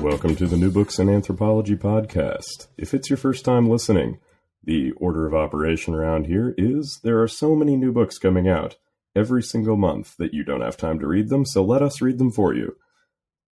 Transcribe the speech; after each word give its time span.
Welcome 0.00 0.34
to 0.36 0.46
the 0.46 0.56
New 0.56 0.70
Books 0.70 0.98
in 0.98 1.10
Anthropology 1.10 1.76
podcast. 1.76 2.68
If 2.78 2.94
it's 2.94 3.10
your 3.10 3.18
first 3.18 3.44
time 3.44 3.68
listening, 3.68 4.18
the 4.64 4.92
order 4.92 5.26
of 5.26 5.34
operation 5.34 5.94
around 5.94 6.26
here 6.26 6.54
is 6.56 7.00
there 7.04 7.20
are 7.20 7.28
so 7.28 7.54
many 7.54 7.76
new 7.76 7.92
books 7.92 8.16
coming 8.16 8.48
out 8.48 8.76
every 9.14 9.42
single 9.42 9.76
month 9.76 10.16
that 10.16 10.32
you 10.32 10.42
don't 10.42 10.62
have 10.62 10.78
time 10.78 10.98
to 11.00 11.06
read 11.06 11.28
them, 11.28 11.44
so 11.44 11.62
let 11.62 11.82
us 11.82 12.00
read 12.00 12.16
them 12.16 12.30
for 12.30 12.54
you. 12.54 12.78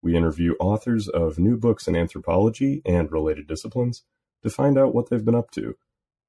We 0.01 0.17
interview 0.17 0.55
authors 0.59 1.07
of 1.07 1.39
new 1.39 1.55
books 1.55 1.87
in 1.87 1.95
anthropology 1.95 2.81
and 2.85 3.09
related 3.09 3.47
disciplines 3.47 4.03
to 4.41 4.49
find 4.49 4.77
out 4.77 4.93
what 4.93 5.09
they've 5.09 5.23
been 5.23 5.35
up 5.35 5.49
to 5.51 5.77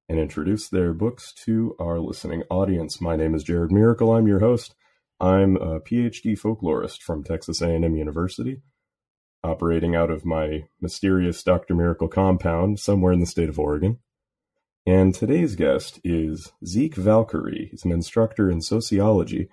and 0.08 0.20
introduce 0.20 0.68
their 0.68 0.92
books 0.92 1.32
to 1.44 1.74
our 1.80 1.98
listening 1.98 2.44
audience. 2.48 3.00
My 3.00 3.16
name 3.16 3.34
is 3.34 3.42
Jared 3.42 3.72
Miracle. 3.72 4.12
I'm 4.12 4.28
your 4.28 4.40
host. 4.40 4.76
I'm 5.18 5.56
a 5.56 5.80
PhD 5.80 6.38
folklorist 6.38 7.02
from 7.02 7.24
Texas 7.24 7.60
A&M 7.60 7.96
University 7.96 8.62
operating 9.44 9.94
out 9.94 10.10
of 10.10 10.24
my 10.24 10.64
mysterious 10.80 11.42
Dr. 11.42 11.74
Miracle 11.74 12.08
compound 12.08 12.80
somewhere 12.80 13.12
in 13.12 13.20
the 13.20 13.26
state 13.26 13.48
of 13.48 13.58
Oregon. 13.58 13.98
And 14.86 15.14
today's 15.14 15.54
guest 15.54 16.00
is 16.02 16.52
Zek 16.64 16.94
Valkyrie. 16.94 17.68
He's 17.70 17.84
an 17.84 17.92
instructor 17.92 18.50
in 18.50 18.60
sociology 18.60 19.48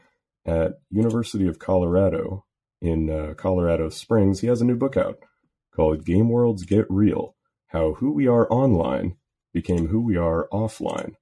at 0.45 0.79
University 0.89 1.47
of 1.47 1.59
Colorado 1.59 2.45
in 2.81 3.09
uh, 3.09 3.33
Colorado 3.35 3.89
Springs. 3.89 4.39
He 4.39 4.47
has 4.47 4.61
a 4.61 4.65
new 4.65 4.75
book 4.75 4.97
out 4.97 5.19
called 5.75 6.05
Game 6.05 6.29
Worlds 6.29 6.65
Get 6.65 6.85
Real: 6.89 7.35
How 7.67 7.93
Who 7.93 8.11
We 8.11 8.27
Are 8.27 8.51
Online 8.51 9.15
Became 9.53 9.87
Who 9.87 10.01
We 10.01 10.17
Are 10.17 10.47
Offline. 10.51 11.13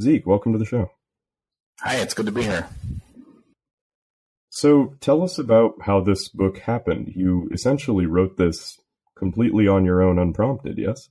Zeke, 0.00 0.26
welcome 0.26 0.52
to 0.52 0.58
the 0.58 0.64
show. 0.64 0.90
Hi, 1.80 1.96
it's 1.96 2.14
good 2.14 2.26
to 2.26 2.32
be 2.32 2.42
here. 2.42 2.68
So 4.56 4.94
tell 5.02 5.22
us 5.22 5.38
about 5.38 5.74
how 5.82 6.00
this 6.00 6.30
book 6.30 6.60
happened. 6.60 7.12
You 7.14 7.46
essentially 7.52 8.06
wrote 8.06 8.38
this 8.38 8.80
completely 9.14 9.68
on 9.68 9.84
your 9.84 10.02
own, 10.02 10.18
unprompted, 10.18 10.78
yes? 10.78 11.10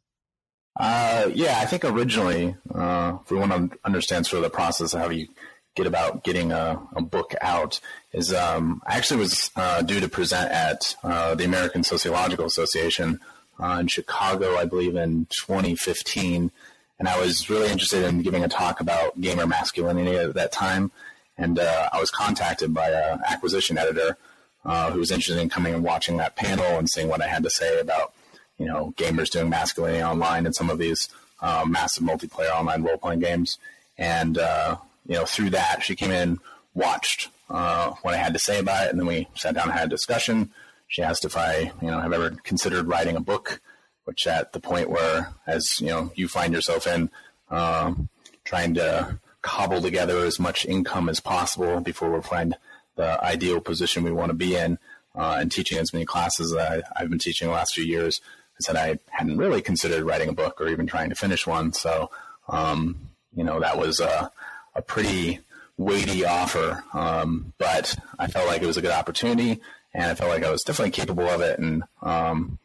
Uh, 0.75 1.29
yeah, 1.31 1.59
I 1.59 1.67
think 1.67 1.85
originally, 1.85 2.55
uh, 2.73 3.19
if 3.23 3.29
we 3.29 3.37
want 3.37 3.51
to 3.51 3.77
understand 3.85 4.25
sort 4.25 4.43
of 4.43 4.51
the 4.51 4.55
process 4.55 4.95
of 4.95 4.99
how 4.99 5.11
you 5.11 5.27
get 5.75 5.85
about 5.85 6.23
getting 6.23 6.51
a, 6.51 6.81
a 6.95 7.03
book 7.03 7.35
out, 7.39 7.79
is 8.13 8.33
um, 8.33 8.81
I 8.87 8.97
actually 8.97 9.19
was 9.19 9.51
uh, 9.55 9.83
due 9.83 9.99
to 9.99 10.09
present 10.09 10.51
at 10.51 10.95
uh, 11.03 11.35
the 11.35 11.45
American 11.45 11.83
Sociological 11.83 12.47
Association 12.47 13.19
uh, 13.59 13.77
in 13.79 13.87
Chicago, 13.89 14.55
I 14.55 14.65
believe, 14.65 14.95
in 14.95 15.27
2015. 15.27 16.49
And 16.97 17.07
I 17.07 17.19
was 17.19 17.47
really 17.47 17.69
interested 17.69 18.05
in 18.05 18.23
giving 18.23 18.43
a 18.43 18.47
talk 18.47 18.79
about 18.79 19.21
gamer 19.21 19.45
masculinity 19.45 20.17
at 20.17 20.33
that 20.33 20.51
time. 20.51 20.91
And 21.37 21.59
uh, 21.59 21.89
I 21.91 21.99
was 21.99 22.11
contacted 22.11 22.73
by 22.73 22.89
an 22.89 23.21
acquisition 23.27 23.77
editor 23.77 24.17
uh, 24.63 24.91
who 24.91 24.99
was 24.99 25.11
interested 25.11 25.41
in 25.41 25.49
coming 25.49 25.73
and 25.73 25.83
watching 25.83 26.17
that 26.17 26.35
panel 26.35 26.77
and 26.77 26.89
seeing 26.89 27.07
what 27.07 27.21
I 27.21 27.27
had 27.27 27.43
to 27.43 27.49
say 27.49 27.79
about, 27.79 28.13
you 28.57 28.65
know, 28.65 28.93
gamers 28.97 29.29
doing 29.29 29.49
masculinity 29.49 30.01
online 30.03 30.45
and 30.45 30.55
some 30.55 30.69
of 30.69 30.79
these 30.79 31.09
uh, 31.41 31.65
massive 31.67 32.03
multiplayer 32.03 32.51
online 32.51 32.83
role 32.83 32.97
playing 32.97 33.19
games. 33.19 33.57
And 33.97 34.37
uh, 34.37 34.77
you 35.07 35.15
know, 35.15 35.25
through 35.25 35.51
that, 35.51 35.83
she 35.83 35.95
came 35.95 36.11
in, 36.11 36.39
watched 36.73 37.29
uh, 37.49 37.91
what 38.01 38.13
I 38.13 38.17
had 38.17 38.33
to 38.33 38.39
say 38.39 38.59
about 38.59 38.87
it, 38.87 38.91
and 38.91 38.99
then 38.99 39.07
we 39.07 39.27
sat 39.35 39.55
down 39.55 39.69
and 39.69 39.73
had 39.73 39.87
a 39.87 39.89
discussion. 39.89 40.51
She 40.87 41.01
asked 41.01 41.25
if 41.25 41.37
I, 41.37 41.71
you 41.81 41.91
know, 41.91 41.99
have 41.99 42.13
ever 42.13 42.31
considered 42.43 42.87
writing 42.87 43.15
a 43.15 43.21
book, 43.21 43.61
which 44.05 44.27
at 44.27 44.53
the 44.53 44.59
point 44.59 44.89
where, 44.89 45.33
as 45.45 45.79
you 45.79 45.87
know, 45.87 46.11
you 46.15 46.27
find 46.27 46.53
yourself 46.53 46.87
in, 46.87 47.09
um, 47.49 48.09
trying 48.43 48.73
to 48.75 49.19
cobble 49.45 49.79
together 49.79 50.25
as 50.25 50.39
much 50.39 50.65
income 50.65 51.07
as 51.07 51.19
possible 51.19 51.79
before 51.79 52.11
we 52.11 52.19
find 52.21 52.55
the 52.95 53.23
ideal 53.23 53.61
position 53.61 54.03
we 54.03 54.11
want 54.11 54.31
to 54.31 54.35
be 54.35 54.55
in. 54.55 54.79
Uh, 55.13 55.37
and 55.39 55.51
teaching 55.51 55.77
as 55.77 55.93
many 55.93 56.03
classes 56.03 56.51
that 56.51 56.83
I, 56.95 56.99
have 56.99 57.09
been 57.09 57.19
teaching 57.19 57.47
the 57.47 57.53
last 57.53 57.73
few 57.73 57.85
years, 57.85 58.19
I 58.59 58.59
said 58.59 58.75
I 58.75 58.99
hadn't 59.11 59.37
really 59.37 59.61
considered 59.61 60.03
writing 60.03 60.27
a 60.27 60.33
book 60.33 60.59
or 60.59 60.67
even 60.67 60.87
trying 60.87 61.09
to 61.09 61.15
finish 61.15 61.47
one. 61.47 61.71
So, 61.71 62.09
um, 62.49 62.97
you 63.33 63.43
know, 63.43 63.61
that 63.61 63.77
was 63.77 64.01
a, 64.01 64.29
a 64.73 64.81
pretty 64.81 65.39
weighty 65.77 66.25
offer. 66.25 66.83
Um, 66.93 67.53
but 67.57 67.95
I 68.19 68.27
felt 68.27 68.47
like 68.47 68.61
it 68.61 68.67
was 68.67 68.77
a 68.77 68.81
good 68.81 68.91
opportunity 68.91 69.61
and 69.93 70.05
I 70.05 70.15
felt 70.15 70.31
like 70.31 70.43
I 70.43 70.51
was 70.51 70.63
definitely 70.63 70.91
capable 70.91 71.29
of 71.29 71.39
it. 71.39 71.59
And 71.59 71.83
um, 72.01 72.59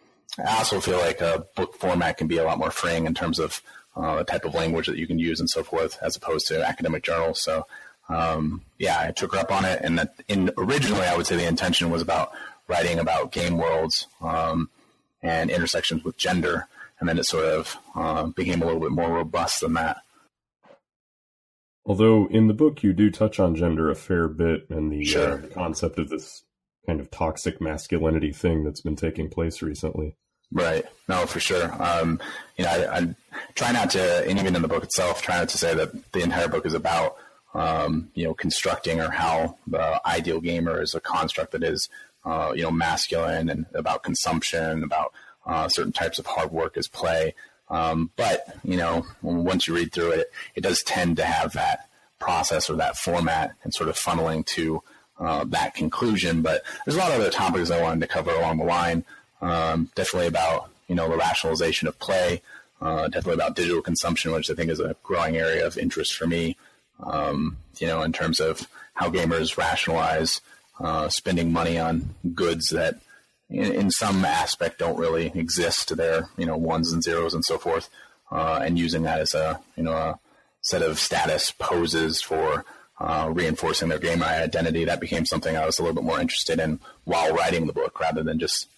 I 0.45 0.57
also 0.57 0.81
feel 0.81 0.99
like 0.99 1.21
a 1.21 1.45
book 1.55 1.77
format 1.77 2.17
can 2.17 2.27
be 2.27 2.39
a 2.39 2.45
lot 2.45 2.59
more 2.59 2.71
freeing 2.71 3.07
in 3.07 3.15
terms 3.15 3.39
of 3.39 3.63
uh, 4.01 4.17
the 4.17 4.25
type 4.25 4.45
of 4.45 4.55
language 4.55 4.87
that 4.87 4.97
you 4.97 5.07
can 5.07 5.19
use 5.19 5.41
and 5.41 5.51
so 5.51 5.63
forth, 5.63 5.99
as 6.03 6.17
opposed 6.17 6.47
to 6.49 6.67
academic 6.67 7.03
journals. 7.03 7.41
So, 7.41 7.67
um, 8.09 8.63
yeah, 8.79 8.99
I 9.01 9.13
took 9.13 9.35
her 9.35 9.41
up 9.41 9.53
on 9.53 9.65
it. 9.65 9.81
And 9.83 9.99
that 9.99 10.15
in 10.29 10.51
originally, 10.57 11.07
I 11.07 11.17
would 11.17 11.27
say 11.27 11.37
the 11.37 11.47
intention 11.47 11.91
was 11.91 12.03
about 12.03 12.33
writing 12.67 12.99
about 12.99 13.33
game 13.33 13.59
worlds 13.59 14.07
um, 14.21 14.71
and 15.23 15.51
intersections 15.51 16.05
with 16.05 16.17
gender, 16.17 16.67
and 16.99 17.09
then 17.09 17.19
it 17.19 17.27
sort 17.27 17.45
of 17.45 17.77
uh, 17.95 18.25
became 18.25 18.63
a 18.63 18.65
little 18.65 18.81
bit 18.81 18.93
more 18.93 19.11
robust 19.11 19.61
than 19.61 19.75
that. 19.75 19.99
Although 21.85 22.29
in 22.29 22.47
the 22.47 22.55
book 22.55 22.83
you 22.83 22.93
do 22.93 23.11
touch 23.11 23.41
on 23.41 23.57
gender 23.57 23.91
a 23.91 23.97
fair 23.97 24.29
bit 24.29 24.69
and 24.71 24.93
the 24.93 25.05
sure. 25.05 25.43
uh, 25.43 25.47
concept 25.53 25.99
of 25.99 26.09
this 26.09 26.45
kind 26.87 27.01
of 27.01 27.11
toxic 27.11 27.61
masculinity 27.61 28.33
thing 28.33 28.65
that's 28.65 28.81
been 28.81 28.97
taking 28.97 29.29
place 29.29 29.63
recently. 29.63 30.17
Right. 30.53 30.85
No, 31.09 31.27
for 31.27 31.41
sure. 31.41 31.73
Um, 31.83 32.21
you 32.57 32.65
know, 32.65 32.71
I, 32.71 32.99
I, 32.99 33.15
try 33.55 33.73
not 33.73 33.91
to, 33.91 34.29
and 34.29 34.39
even 34.39 34.57
in 34.57 34.63
the 34.63 34.69
book 34.69 34.83
itself, 34.83 35.23
try 35.23 35.39
not 35.39 35.49
to 35.51 35.59
say 35.59 35.75
that 35.75 36.13
the 36.13 36.23
entire 36.23 36.49
book 36.49 36.67
is 36.67 36.75
about, 36.75 37.17
um, 37.55 38.11
you 38.15 38.25
know, 38.25 38.35
constructing 38.35 39.01
or 39.01 39.11
how 39.11 39.57
the 39.67 40.01
ideal 40.07 40.41
gamer 40.41 40.83
is 40.83 40.95
a 40.95 41.01
construct 41.01 41.53
that 41.53 41.63
is, 41.63 41.89
uh, 42.25 42.53
you 42.55 42.63
know, 42.63 42.71
masculine 42.71 43.49
and 43.49 43.67
about 43.75 44.03
consumption, 44.03 44.83
about 44.83 45.13
uh, 45.47 45.69
certain 45.69 45.93
types 45.93 46.19
of 46.19 46.27
hard 46.27 46.51
work 46.51 46.77
as 46.77 46.89
play. 46.89 47.35
Um, 47.69 48.11
but 48.17 48.57
you 48.65 48.77
know, 48.77 49.07
once 49.23 49.69
you 49.69 49.75
read 49.75 49.93
through 49.93 50.11
it, 50.11 50.33
it 50.55 50.63
does 50.63 50.83
tend 50.83 51.17
to 51.17 51.25
have 51.25 51.53
that 51.53 51.89
process 52.19 52.69
or 52.69 52.75
that 52.77 52.97
format 52.97 53.55
and 53.63 53.73
sort 53.73 53.89
of 53.89 53.97
funneling 53.97 54.45
to 54.45 54.83
uh, 55.19 55.45
that 55.45 55.75
conclusion. 55.75 56.43
But 56.43 56.63
there's 56.85 56.97
a 56.97 57.01
lot 57.01 57.13
of 57.13 57.21
other 57.21 57.31
topics 57.31 57.71
I 57.71 57.81
wanted 57.81 58.01
to 58.01 58.07
cover 58.07 58.33
along 58.33 58.59
the 58.59 58.65
line. 58.65 59.05
Um, 59.41 59.91
definitely 59.95 60.29
about 60.29 60.71
you 60.89 60.95
know 60.95 61.09
the 61.09 61.17
rationalization 61.17 61.89
of 61.89 61.99
play. 61.99 62.43
Uh, 62.81 63.09
definitely 63.09 63.35
about 63.35 63.57
digital 63.57 63.83
consumption, 63.83 64.33
which 64.33 64.51
I 64.51 64.55
think 64.55 64.71
is 64.71 64.81
a 64.81 64.97
growing 65.03 65.37
area 65.37 65.67
of 65.67 65.77
interest 65.77 66.15
for 66.17 66.27
me. 66.27 66.57
Um, 67.03 67.59
you 67.79 67.87
know, 67.87 68.03
in 68.03 68.13
terms 68.13 68.41
of 68.41 68.67
how 68.95 69.11
gamers 69.11 69.57
rationalize 69.57 70.41
uh, 70.79 71.09
spending 71.09 71.53
money 71.53 71.79
on 71.79 72.15
goods 72.35 72.71
that, 72.71 73.01
in, 73.51 73.73
in, 73.73 73.91
some 73.91 74.25
aspect, 74.25 74.79
don't 74.79 74.99
really 74.99 75.31
exist. 75.35 75.95
They're 75.95 76.29
you 76.37 76.47
know 76.47 76.57
ones 76.57 76.93
and 76.93 77.03
zeros 77.03 77.35
and 77.35 77.45
so 77.45 77.59
forth, 77.59 77.89
uh, 78.31 78.61
and 78.63 78.79
using 78.79 79.03
that 79.03 79.21
as 79.21 79.35
a 79.35 79.61
you 79.77 79.83
know 79.83 79.93
a 79.93 80.19
set 80.63 80.83
of 80.83 80.99
status 80.99 81.51
poses 81.51 82.21
for 82.23 82.65
uh, 82.99 83.29
reinforcing 83.33 83.89
their 83.89 83.99
gamer 83.99 84.27
identity. 84.27 84.85
That 84.85 85.01
became 85.01 85.27
something 85.27 85.57
I 85.57 85.67
was 85.67 85.79
a 85.79 85.83
little 85.83 85.97
bit 85.97 86.05
more 86.05 86.21
interested 86.21 86.59
in 86.61 86.81
while 87.05 87.35
writing 87.35 87.67
the 87.67 87.73
book, 87.73 87.99
rather 88.01 88.23
than 88.23 88.39
just 88.39 88.69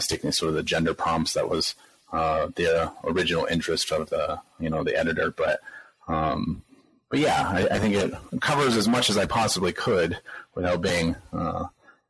sticking 0.00 0.32
sort 0.32 0.50
of 0.50 0.54
the 0.54 0.62
gender 0.62 0.94
prompts 0.94 1.34
that 1.34 1.48
was 1.48 1.74
uh, 2.12 2.48
the 2.56 2.92
original 3.04 3.46
interest 3.46 3.92
of 3.92 4.10
the 4.10 4.40
you 4.58 4.70
know 4.70 4.84
the 4.84 4.96
editor. 4.96 5.30
But 5.30 5.60
um, 6.08 6.62
but 7.08 7.18
yeah, 7.18 7.48
I, 7.48 7.76
I, 7.76 7.78
think 7.78 7.94
it 7.94 8.12
covers 8.40 8.76
as 8.76 8.88
much 8.88 9.10
as 9.10 9.16
I 9.16 9.26
possibly 9.26 9.72
could 9.72 10.18
without 10.54 10.80
being 10.80 11.16
uh, 11.32 11.66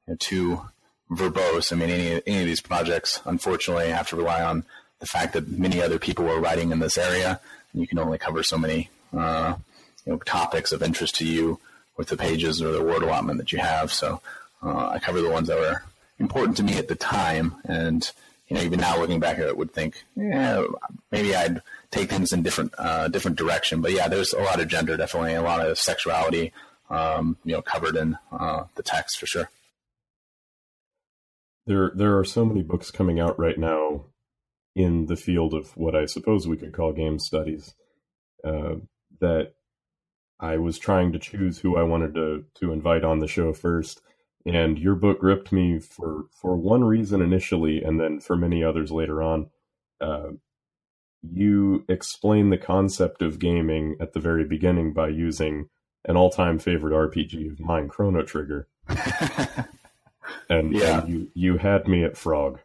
you 0.07 0.13
know, 0.13 0.17
too 0.19 0.61
verbose. 1.11 1.73
I 1.73 1.77
mean, 1.77 1.91
any 1.91 2.23
any 2.27 2.41
of 2.41 2.47
these 2.47 2.61
projects, 2.61 3.21
unfortunately, 3.25 3.89
have 3.91 4.09
to 4.09 4.17
rely 4.17 4.43
on 4.43 4.65
the 5.01 5.07
fact 5.07 5.33
that 5.33 5.49
many 5.49 5.83
other 5.83 5.99
people 5.99 6.25
were 6.25 6.41
writing 6.41 6.73
in 6.73 6.79
this 6.79 6.99
area, 6.99 7.41
and 7.73 7.81
you 7.81 7.89
can 7.89 7.99
only 7.99 8.19
cover 8.19 8.43
so 8.43 8.59
many 8.59 8.91
uh, 9.17 9.55
you 10.05 10.13
know 10.13 10.19
topics 10.19 10.73
of 10.73 10.83
interest 10.83 11.17
to 11.17 11.27
you 11.27 11.59
with 11.97 12.09
the 12.09 12.17
pages 12.17 12.63
or 12.63 12.73
the 12.73 12.83
word 12.83 13.03
allotment 13.03 13.39
that 13.39 13.53
you 13.53 13.59
have. 13.59 13.93
So 13.93 14.21
uh, 14.63 14.89
I 14.89 14.99
cover 14.99 15.21
the 15.21 15.31
ones 15.31 15.49
that 15.49 15.59
were 15.59 15.83
important 16.21 16.57
to 16.59 16.63
me 16.63 16.77
at 16.77 16.87
the 16.87 16.95
time. 16.95 17.57
And, 17.65 18.09
you 18.49 18.57
know, 18.57 18.63
even 18.63 18.79
now 18.81 18.99
looking 18.99 19.19
back 19.21 19.39
at 19.39 19.49
it, 19.49 19.57
would 19.57 19.73
think, 19.73 20.05
yeah, 20.15 20.65
maybe 21.11 21.35
I'd 21.35 21.63
take 21.91 22.11
things 22.11 22.33
in 22.33 22.43
different, 22.43 22.73
uh, 22.79 23.09
different 23.09 23.39
direction. 23.39 23.81
But 23.81 23.93
yeah, 23.93 24.07
there's 24.07 24.33
a 24.33 24.43
lot 24.43 24.61
of 24.61 24.69
gender, 24.69 24.97
definitely 24.97 25.35
a 25.35 25.43
lot 25.43 25.67
of 25.67 25.79
sexuality, 25.79 26.53
um, 26.91 27.37
you 27.45 27.55
know, 27.55 27.63
covered 27.63 27.97
in, 27.97 28.19
uh, 28.31 28.65
the 28.77 28.83
text 28.83 29.19
for 29.19 29.27
sure. 29.27 29.51
there 31.67 31.93
there 31.95 32.19
are 32.19 32.25
so 32.25 32.45
many 32.45 32.63
books 32.63 32.91
coming 32.91 33.21
out 33.21 33.39
right 33.39 33.59
now 33.59 34.07
in 34.75 35.07
the 35.07 35.17
field 35.17 35.55
of 35.55 35.77
what 35.77 35.95
I 35.95 36.07
suppose 36.07 36.47
we 36.49 36.57
could 36.57 36.73
call 36.73 36.93
game 36.93 37.19
studies 37.19 37.75
uh, 38.45 38.77
that 39.21 39.53
I 40.41 40.57
was 40.57 40.79
trying 40.79 41.13
to 41.13 41.19
choose 41.19 41.59
who 41.59 41.77
I 41.77 41.83
wanted 41.83 42.15
to 42.15 42.45
to 42.57 42.73
invite 42.73 43.05
on 43.05 43.19
the 43.21 43.29
show 43.29 43.53
first, 43.53 44.01
and 44.47 44.79
your 44.79 44.95
book 44.95 45.21
gripped 45.21 45.53
me 45.53 45.79
for 45.79 46.27
for 46.31 46.57
one 46.57 46.85
reason 46.85 47.21
initially, 47.21 47.83
and 47.83 48.01
then 48.01 48.21
for 48.21 48.37
many 48.37 48.65
others 48.65 48.91
later 48.91 49.23
on. 49.23 49.51
Uh, 50.01 50.31
you 51.23 51.85
explain 51.89 52.49
the 52.49 52.57
concept 52.57 53.21
of 53.21 53.39
gaming 53.39 53.97
at 54.01 54.15
the 54.15 54.21
very 54.21 54.45
beginning 54.45 54.93
by 54.93 55.09
using 55.09 55.69
an 56.07 56.17
all-time 56.17 56.59
favorite 56.59 56.95
RPG 56.95 57.53
of 57.53 57.61
mine, 57.61 57.89
Chrono 57.89 58.23
Trigger. 58.23 58.67
and, 60.49 60.73
yeah. 60.73 61.01
and 61.01 61.09
you 61.09 61.31
you 61.35 61.59
had 61.59 61.87
me 61.87 62.05
at 62.05 62.17
Frog. 62.17 62.61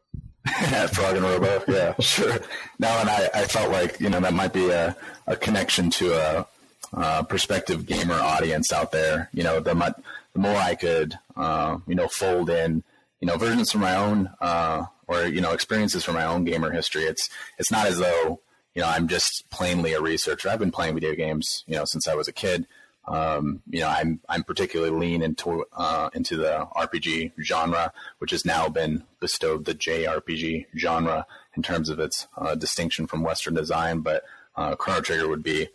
Frog 0.92 1.16
and 1.16 1.24
Robo, 1.24 1.64
yeah, 1.68 1.96
sure. 2.00 2.40
No, 2.80 2.88
and 2.88 3.10
I, 3.10 3.30
I 3.34 3.46
felt 3.46 3.72
like 3.72 4.00
you 4.00 4.10
know 4.10 4.20
that 4.20 4.34
might 4.34 4.54
be 4.54 4.70
a, 4.70 4.96
a 5.28 5.36
connection 5.36 5.90
to 5.92 6.14
a, 6.14 6.46
a 6.94 7.24
prospective 7.24 7.86
gamer 7.86 8.16
audience 8.16 8.72
out 8.72 8.92
there. 8.92 9.30
You 9.34 9.44
know, 9.44 9.60
the, 9.60 9.74
the 10.34 10.40
more 10.40 10.56
I 10.56 10.76
could, 10.76 11.18
uh, 11.36 11.78
you 11.88 11.96
know, 11.96 12.08
fold 12.08 12.50
in, 12.50 12.84
you 13.20 13.28
know, 13.28 13.38
versions 13.38 13.72
from 13.72 13.82
my 13.82 13.96
own, 13.96 14.30
uh, 14.42 14.86
or 15.08 15.26
you 15.26 15.42
know, 15.42 15.52
experiences 15.52 16.04
from 16.04 16.16
my 16.16 16.26
own 16.26 16.46
gamer 16.46 16.72
history. 16.72 17.04
It's 17.04 17.30
it's 17.58 17.72
not 17.72 17.88
as 17.88 18.00
though 18.00 18.40
you 18.74 18.82
know 18.82 18.88
I'm 18.88 19.08
just 19.08 19.50
plainly 19.50 19.94
a 19.94 20.02
researcher. 20.02 20.50
I've 20.50 20.60
been 20.60 20.72
playing 20.72 20.96
video 20.96 21.16
games, 21.16 21.64
you 21.68 21.76
know, 21.76 21.86
since 21.86 22.08
I 22.08 22.16
was 22.16 22.28
a 22.28 22.34
kid. 22.34 22.68
Um, 23.08 23.62
you 23.70 23.82
know, 23.82 23.88
I'm 23.88 24.20
I'm 24.28 24.44
particularly 24.44 24.92
lean 24.92 25.22
into 25.22 25.66
uh, 25.74 26.10
into 26.14 26.38
the 26.38 26.68
RPG 26.76 27.34
genre, 27.42 27.94
which 28.18 28.32
has 28.32 28.46
now 28.46 28.68
been 28.68 29.04
bestowed 29.20 29.66
the 29.66 29.76
JRPG 29.76 30.68
genre 30.76 31.26
in 31.56 31.64
terms 31.64 31.90
of 31.90 32.00
its 32.00 32.28
uh, 32.38 32.56
distinction 32.56 33.06
from 33.06 33.22
Western 33.22 33.54
design. 33.54 34.00
But 34.00 34.24
uh, 34.56 34.76
Chrono 34.76 35.02
Trigger 35.02 35.28
would 35.28 35.44
be 35.44 35.64
uh, 35.66 35.68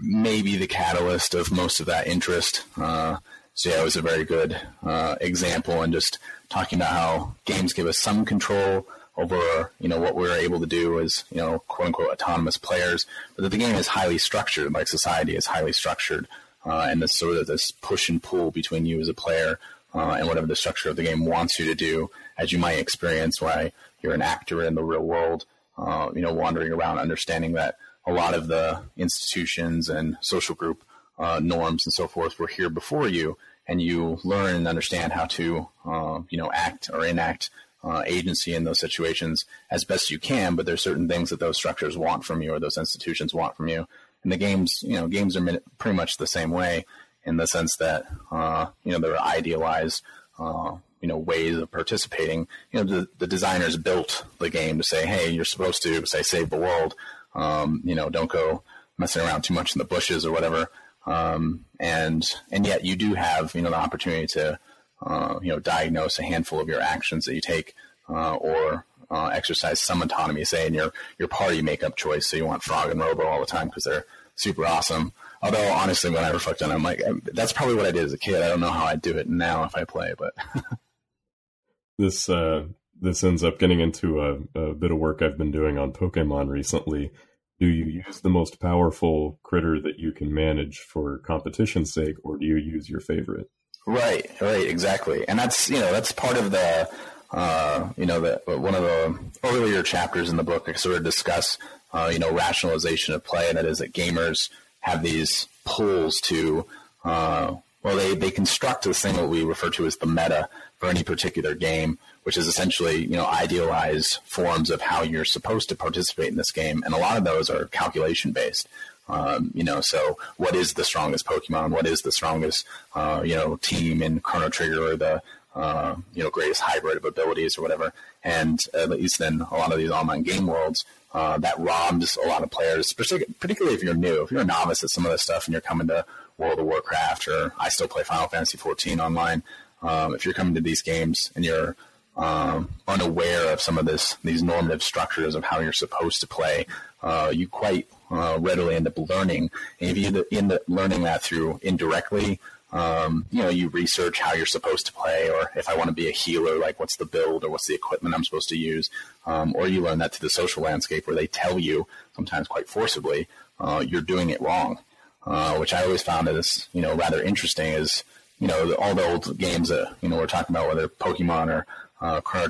maybe 0.00 0.56
the 0.56 0.66
catalyst 0.66 1.34
of 1.34 1.50
most 1.52 1.80
of 1.80 1.86
that 1.86 2.06
interest. 2.06 2.64
Uh, 2.76 3.16
so 3.54 3.70
yeah, 3.70 3.80
it 3.80 3.84
was 3.84 3.96
a 3.96 4.02
very 4.02 4.24
good 4.24 4.60
uh, 4.82 5.16
example, 5.20 5.82
and 5.82 5.92
just 5.92 6.18
talking 6.48 6.78
about 6.78 6.92
how 6.92 7.34
games 7.44 7.72
give 7.72 7.86
us 7.86 7.98
some 7.98 8.24
control 8.24 8.86
over 9.16 9.70
you 9.80 9.88
know 9.88 10.00
what 10.00 10.14
we're 10.14 10.36
able 10.36 10.60
to 10.60 10.66
do 10.66 10.98
as 11.00 11.24
you 11.30 11.38
know 11.38 11.58
quote 11.68 11.88
unquote 11.88 12.10
autonomous 12.10 12.56
players, 12.56 13.06
but 13.36 13.42
that 13.42 13.50
the 13.50 13.58
game 13.58 13.74
is 13.74 13.88
highly 13.88 14.18
structured, 14.18 14.72
like 14.72 14.88
society 14.88 15.36
is 15.36 15.46
highly 15.46 15.72
structured, 15.72 16.26
uh, 16.64 16.86
and 16.90 17.02
this 17.02 17.14
sort 17.14 17.36
of 17.36 17.46
this 17.46 17.70
push 17.70 18.08
and 18.08 18.22
pull 18.22 18.50
between 18.50 18.86
you 18.86 19.00
as 19.00 19.08
a 19.08 19.14
player 19.14 19.58
uh, 19.94 20.12
and 20.12 20.28
whatever 20.28 20.46
the 20.46 20.56
structure 20.56 20.90
of 20.90 20.96
the 20.96 21.02
game 21.02 21.26
wants 21.26 21.58
you 21.58 21.64
to 21.66 21.74
do, 21.74 22.10
as 22.38 22.52
you 22.52 22.58
might 22.58 22.78
experience 22.78 23.40
why 23.40 23.72
you're 24.00 24.14
an 24.14 24.22
actor 24.22 24.62
in 24.62 24.74
the 24.74 24.82
real 24.82 25.02
world, 25.02 25.44
uh, 25.76 26.08
you 26.14 26.22
know, 26.22 26.32
wandering 26.32 26.72
around, 26.72 26.98
understanding 26.98 27.52
that 27.52 27.76
a 28.06 28.12
lot 28.12 28.34
of 28.34 28.48
the 28.48 28.82
institutions 28.96 29.88
and 29.88 30.16
social 30.20 30.54
group 30.54 30.84
uh, 31.18 31.40
norms 31.42 31.84
and 31.84 31.92
so 31.92 32.06
forth 32.08 32.38
were 32.38 32.46
here 32.46 32.70
before 32.70 33.06
you, 33.06 33.36
and 33.68 33.82
you 33.82 34.18
learn 34.24 34.56
and 34.56 34.66
understand 34.66 35.12
how 35.12 35.26
to, 35.26 35.68
uh, 35.84 36.20
you 36.30 36.38
know, 36.38 36.50
act 36.52 36.90
or 36.92 37.04
enact 37.04 37.50
uh, 37.84 38.02
agency 38.06 38.54
in 38.54 38.64
those 38.64 38.80
situations 38.80 39.44
as 39.70 39.84
best 39.84 40.10
you 40.10 40.18
can, 40.18 40.54
but 40.54 40.66
there's 40.66 40.82
certain 40.82 41.08
things 41.08 41.30
that 41.30 41.40
those 41.40 41.56
structures 41.56 41.96
want 41.96 42.24
from 42.24 42.42
you 42.42 42.52
or 42.52 42.60
those 42.60 42.76
institutions 42.76 43.32
want 43.32 43.56
from 43.56 43.68
you. 43.68 43.86
And 44.22 44.32
the 44.32 44.36
games, 44.36 44.80
you 44.82 44.94
know, 44.94 45.08
games 45.08 45.36
are 45.36 45.60
pretty 45.78 45.96
much 45.96 46.16
the 46.16 46.26
same 46.26 46.50
way 46.50 46.84
in 47.24 47.36
the 47.36 47.46
sense 47.46 47.76
that, 47.76 48.04
uh, 48.30 48.66
you 48.84 48.92
know, 48.92 48.98
they're 48.98 49.20
idealized, 49.20 50.02
uh, 50.38 50.76
you 51.00 51.08
know, 51.08 51.16
ways 51.16 51.56
of 51.56 51.70
participating. 51.70 52.46
You 52.72 52.84
know, 52.84 52.84
the, 52.84 53.08
the, 53.18 53.26
designers 53.26 53.76
built 53.76 54.24
the 54.38 54.50
game 54.50 54.78
to 54.78 54.84
say, 54.84 55.06
hey, 55.06 55.30
you're 55.30 55.44
supposed 55.44 55.82
to, 55.82 56.04
say, 56.06 56.22
save 56.22 56.50
the 56.50 56.58
world. 56.58 56.94
Um, 57.34 57.82
you 57.84 57.94
know, 57.94 58.10
don't 58.10 58.30
go 58.30 58.62
messing 58.98 59.22
around 59.22 59.42
too 59.42 59.54
much 59.54 59.74
in 59.74 59.78
the 59.78 59.84
bushes 59.84 60.26
or 60.26 60.32
whatever. 60.32 60.70
Um, 61.06 61.64
and 61.78 62.28
and 62.50 62.66
yet 62.66 62.84
you 62.84 62.96
do 62.96 63.14
have, 63.14 63.54
you 63.54 63.62
know, 63.62 63.70
the 63.70 63.76
opportunity 63.76 64.26
to 64.28 64.58
uh, 65.02 65.38
you 65.42 65.48
know, 65.48 65.58
diagnose 65.58 66.18
a 66.18 66.22
handful 66.22 66.60
of 66.60 66.68
your 66.68 66.80
actions 66.80 67.24
that 67.24 67.34
you 67.34 67.40
take, 67.40 67.74
uh, 68.08 68.34
or 68.34 68.84
uh, 69.10 69.28
exercise 69.28 69.80
some 69.80 70.02
autonomy, 70.02 70.44
say 70.44 70.66
in 70.66 70.74
your 70.74 70.92
your 71.18 71.28
party 71.28 71.62
makeup 71.62 71.96
choice. 71.96 72.26
So 72.26 72.36
you 72.36 72.46
want 72.46 72.62
Frog 72.62 72.90
and 72.90 73.00
Robo 73.00 73.26
all 73.26 73.40
the 73.40 73.46
time 73.46 73.68
because 73.68 73.84
they're 73.84 74.04
super 74.36 74.66
awesome. 74.66 75.12
Although 75.42 75.72
honestly, 75.72 76.10
when 76.10 76.24
I 76.24 76.30
reflect 76.30 76.62
on 76.62 76.70
it, 76.70 76.74
I'm 76.74 76.82
like, 76.82 77.02
that's 77.32 77.52
probably 77.52 77.76
what 77.76 77.86
I 77.86 77.92
did 77.92 78.04
as 78.04 78.12
a 78.12 78.18
kid. 78.18 78.42
I 78.42 78.48
don't 78.48 78.60
know 78.60 78.70
how 78.70 78.84
I'd 78.84 79.02
do 79.02 79.16
it 79.16 79.28
now 79.28 79.64
if 79.64 79.74
I 79.74 79.84
play, 79.84 80.14
but 80.18 80.34
this 81.98 82.28
uh, 82.28 82.66
this 83.00 83.24
ends 83.24 83.42
up 83.42 83.58
getting 83.58 83.80
into 83.80 84.20
a, 84.20 84.58
a 84.58 84.74
bit 84.74 84.90
of 84.90 84.98
work 84.98 85.22
I've 85.22 85.38
been 85.38 85.50
doing 85.50 85.78
on 85.78 85.92
Pokemon 85.92 86.48
recently. 86.48 87.10
Do 87.58 87.66
you 87.66 88.02
use 88.06 88.20
the 88.20 88.30
most 88.30 88.60
powerful 88.60 89.38
critter 89.42 89.80
that 89.82 89.98
you 89.98 90.12
can 90.12 90.32
manage 90.32 90.78
for 90.78 91.18
competition's 91.18 91.92
sake, 91.92 92.16
or 92.22 92.38
do 92.38 92.46
you 92.46 92.56
use 92.56 92.88
your 92.88 93.00
favorite? 93.00 93.50
Right, 93.86 94.30
right, 94.40 94.66
exactly, 94.66 95.26
and 95.28 95.38
that's 95.38 95.68
you 95.68 95.78
know 95.78 95.92
that's 95.92 96.12
part 96.12 96.36
of 96.36 96.50
the 96.50 96.88
uh, 97.32 97.90
you 97.96 98.06
know 98.06 98.20
the 98.20 98.58
one 98.58 98.74
of 98.74 98.82
the 98.82 99.18
earlier 99.44 99.82
chapters 99.82 100.30
in 100.30 100.36
the 100.36 100.42
book. 100.42 100.68
I 100.68 100.72
sort 100.74 100.96
of 100.96 101.04
discuss 101.04 101.58
uh, 101.92 102.10
you 102.12 102.18
know 102.18 102.32
rationalization 102.32 103.14
of 103.14 103.24
play, 103.24 103.48
and 103.48 103.58
that 103.58 103.66
is 103.66 103.78
that 103.78 103.92
gamers 103.92 104.50
have 104.80 105.02
these 105.02 105.48
pulls 105.64 106.20
to 106.22 106.66
uh, 107.04 107.56
well 107.82 107.96
they 107.96 108.14
they 108.14 108.30
construct 108.30 108.84
this 108.84 109.00
thing 109.02 109.16
that 109.16 109.28
we 109.28 109.44
refer 109.44 109.70
to 109.70 109.86
as 109.86 109.96
the 109.96 110.06
meta 110.06 110.48
for 110.76 110.88
any 110.88 111.02
particular 111.02 111.54
game, 111.54 111.98
which 112.30 112.36
is 112.36 112.46
essentially 112.46 112.98
you 113.06 113.16
know 113.16 113.26
idealized 113.26 114.18
forms 114.24 114.70
of 114.70 114.80
how 114.80 115.02
you're 115.02 115.24
supposed 115.24 115.68
to 115.68 115.74
participate 115.74 116.28
in 116.28 116.36
this 116.36 116.52
game, 116.52 116.80
and 116.86 116.94
a 116.94 116.96
lot 116.96 117.16
of 117.16 117.24
those 117.24 117.50
are 117.50 117.64
calculation 117.66 118.30
based. 118.30 118.68
Um, 119.08 119.50
you 119.52 119.64
know, 119.64 119.80
so 119.80 120.16
what 120.36 120.54
is 120.54 120.74
the 120.74 120.84
strongest 120.84 121.26
Pokemon? 121.26 121.70
What 121.70 121.88
is 121.88 122.02
the 122.02 122.12
strongest, 122.12 122.64
uh, 122.94 123.22
you 123.24 123.34
know, 123.34 123.56
team 123.56 124.00
in 124.00 124.20
Chrono 124.20 124.48
Trigger 124.48 124.92
or 124.92 124.94
the, 124.94 125.20
uh, 125.56 125.96
you 126.14 126.22
know, 126.22 126.30
greatest 126.30 126.60
hybrid 126.60 126.98
of 126.98 127.04
abilities 127.04 127.58
or 127.58 127.62
whatever? 127.62 127.92
And 128.22 128.60
at 128.74 128.90
least 128.90 129.20
in 129.20 129.40
a 129.40 129.54
lot 129.56 129.72
of 129.72 129.78
these 129.78 129.90
online 129.90 130.22
game 130.22 130.46
worlds, 130.46 130.84
uh, 131.12 131.36
that 131.38 131.58
robs 131.58 132.16
a 132.24 132.28
lot 132.28 132.44
of 132.44 132.52
players, 132.52 132.92
particularly 132.92 133.74
if 133.74 133.82
you're 133.82 133.94
new. 133.94 134.22
If 134.22 134.30
you're 134.30 134.42
a 134.42 134.44
novice 134.44 134.84
at 134.84 134.90
some 134.90 135.04
of 135.04 135.10
this 135.10 135.22
stuff 135.22 135.46
and 135.46 135.52
you're 135.52 135.60
coming 135.60 135.88
to 135.88 136.06
World 136.38 136.60
of 136.60 136.66
Warcraft 136.66 137.26
or 137.26 137.54
I 137.58 137.70
still 137.70 137.88
play 137.88 138.04
Final 138.04 138.28
Fantasy 138.28 138.56
14 138.56 139.00
online. 139.00 139.42
Um, 139.82 140.14
if 140.14 140.24
you're 140.24 140.34
coming 140.34 140.54
to 140.54 140.60
these 140.60 140.82
games 140.82 141.32
and 141.34 141.44
you're 141.44 141.74
um, 142.16 142.70
unaware 142.86 143.52
of 143.52 143.60
some 143.60 143.78
of 143.78 143.86
this 143.86 144.16
these 144.24 144.42
normative 144.42 144.82
structures 144.82 145.34
of 145.34 145.44
how 145.44 145.60
you're 145.60 145.72
supposed 145.72 146.20
to 146.20 146.26
play, 146.26 146.66
uh, 147.02 147.30
you 147.34 147.48
quite 147.48 147.88
uh, 148.10 148.36
readily 148.40 148.74
end 148.74 148.86
up 148.86 148.98
learning. 148.98 149.50
And 149.80 149.90
if 149.90 149.96
you 149.96 150.26
end 150.32 150.52
up 150.52 150.62
learning 150.68 151.02
that 151.04 151.22
through 151.22 151.60
indirectly, 151.62 152.40
um, 152.72 153.26
you 153.30 153.42
know, 153.42 153.48
you 153.48 153.68
research 153.68 154.20
how 154.20 154.32
you're 154.34 154.46
supposed 154.46 154.86
to 154.86 154.92
play, 154.92 155.28
or 155.28 155.50
if 155.56 155.68
I 155.68 155.76
want 155.76 155.88
to 155.88 155.94
be 155.94 156.08
a 156.08 156.12
healer, 156.12 156.58
like 156.58 156.78
what's 156.78 156.96
the 156.96 157.04
build 157.04 157.44
or 157.44 157.50
what's 157.50 157.66
the 157.66 157.74
equipment 157.74 158.14
I'm 158.14 158.24
supposed 158.24 158.48
to 158.50 158.56
use, 158.56 158.90
um, 159.26 159.54
or 159.56 159.66
you 159.66 159.80
learn 159.80 159.98
that 159.98 160.14
through 160.14 160.26
the 160.26 160.30
social 160.30 160.62
landscape 160.62 161.06
where 161.06 161.16
they 161.16 161.26
tell 161.26 161.58
you, 161.58 161.86
sometimes 162.14 162.46
quite 162.46 162.68
forcibly, 162.68 163.26
uh, 163.58 163.84
you're 163.86 164.00
doing 164.00 164.30
it 164.30 164.40
wrong, 164.40 164.78
uh, 165.26 165.56
which 165.56 165.74
I 165.74 165.82
always 165.82 166.02
found 166.02 166.28
as 166.28 166.68
you 166.72 166.80
know 166.80 166.94
rather 166.94 167.22
interesting. 167.22 167.72
Is 167.72 168.04
you 168.38 168.46
know 168.46 168.74
all 168.74 168.94
the 168.94 169.04
old 169.04 169.36
games 169.36 169.68
that 169.70 169.96
you 170.00 170.08
know 170.08 170.18
we're 170.18 170.26
talking 170.26 170.54
about, 170.54 170.68
whether 170.68 170.88
Pokemon 170.88 171.48
or 171.48 171.66
uh, 172.00 172.20
Chrono 172.20 172.48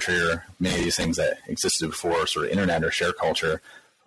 many 0.59 0.77
of 0.77 0.83
these 0.85 0.97
things 0.97 1.17
that 1.17 1.39
existed 1.49 1.89
before 1.89 2.27
sort 2.27 2.47
of 2.47 2.53
internet 2.53 2.85
or 2.85 2.91
share 2.91 3.13
culture 3.13 3.61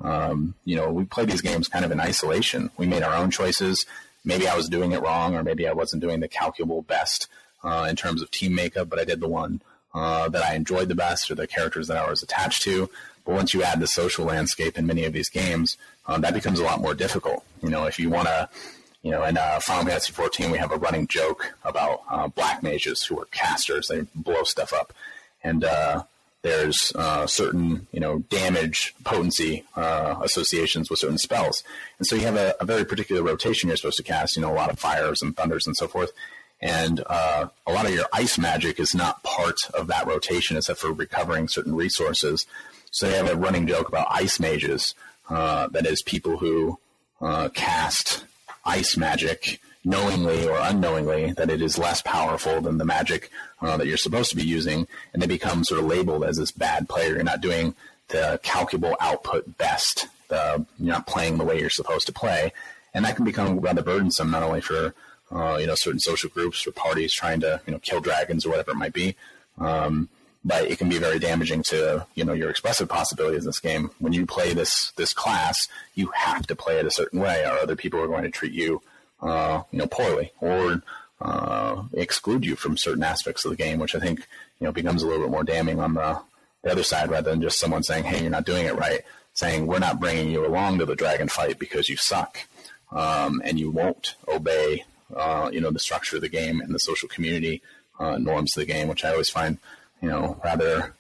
um, 0.03 0.53
you 0.65 0.75
know, 0.75 0.91
we 0.91 1.05
played 1.05 1.29
these 1.29 1.41
games 1.41 1.67
kind 1.67 1.85
of 1.85 1.91
in 1.91 1.99
isolation. 1.99 2.69
We 2.77 2.87
made 2.87 3.03
our 3.03 3.15
own 3.15 3.31
choices. 3.31 3.85
Maybe 4.25 4.47
I 4.47 4.55
was 4.55 4.69
doing 4.69 4.91
it 4.91 5.01
wrong, 5.01 5.35
or 5.35 5.43
maybe 5.43 5.67
I 5.67 5.73
wasn't 5.73 6.01
doing 6.01 6.19
the 6.19 6.27
calculable 6.27 6.81
best 6.81 7.27
uh, 7.63 7.87
in 7.89 7.95
terms 7.95 8.21
of 8.21 8.29
team 8.29 8.53
makeup, 8.55 8.89
but 8.89 8.99
I 8.99 9.05
did 9.05 9.21
the 9.21 9.27
one 9.27 9.61
uh, 9.93 10.27
that 10.29 10.43
I 10.43 10.55
enjoyed 10.55 10.89
the 10.89 10.95
best, 10.95 11.31
or 11.31 11.35
the 11.35 11.47
characters 11.47 11.87
that 11.87 11.97
I 11.97 12.09
was 12.09 12.23
attached 12.23 12.63
to. 12.63 12.89
But 13.25 13.35
once 13.35 13.53
you 13.53 13.63
add 13.63 13.79
the 13.79 13.87
social 13.87 14.25
landscape 14.25 14.77
in 14.77 14.85
many 14.85 15.05
of 15.05 15.13
these 15.13 15.29
games, 15.29 15.77
uh, 16.07 16.17
that 16.19 16.33
becomes 16.33 16.59
a 16.59 16.63
lot 16.63 16.81
more 16.81 16.93
difficult. 16.93 17.45
You 17.61 17.69
know, 17.69 17.85
if 17.85 17.97
you 17.97 18.09
want 18.09 18.27
to, 18.27 18.49
you 19.01 19.11
know, 19.11 19.23
in 19.23 19.37
uh, 19.37 19.59
Final 19.61 19.85
Fantasy 19.85 20.11
14, 20.11 20.51
we 20.51 20.57
have 20.57 20.71
a 20.71 20.77
running 20.77 21.07
joke 21.07 21.53
about 21.63 22.01
uh, 22.09 22.27
black 22.27 22.63
mages 22.63 23.03
who 23.03 23.19
are 23.19 23.25
casters; 23.25 23.87
they 23.87 24.01
blow 24.15 24.43
stuff 24.43 24.73
up, 24.73 24.93
and 25.43 25.63
uh, 25.63 26.03
there's 26.41 26.91
uh, 26.95 27.25
certain 27.27 27.87
you 27.91 27.99
know 27.99 28.19
damage 28.29 28.93
potency 29.03 29.63
uh, 29.75 30.15
associations 30.21 30.89
with 30.89 30.99
certain 30.99 31.17
spells, 31.17 31.63
and 31.97 32.07
so 32.07 32.15
you 32.15 32.23
have 32.23 32.35
a, 32.35 32.55
a, 32.59 32.65
very 32.65 32.85
particular 32.85 33.23
rotation 33.23 33.69
you're 33.69 33.77
supposed 33.77 33.97
to 33.97 34.03
cast. 34.03 34.35
You 34.35 34.41
know, 34.41 34.51
a 34.51 34.55
lot 34.55 34.71
of 34.71 34.79
fires 34.79 35.21
and 35.21 35.35
thunders 35.35 35.67
and 35.67 35.75
so 35.75 35.87
forth, 35.87 36.11
and 36.61 37.03
uh, 37.07 37.47
a 37.65 37.71
lot 37.73 37.85
of 37.85 37.93
your 37.93 38.05
ice 38.13 38.37
magic 38.37 38.79
is 38.79 38.93
not 38.93 39.23
part 39.23 39.57
of 39.73 39.87
that 39.87 40.07
rotation, 40.07 40.57
except 40.57 40.79
for 40.79 40.91
recovering 40.91 41.47
certain 41.47 41.75
resources. 41.75 42.45
So 42.91 43.09
they 43.09 43.17
have 43.17 43.29
a 43.29 43.35
running 43.35 43.65
joke 43.65 43.87
about 43.89 44.07
ice 44.11 44.39
mages, 44.39 44.93
uh, 45.29 45.67
that 45.67 45.85
is 45.85 46.01
people 46.01 46.37
who 46.37 46.79
uh, 47.21 47.49
cast 47.53 48.25
ice 48.65 48.97
magic 48.97 49.59
knowingly 49.85 50.47
or 50.47 50.57
unknowingly 50.59 51.31
that 51.33 51.49
it 51.49 51.61
is 51.61 51.77
less 51.77 52.01
powerful 52.01 52.61
than 52.61 52.77
the 52.77 52.85
magic 52.85 53.29
uh, 53.63 53.77
that 53.77 53.87
you're 53.87 53.97
supposed 53.97 54.29
to 54.29 54.35
be 54.35 54.43
using, 54.43 54.87
and 55.13 55.21
they 55.21 55.27
become 55.27 55.63
sort 55.63 55.79
of 55.79 55.87
labeled 55.87 56.23
as 56.23 56.37
this 56.37 56.51
bad 56.51 56.89
player. 56.89 57.15
You're 57.15 57.23
not 57.23 57.41
doing 57.41 57.75
the 58.09 58.39
calculable 58.43 58.95
output 58.99 59.57
best. 59.57 60.07
The, 60.27 60.65
you're 60.79 60.93
not 60.93 61.07
playing 61.07 61.37
the 61.37 61.45
way 61.45 61.59
you're 61.59 61.69
supposed 61.69 62.05
to 62.07 62.13
play, 62.13 62.51
and 62.93 63.05
that 63.05 63.15
can 63.15 63.25
become 63.25 63.59
rather 63.59 63.81
burdensome 63.81 64.29
not 64.31 64.43
only 64.43 64.61
for 64.61 64.93
uh, 65.31 65.57
you 65.59 65.67
know 65.67 65.75
certain 65.75 65.99
social 65.99 66.29
groups 66.29 66.67
or 66.67 66.71
parties 66.71 67.13
trying 67.13 67.39
to 67.39 67.61
you 67.65 67.73
know 67.73 67.79
kill 67.79 68.01
dragons 68.01 68.45
or 68.45 68.49
whatever 68.49 68.71
it 68.71 68.77
might 68.77 68.93
be. 68.93 69.15
Um, 69.57 70.09
but 70.45 70.65
it 70.65 70.77
can 70.77 70.89
be 70.89 70.97
very 70.97 71.19
damaging 71.19 71.63
to 71.63 72.05
you 72.15 72.25
know 72.25 72.33
your 72.33 72.49
expressive 72.49 72.89
possibilities 72.89 73.43
in 73.43 73.47
this 73.47 73.59
game. 73.59 73.91
When 73.99 74.13
you 74.13 74.25
play 74.25 74.53
this 74.53 74.91
this 74.97 75.13
class, 75.13 75.67
you 75.95 76.11
have 76.13 76.45
to 76.47 76.55
play 76.55 76.79
it 76.79 76.85
a 76.85 76.91
certain 76.91 77.19
way, 77.19 77.45
or 77.45 77.59
other 77.59 77.75
people 77.75 78.01
are 78.01 78.07
going 78.07 78.23
to 78.23 78.29
treat 78.29 78.51
you 78.51 78.81
uh, 79.21 79.63
you 79.71 79.79
know 79.79 79.87
poorly 79.87 80.31
or 80.41 80.81
uh, 81.23 81.83
exclude 81.93 82.45
you 82.45 82.55
from 82.55 82.77
certain 82.77 83.03
aspects 83.03 83.45
of 83.45 83.51
the 83.51 83.57
game, 83.57 83.79
which 83.79 83.95
I 83.95 83.99
think 83.99 84.19
you 84.59 84.65
know 84.65 84.71
becomes 84.71 85.01
a 85.01 85.07
little 85.07 85.23
bit 85.23 85.31
more 85.31 85.43
damning 85.43 85.79
on 85.79 85.95
the 85.95 86.19
the 86.61 86.71
other 86.71 86.83
side 86.83 87.09
rather 87.09 87.31
than 87.31 87.41
just 87.41 87.59
someone 87.59 87.83
saying, 87.83 88.03
"Hey, 88.03 88.21
you're 88.21 88.29
not 88.29 88.45
doing 88.45 88.65
it 88.65 88.75
right." 88.75 89.01
Saying 89.35 89.65
we're 89.65 89.79
not 89.79 89.99
bringing 89.99 90.29
you 90.29 90.45
along 90.45 90.77
to 90.77 90.85
the 90.85 90.95
dragon 90.95 91.27
fight 91.27 91.57
because 91.57 91.89
you 91.89 91.97
suck 91.97 92.37
um, 92.91 93.41
and 93.43 93.59
you 93.59 93.71
won't 93.71 94.13
obey 94.27 94.85
uh, 95.15 95.49
you 95.51 95.59
know 95.59 95.71
the 95.71 95.79
structure 95.79 96.17
of 96.17 96.21
the 96.21 96.29
game 96.29 96.61
and 96.61 96.71
the 96.71 96.77
social 96.77 97.09
community 97.09 97.63
uh, 97.99 98.17
norms 98.19 98.55
of 98.55 98.61
the 98.61 98.71
game, 98.71 98.87
which 98.87 99.03
I 99.03 99.09
always 99.09 99.31
find 99.31 99.57
you 100.03 100.09
know, 100.09 100.37
rather, 100.43 100.93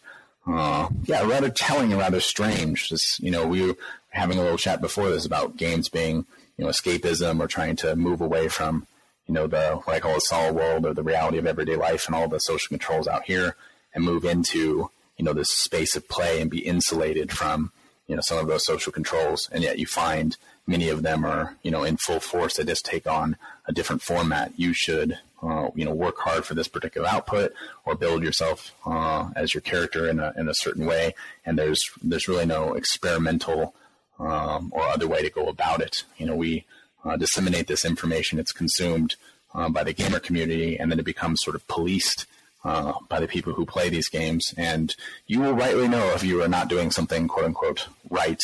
uh, 0.47 0.87
yeah, 1.03 1.27
rather 1.27 1.49
telling 1.49 1.91
and 1.91 1.99
rather 1.99 2.21
strange. 2.21 2.87
Just, 2.87 3.19
you 3.19 3.29
know, 3.29 3.45
we 3.45 3.67
were 3.67 3.75
having 4.09 4.39
a 4.39 4.41
little 4.41 4.57
chat 4.57 4.79
before 4.79 5.09
this 5.09 5.25
about 5.25 5.57
games 5.57 5.89
being, 5.89 6.25
you 6.57 6.63
know, 6.63 6.69
escapism 6.69 7.41
or 7.41 7.47
trying 7.47 7.75
to 7.75 7.97
move 7.97 8.21
away 8.21 8.47
from, 8.47 8.87
you 9.27 9.33
know, 9.33 9.47
the, 9.47 9.75
what 9.83 9.95
I 9.95 9.99
call 9.99 10.15
the 10.15 10.19
solid 10.21 10.55
world 10.55 10.85
or 10.85 10.93
the 10.93 11.03
reality 11.03 11.37
of 11.37 11.45
everyday 11.45 11.75
life 11.75 12.07
and 12.07 12.15
all 12.15 12.27
the 12.27 12.39
social 12.39 12.69
controls 12.69 13.07
out 13.07 13.23
here 13.23 13.55
and 13.93 14.03
move 14.03 14.25
into, 14.25 14.89
you 15.17 15.25
know, 15.25 15.33
this 15.33 15.49
space 15.49 15.95
of 15.95 16.07
play 16.09 16.41
and 16.41 16.51
be 16.51 16.59
insulated 16.59 17.31
from, 17.31 17.71
you 18.07 18.15
know, 18.15 18.21
some 18.21 18.37
of 18.37 18.47
those 18.47 18.65
social 18.65 18.91
controls. 18.91 19.49
And 19.51 19.63
yet 19.63 19.79
you 19.79 19.85
find 19.85 20.35
many 20.67 20.89
of 20.89 21.03
them 21.03 21.25
are, 21.25 21.55
you 21.63 21.71
know, 21.71 21.83
in 21.83 21.97
full 21.97 22.19
force. 22.19 22.55
They 22.55 22.63
just 22.63 22.85
take 22.85 23.07
on 23.07 23.37
a 23.65 23.71
different 23.71 24.01
format. 24.01 24.51
You 24.57 24.73
should, 24.73 25.19
uh, 25.41 25.69
you 25.75 25.85
know, 25.85 25.93
work 25.93 26.17
hard 26.19 26.45
for 26.45 26.53
this 26.53 26.67
particular 26.67 27.07
output 27.07 27.53
or 27.85 27.95
build 27.95 28.23
yourself 28.23 28.71
uh, 28.85 29.29
as 29.35 29.53
your 29.53 29.61
character 29.61 30.09
in 30.09 30.19
a, 30.19 30.33
in 30.35 30.49
a 30.49 30.53
certain 30.53 30.85
way. 30.85 31.15
And 31.45 31.57
there's 31.57 31.81
there's 32.01 32.27
really 32.27 32.45
no 32.45 32.73
experimental 32.73 33.73
um, 34.19 34.71
or 34.73 34.83
other 34.83 35.07
way 35.07 35.21
to 35.21 35.29
go 35.29 35.47
about 35.47 35.81
it. 35.81 36.03
You 36.17 36.25
know, 36.25 36.35
we 36.35 36.65
uh, 37.03 37.17
disseminate 37.17 37.67
this 37.67 37.85
information. 37.85 38.39
It's 38.39 38.51
consumed 38.51 39.15
uh, 39.53 39.69
by 39.69 39.83
the 39.83 39.93
gamer 39.93 40.19
community, 40.19 40.77
and 40.77 40.91
then 40.91 40.99
it 40.99 41.05
becomes 41.05 41.41
sort 41.41 41.55
of 41.55 41.67
policed. 41.67 42.25
Uh, 42.65 42.93
by 43.09 43.19
the 43.19 43.27
people 43.27 43.51
who 43.51 43.65
play 43.65 43.89
these 43.89 44.07
games, 44.07 44.53
and 44.57 44.95
you 45.27 45.41
will 45.41 45.51
rightly 45.51 45.85
know 45.85 46.13
if 46.13 46.23
you 46.23 46.41
are 46.41 46.47
not 46.47 46.69
doing 46.69 46.91
something 46.91 47.27
"quote 47.27 47.43
unquote" 47.43 47.89
right 48.09 48.39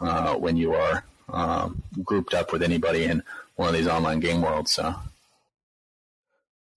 uh, 0.00 0.34
when 0.34 0.56
you 0.56 0.74
are 0.74 1.04
um, 1.32 1.80
grouped 2.02 2.34
up 2.34 2.52
with 2.52 2.64
anybody 2.64 3.04
in 3.04 3.22
one 3.54 3.68
of 3.68 3.74
these 3.76 3.86
online 3.86 4.18
game 4.18 4.42
worlds. 4.42 4.72
So 4.72 4.96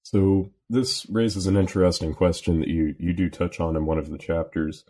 so 0.03 0.51
this 0.69 1.07
raises 1.09 1.47
an 1.47 1.57
interesting 1.57 2.13
question 2.13 2.59
that 2.59 2.67
you 2.67 2.95
you 2.99 3.13
do 3.13 3.29
touch 3.29 3.59
on 3.59 3.75
in 3.75 3.85
one 3.85 3.97
of 3.97 4.09
the 4.09 4.17
chapters. 4.17 4.83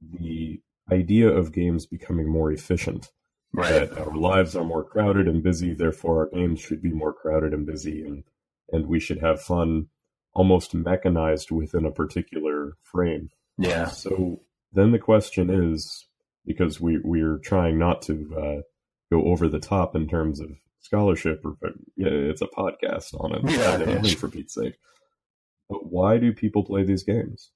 The 0.00 0.60
idea 0.90 1.28
of 1.28 1.52
games 1.52 1.86
becoming 1.86 2.28
more 2.28 2.50
efficient. 2.50 3.10
Right. 3.54 3.90
That 3.90 3.98
our 3.98 4.14
lives 4.14 4.56
are 4.56 4.64
more 4.64 4.84
crowded 4.84 5.28
and 5.28 5.42
busy, 5.42 5.74
therefore 5.74 6.20
our 6.20 6.30
games 6.30 6.60
should 6.60 6.82
be 6.82 6.90
more 6.90 7.12
crowded 7.12 7.52
and 7.52 7.66
busy 7.66 8.02
and 8.02 8.24
and 8.70 8.86
we 8.86 8.98
should 8.98 9.18
have 9.18 9.42
fun 9.42 9.88
almost 10.34 10.74
mechanized 10.74 11.50
within 11.50 11.84
a 11.84 11.90
particular 11.90 12.72
frame. 12.82 13.28
Yeah. 13.58 13.88
So 13.88 14.40
then 14.72 14.92
the 14.92 14.98
question 14.98 15.50
is 15.50 16.06
because 16.46 16.80
we 16.80 16.98
we're 17.04 17.38
trying 17.38 17.78
not 17.78 18.02
to 18.02 18.34
uh, 18.36 18.60
go 19.14 19.24
over 19.26 19.48
the 19.48 19.60
top 19.60 19.94
in 19.94 20.08
terms 20.08 20.40
of 20.40 20.50
scholarship 20.80 21.44
or 21.44 21.56
yeah, 21.96 22.08
it's 22.08 22.42
a 22.42 22.46
podcast 22.46 23.14
on 23.20 23.34
it. 23.34 23.50
Yeah, 23.50 24.00
yeah. 24.02 24.14
for 24.14 24.28
Pete's 24.28 24.54
sake. 24.54 24.74
But 25.68 25.86
why 25.90 26.18
do 26.18 26.32
people 26.32 26.64
play 26.64 26.84
these 26.84 27.02
games? 27.02 27.50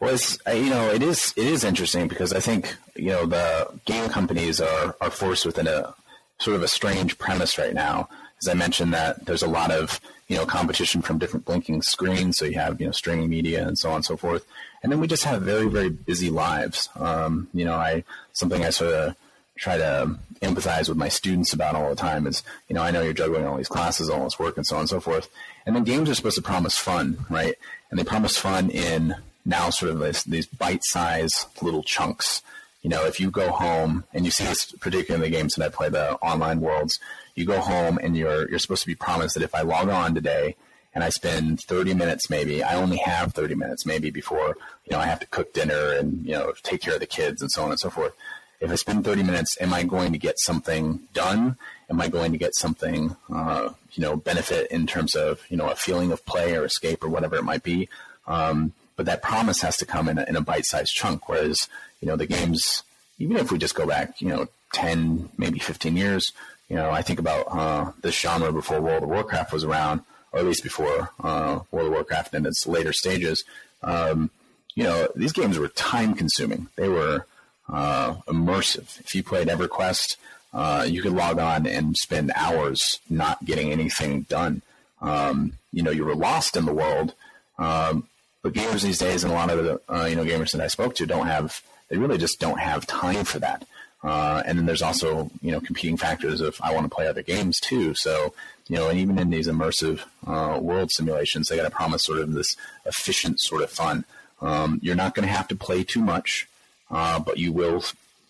Well, 0.00 0.14
it's 0.14 0.38
you 0.46 0.70
know 0.70 0.90
it 0.90 1.02
is 1.02 1.32
it 1.36 1.46
is 1.46 1.64
interesting 1.64 2.08
because 2.08 2.32
I 2.32 2.40
think 2.40 2.76
you 2.96 3.10
know 3.10 3.26
the 3.26 3.68
game 3.84 4.08
companies 4.08 4.60
are 4.60 4.96
are 5.00 5.10
forced 5.10 5.46
within 5.46 5.66
a 5.66 5.94
sort 6.38 6.56
of 6.56 6.62
a 6.62 6.68
strange 6.68 7.18
premise 7.18 7.58
right 7.58 7.74
now. 7.74 8.08
As 8.40 8.48
I 8.48 8.54
mentioned, 8.54 8.92
that 8.94 9.26
there's 9.26 9.42
a 9.42 9.48
lot 9.48 9.70
of 9.70 10.00
you 10.28 10.36
know 10.36 10.46
competition 10.46 11.02
from 11.02 11.18
different 11.18 11.44
blinking 11.44 11.82
screens, 11.82 12.38
so 12.38 12.44
you 12.44 12.58
have 12.58 12.80
you 12.80 12.86
know 12.86 12.92
streaming 12.92 13.30
media 13.30 13.66
and 13.66 13.78
so 13.78 13.90
on 13.90 13.96
and 13.96 14.04
so 14.04 14.16
forth, 14.16 14.44
and 14.82 14.90
then 14.90 14.98
we 14.98 15.06
just 15.06 15.24
have 15.24 15.42
very 15.42 15.68
very 15.68 15.90
busy 15.90 16.30
lives. 16.30 16.88
Um, 16.96 17.48
you 17.54 17.64
know, 17.64 17.74
I 17.74 18.04
something 18.32 18.64
I 18.64 18.70
sort 18.70 18.94
of 18.94 19.16
try 19.56 19.76
to 19.76 20.18
empathize 20.40 20.88
with 20.88 20.98
my 20.98 21.08
students 21.08 21.52
about 21.52 21.76
all 21.76 21.88
the 21.88 21.94
time 21.94 22.26
is, 22.26 22.42
you 22.68 22.74
know, 22.74 22.82
I 22.82 22.90
know 22.90 23.02
you're 23.02 23.12
juggling 23.12 23.46
all 23.46 23.56
these 23.56 23.68
classes, 23.68 24.10
all 24.10 24.24
this 24.24 24.38
work, 24.38 24.56
and 24.56 24.66
so 24.66 24.76
on 24.76 24.80
and 24.80 24.88
so 24.88 24.98
forth. 24.98 25.28
And 25.66 25.76
then 25.76 25.84
games 25.84 26.10
are 26.10 26.14
supposed 26.14 26.36
to 26.36 26.42
promise 26.42 26.76
fun, 26.76 27.24
right? 27.30 27.54
And 27.90 27.98
they 27.98 28.04
promise 28.04 28.36
fun 28.36 28.70
in 28.70 29.14
now 29.44 29.70
sort 29.70 29.92
of 29.92 29.98
this, 29.98 30.22
these 30.24 30.46
bite-sized 30.46 31.46
little 31.62 31.82
chunks. 31.82 32.42
You 32.82 32.90
know, 32.90 33.04
if 33.06 33.20
you 33.20 33.30
go 33.30 33.50
home 33.50 34.04
and 34.12 34.24
you 34.24 34.30
see 34.30 34.44
this 34.44 34.72
particularly 34.72 35.24
in 35.24 35.30
the 35.30 35.36
games 35.36 35.54
that 35.54 35.64
I 35.64 35.68
play, 35.68 35.88
the 35.88 36.14
online 36.16 36.60
worlds, 36.60 36.98
you 37.34 37.46
go 37.46 37.60
home 37.60 37.98
and 38.02 38.16
you're 38.16 38.48
you're 38.50 38.58
supposed 38.58 38.82
to 38.82 38.88
be 38.88 38.94
promised 38.94 39.34
that 39.34 39.44
if 39.44 39.54
I 39.54 39.62
log 39.62 39.88
on 39.88 40.14
today 40.14 40.56
and 40.94 41.04
I 41.04 41.08
spend 41.08 41.60
30 41.60 41.94
minutes 41.94 42.28
maybe, 42.28 42.62
I 42.62 42.74
only 42.74 42.98
have 42.98 43.32
30 43.32 43.54
minutes 43.54 43.86
maybe 43.86 44.10
before, 44.10 44.56
you 44.84 44.90
know, 44.90 44.98
I 44.98 45.06
have 45.06 45.20
to 45.20 45.26
cook 45.26 45.54
dinner 45.54 45.92
and, 45.92 46.26
you 46.26 46.32
know, 46.32 46.52
take 46.62 46.82
care 46.82 46.94
of 46.94 47.00
the 47.00 47.06
kids 47.06 47.40
and 47.40 47.50
so 47.50 47.62
on 47.62 47.70
and 47.70 47.78
so 47.78 47.88
forth 47.88 48.14
if 48.62 48.70
I 48.70 48.76
spend 48.76 49.04
30 49.04 49.24
minutes, 49.24 49.56
am 49.60 49.74
I 49.74 49.82
going 49.82 50.12
to 50.12 50.18
get 50.18 50.38
something 50.38 51.00
done? 51.12 51.56
Am 51.90 52.00
I 52.00 52.06
going 52.06 52.30
to 52.30 52.38
get 52.38 52.54
something, 52.54 53.16
uh, 53.28 53.70
you 53.92 54.02
know, 54.02 54.16
benefit 54.16 54.70
in 54.70 54.86
terms 54.86 55.16
of, 55.16 55.44
you 55.50 55.56
know, 55.56 55.68
a 55.68 55.74
feeling 55.74 56.12
of 56.12 56.24
play 56.24 56.54
or 56.56 56.64
escape 56.64 57.02
or 57.02 57.08
whatever 57.08 57.34
it 57.34 57.42
might 57.42 57.64
be? 57.64 57.88
Um, 58.28 58.72
but 59.02 59.06
that 59.06 59.20
promise 59.20 59.62
has 59.62 59.76
to 59.78 59.84
come 59.84 60.08
in 60.08 60.16
a, 60.16 60.22
in 60.28 60.36
a 60.36 60.40
bite-sized 60.40 60.94
chunk. 60.94 61.28
Whereas, 61.28 61.66
you 62.00 62.06
know, 62.06 62.14
the 62.14 62.24
games, 62.24 62.84
even 63.18 63.36
if 63.36 63.50
we 63.50 63.58
just 63.58 63.74
go 63.74 63.84
back, 63.84 64.20
you 64.20 64.28
know, 64.28 64.46
10, 64.74 65.28
maybe 65.36 65.58
15 65.58 65.96
years, 65.96 66.30
you 66.68 66.76
know, 66.76 66.88
I 66.92 67.02
think 67.02 67.18
about 67.18 67.46
uh, 67.50 67.90
this 68.00 68.16
genre 68.16 68.52
before 68.52 68.80
World 68.80 69.02
of 69.02 69.08
Warcraft 69.08 69.52
was 69.52 69.64
around, 69.64 70.02
or 70.30 70.38
at 70.38 70.44
least 70.44 70.62
before 70.62 71.10
uh, 71.18 71.58
World 71.72 71.88
of 71.88 71.92
Warcraft 71.94 72.32
in 72.34 72.46
its 72.46 72.64
later 72.64 72.92
stages. 72.92 73.42
Um, 73.82 74.30
you 74.76 74.84
know, 74.84 75.08
these 75.16 75.32
games 75.32 75.58
were 75.58 75.66
time-consuming. 75.66 76.68
They 76.76 76.88
were 76.88 77.26
uh, 77.68 78.14
immersive. 78.28 79.00
If 79.00 79.16
you 79.16 79.24
played 79.24 79.48
EverQuest, 79.48 80.16
uh, 80.54 80.86
you 80.88 81.02
could 81.02 81.12
log 81.12 81.40
on 81.40 81.66
and 81.66 81.96
spend 81.96 82.30
hours 82.36 83.00
not 83.10 83.44
getting 83.44 83.72
anything 83.72 84.22
done. 84.28 84.62
Um, 85.00 85.54
you 85.72 85.82
know, 85.82 85.90
you 85.90 86.04
were 86.04 86.14
lost 86.14 86.56
in 86.56 86.66
the 86.66 86.72
world. 86.72 87.14
Um, 87.58 88.06
but 88.42 88.52
gamers 88.52 88.82
these 88.82 88.98
days, 88.98 89.24
and 89.24 89.32
a 89.32 89.36
lot 89.36 89.50
of 89.50 89.64
the 89.64 89.80
uh, 89.88 90.06
you 90.06 90.16
know 90.16 90.24
gamers 90.24 90.52
that 90.52 90.60
I 90.60 90.68
spoke 90.68 90.94
to, 90.96 91.06
don't 91.06 91.26
have. 91.26 91.62
They 91.88 91.98
really 91.98 92.18
just 92.18 92.40
don't 92.40 92.60
have 92.60 92.86
time 92.86 93.24
for 93.24 93.38
that. 93.40 93.66
Uh, 94.02 94.42
and 94.46 94.58
then 94.58 94.66
there's 94.66 94.82
also 94.82 95.30
you 95.42 95.52
know 95.52 95.60
competing 95.60 95.96
factors 95.96 96.40
of 96.40 96.58
I 96.62 96.72
want 96.74 96.84
to 96.84 96.94
play 96.94 97.06
other 97.06 97.22
games 97.22 97.58
too. 97.60 97.94
So 97.94 98.34
you 98.68 98.76
know, 98.76 98.88
and 98.88 98.98
even 98.98 99.18
in 99.18 99.30
these 99.30 99.48
immersive 99.48 100.00
uh, 100.26 100.58
world 100.60 100.90
simulations, 100.90 101.48
they 101.48 101.56
got 101.56 101.64
to 101.64 101.70
promise 101.70 102.04
sort 102.04 102.18
of 102.18 102.32
this 102.32 102.56
efficient 102.86 103.40
sort 103.40 103.62
of 103.62 103.70
fun. 103.70 104.04
Um, 104.40 104.80
you're 104.82 104.96
not 104.96 105.14
going 105.14 105.26
to 105.26 105.32
have 105.32 105.46
to 105.48 105.56
play 105.56 105.84
too 105.84 106.00
much 106.00 106.48
uh, 106.92 107.18
but 107.18 107.38
you 107.38 107.50
will 107.50 107.82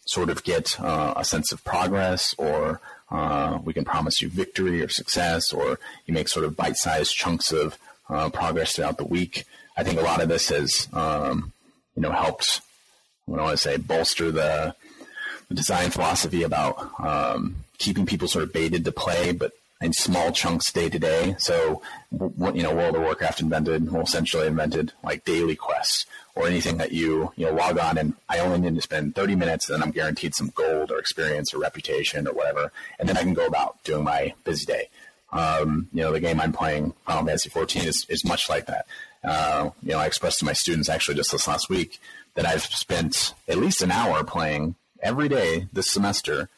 sort 0.07 0.31
of 0.31 0.43
get 0.45 0.81
uh, 0.81 1.13
a 1.17 1.25
sense 1.25 1.53
of 1.53 1.63
progress 1.65 2.35
or 2.39 2.81
uh, 3.11 3.59
we 3.65 3.73
can 3.75 3.85
promise 3.85 4.23
you 4.23 4.29
victory 4.29 4.81
or 4.81 4.89
success 4.89 5.53
or 5.53 5.79
you 6.07 6.15
make 6.15 6.29
sort 6.29 6.47
of 6.47 6.57
bite-sized 6.57 7.15
chunks 7.15 7.53
of 7.53 7.77
uh, 8.09 8.31
progress 8.31 8.77
throughout 8.77 8.97
the 8.97 9.05
week. 9.05 9.45
I 9.77 9.83
think 9.85 9.99
a 9.99 10.03
lot 10.03 10.23
of 10.23 10.29
this 10.29 10.49
has, 10.51 10.89
um, 10.93 11.53
you 11.95 12.03
know, 12.03 12.13
helped, 12.13 12.61
what 13.27 13.41
I 13.41 13.43
want 13.45 13.55
to 13.55 13.63
say, 13.63 13.77
bolster 13.77 14.31
the, 14.31 14.75
the 15.49 15.55
design 15.55 15.91
philosophy 15.91 16.43
about 16.43 17.01
um, 17.01 17.57
keeping 17.79 18.07
people 18.07 18.29
sort 18.29 18.45
of 18.45 18.53
baited 18.53 18.85
to 18.85 18.93
play, 18.93 19.33
but 19.33 19.53
in 19.81 19.93
small 19.93 20.31
chunks 20.31 20.73
day 20.73 20.89
to 20.89 20.99
day. 20.99 21.35
So, 21.39 21.83
you 22.13 22.63
know, 22.63 22.75
World 22.75 22.97
of 22.97 23.03
Warcraft 23.03 23.41
invented, 23.41 23.91
well, 23.91 24.03
essentially 24.03 24.47
invented 24.47 24.93
like 25.03 25.25
daily 25.25 25.57
quests 25.57 26.07
or 26.35 26.47
anything 26.47 26.79
that 26.79 26.93
you 26.93 27.33
you 27.37 27.47
know 27.47 27.53
log 27.53 27.79
on 27.79 27.99
and 27.99 28.15
I 28.29 28.39
only 28.39 28.59
need 28.59 28.75
to 28.77 28.81
spend 28.81 29.15
30 29.15 29.35
minutes, 29.35 29.69
and 29.69 29.77
then 29.77 29.87
I'm 29.87 29.93
guaranteed 29.93 30.35
some 30.35 30.53
gold 30.55 30.91
or 30.91 30.99
experience 30.99 31.53
or 31.53 31.59
reputation 31.59 32.27
or 32.27 32.33
whatever, 32.33 32.73
and 32.99 33.09
then 33.09 33.17
I 33.17 33.23
can 33.23 33.35
go 33.35 33.47
about 33.47 33.83
doing 33.85 34.05
my 34.05 34.35
busy 34.45 34.65
day. 34.65 34.89
Um, 35.33 35.89
you 35.93 36.03
know, 36.03 36.13
the 36.13 36.21
game 36.21 36.41
I'm 36.41 36.53
playing, 36.53 36.95
Final 37.07 37.25
Fantasy 37.25 37.51
14, 37.51 37.85
is 37.85 38.07
is 38.09 38.25
much 38.25 38.49
like 38.49 38.67
that. 38.67 38.87
Uh, 39.25 39.71
you 39.83 39.93
know, 39.93 39.99
I 39.99 40.07
expressed 40.07 40.41
to 40.41 40.45
my 40.45 40.53
students 40.53 40.89
actually 40.89 41.15
just 41.15 41.33
this 41.33 41.47
last 41.47 41.69
week 41.69 42.01
that 42.35 42.47
I've 42.47 42.65
spent 42.65 43.35
at 43.49 43.59
least 43.59 43.83
an 43.83 43.91
hour 43.91 44.25
playing 44.25 44.75
every 45.01 45.29
day 45.29 45.69
this 45.73 45.91
semester 45.91 46.49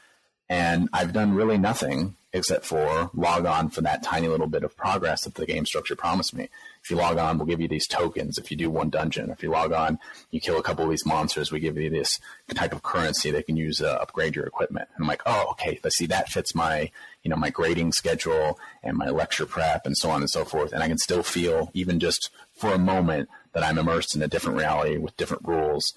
And 0.49 0.89
I've 0.93 1.13
done 1.13 1.35
really 1.35 1.59
nothing 1.59 2.17
except 2.33 2.67
for 2.67 3.11
log 3.15 3.47
on 3.47 3.71
for 3.71 3.81
that 3.83 4.03
tiny 4.03 4.29
little 4.29 4.47
bit 4.47 4.65
of 4.65 4.77
progress 4.77 5.25
that 5.25 5.35
the 5.35 5.47
game 5.47 5.65
structure 5.65 5.97
promised 5.97 6.35
me. 6.35 6.49
If 6.85 6.91
you 6.91 6.97
log 6.99 7.17
on, 7.17 7.39
we'll 7.39 7.47
give 7.47 7.63
you 7.63 7.69
these 7.69 7.87
tokens. 7.87 8.37
If 8.37 8.51
you 8.51 8.59
do 8.59 8.69
one 8.69 8.91
dungeon, 8.91 9.31
if 9.31 9.43
you 9.43 9.49
log 9.49 9.73
on, 9.73 9.99
you 10.31 10.39
kill 10.39 10.59
a 10.59 10.63
couple 10.63 10.85
of 10.85 10.91
these 10.91 11.07
monsters, 11.07 11.51
we 11.51 11.59
give 11.59 11.79
you 11.79 11.89
this 11.89 12.21
type 12.55 12.75
of 12.75 12.83
currency 12.83 13.31
they 13.31 13.43
can 13.43 13.57
use 13.57 13.79
to 13.79 14.03
upgrade 14.03 14.37
your 14.37 14.45
equipment. 14.45 14.91
And 14.95 15.03
I'm 15.03 15.09
like, 15.09 15.23
oh, 15.25 15.47
okay, 15.53 15.81
let's 15.83 15.97
see, 15.97 16.05
that 16.07 16.29
fits 16.29 16.55
my, 16.55 16.91
you 17.23 17.31
know, 17.31 17.37
my 17.37 17.49
grading 17.49 17.93
schedule 17.93 18.59
and 18.83 18.99
my 18.99 19.09
lecture 19.09 19.47
prep 19.47 19.87
and 19.87 19.97
so 19.97 20.11
on 20.11 20.21
and 20.21 20.29
so 20.29 20.45
forth. 20.45 20.75
And 20.75 20.83
I 20.83 20.89
can 20.89 20.99
still 20.99 21.23
feel, 21.23 21.71
even 21.73 21.99
just 21.99 22.29
for 22.53 22.75
a 22.75 22.79
moment, 22.79 23.31
that 23.55 23.63
I'm 23.63 23.79
immersed 23.79 24.15
in 24.15 24.21
a 24.21 24.29
different 24.29 24.59
reality 24.59 24.99
with 24.99 25.17
different 25.17 25.49
rules. 25.49 25.95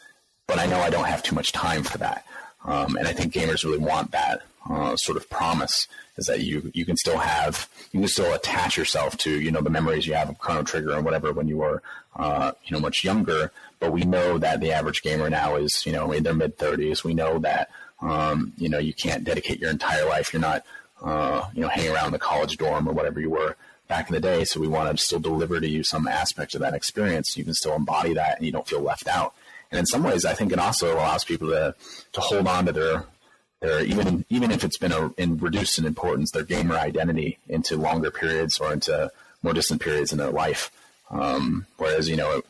But 0.48 0.58
I 0.58 0.68
know 0.68 0.80
I 0.80 0.90
don't 0.90 1.08
have 1.08 1.22
too 1.22 1.36
much 1.36 1.52
time 1.52 1.84
for 1.84 1.98
that. 1.98 2.26
Um, 2.68 2.98
and 2.98 3.08
I 3.08 3.14
think 3.14 3.34
gamers 3.34 3.64
really 3.64 3.78
want 3.78 4.12
that 4.12 4.44
uh, 4.70 4.96
sort 4.98 5.18
of 5.18 5.30
promise 5.30 5.88
is 6.18 6.26
that 6.26 6.42
you 6.42 6.72
you 6.74 6.86
can 6.86 6.98
still 6.98 7.18
have 7.18 7.70
you 7.92 8.02
can 8.02 8.10
still 8.10 8.34
attach 8.34 8.78
yourself 8.78 9.16
to 9.18 9.40
you 9.40 9.52
know 9.52 9.62
the 9.62 9.70
memories 9.70 10.06
you 10.06 10.14
have 10.14 10.30
of 10.30 10.38
Chrono 10.40 10.64
Trigger 10.64 10.92
and 10.92 11.06
whatever 11.06 11.32
when 11.32 11.48
you 11.48 11.58
were 11.58 11.82
uh, 12.16 12.52
you 12.66 12.76
know 12.76 12.82
much 12.82 13.04
younger. 13.04 13.52
But 13.80 13.92
we 13.94 14.02
know 14.04 14.38
that 14.38 14.60
the 14.60 14.72
average 14.72 15.02
gamer 15.02 15.30
now 15.30 15.56
is 15.56 15.86
you 15.86 15.94
know 15.94 16.12
in 16.12 16.24
their 16.24 16.34
mid 16.34 16.58
thirties. 16.58 17.04
We 17.04 17.14
know 17.14 17.40
that 17.40 17.70
um, 18.02 18.54
you 18.58 18.70
know 18.70 18.80
you 18.80 18.94
can't 18.94 19.24
dedicate 19.24 19.60
your 19.60 19.70
entire 19.70 20.06
life. 20.06 20.34
You're 20.34 20.42
not 20.42 20.66
uh, 21.02 21.46
you 21.54 21.62
know 21.62 21.70
hanging 21.70 21.92
around 21.92 22.12
the 22.12 22.20
college 22.20 22.58
dorm 22.58 22.90
or 22.90 22.94
whatever 22.94 23.20
you 23.20 23.30
were 23.30 23.56
back 23.88 24.10
in 24.10 24.14
the 24.14 24.20
day. 24.20 24.44
So 24.44 24.60
we 24.60 24.68
want 24.68 24.96
to 24.96 25.02
still 25.02 25.20
deliver 25.20 25.62
to 25.62 25.68
you 25.68 25.84
some 25.84 26.08
aspect 26.08 26.56
of 26.56 26.62
that 26.62 26.74
experience. 26.74 27.38
You 27.38 27.46
can 27.46 27.54
still 27.54 27.76
embody 27.76 28.14
that, 28.16 28.38
and 28.38 28.46
you 28.46 28.52
don't 28.52 28.68
feel 28.68 28.82
left 28.82 29.08
out. 29.08 29.34
And 29.72 29.80
in 29.80 29.86
some 29.86 30.04
ways, 30.04 30.26
I 30.26 30.34
think 30.34 30.52
it 30.52 30.60
also 30.60 30.96
allows 30.96 31.24
people 31.24 31.50
to 31.50 31.76
to 32.14 32.22
hold 32.22 32.48
on 32.48 32.66
to 32.66 32.72
their 32.72 33.06
their 33.60 33.84
even 33.84 34.26
even 34.30 34.52
if 34.52 34.64
it's 34.64 34.78
been 34.78 34.92
a, 34.92 35.12
in 35.18 35.38
reduced 35.38 35.78
in 35.78 35.86
importance, 35.86 36.32
their 36.32 36.44
gamer 36.44 36.76
identity 36.76 37.38
into 37.48 37.78
longer 37.78 38.12
periods 38.12 38.60
or 38.60 38.72
into 38.72 39.12
more 39.44 39.54
distant 39.54 39.82
periods 39.82 40.12
in 40.12 40.18
their 40.18 40.32
life. 40.32 40.72
Um, 41.10 41.66
whereas 41.78 42.10
you 42.10 42.16
know 42.16 42.42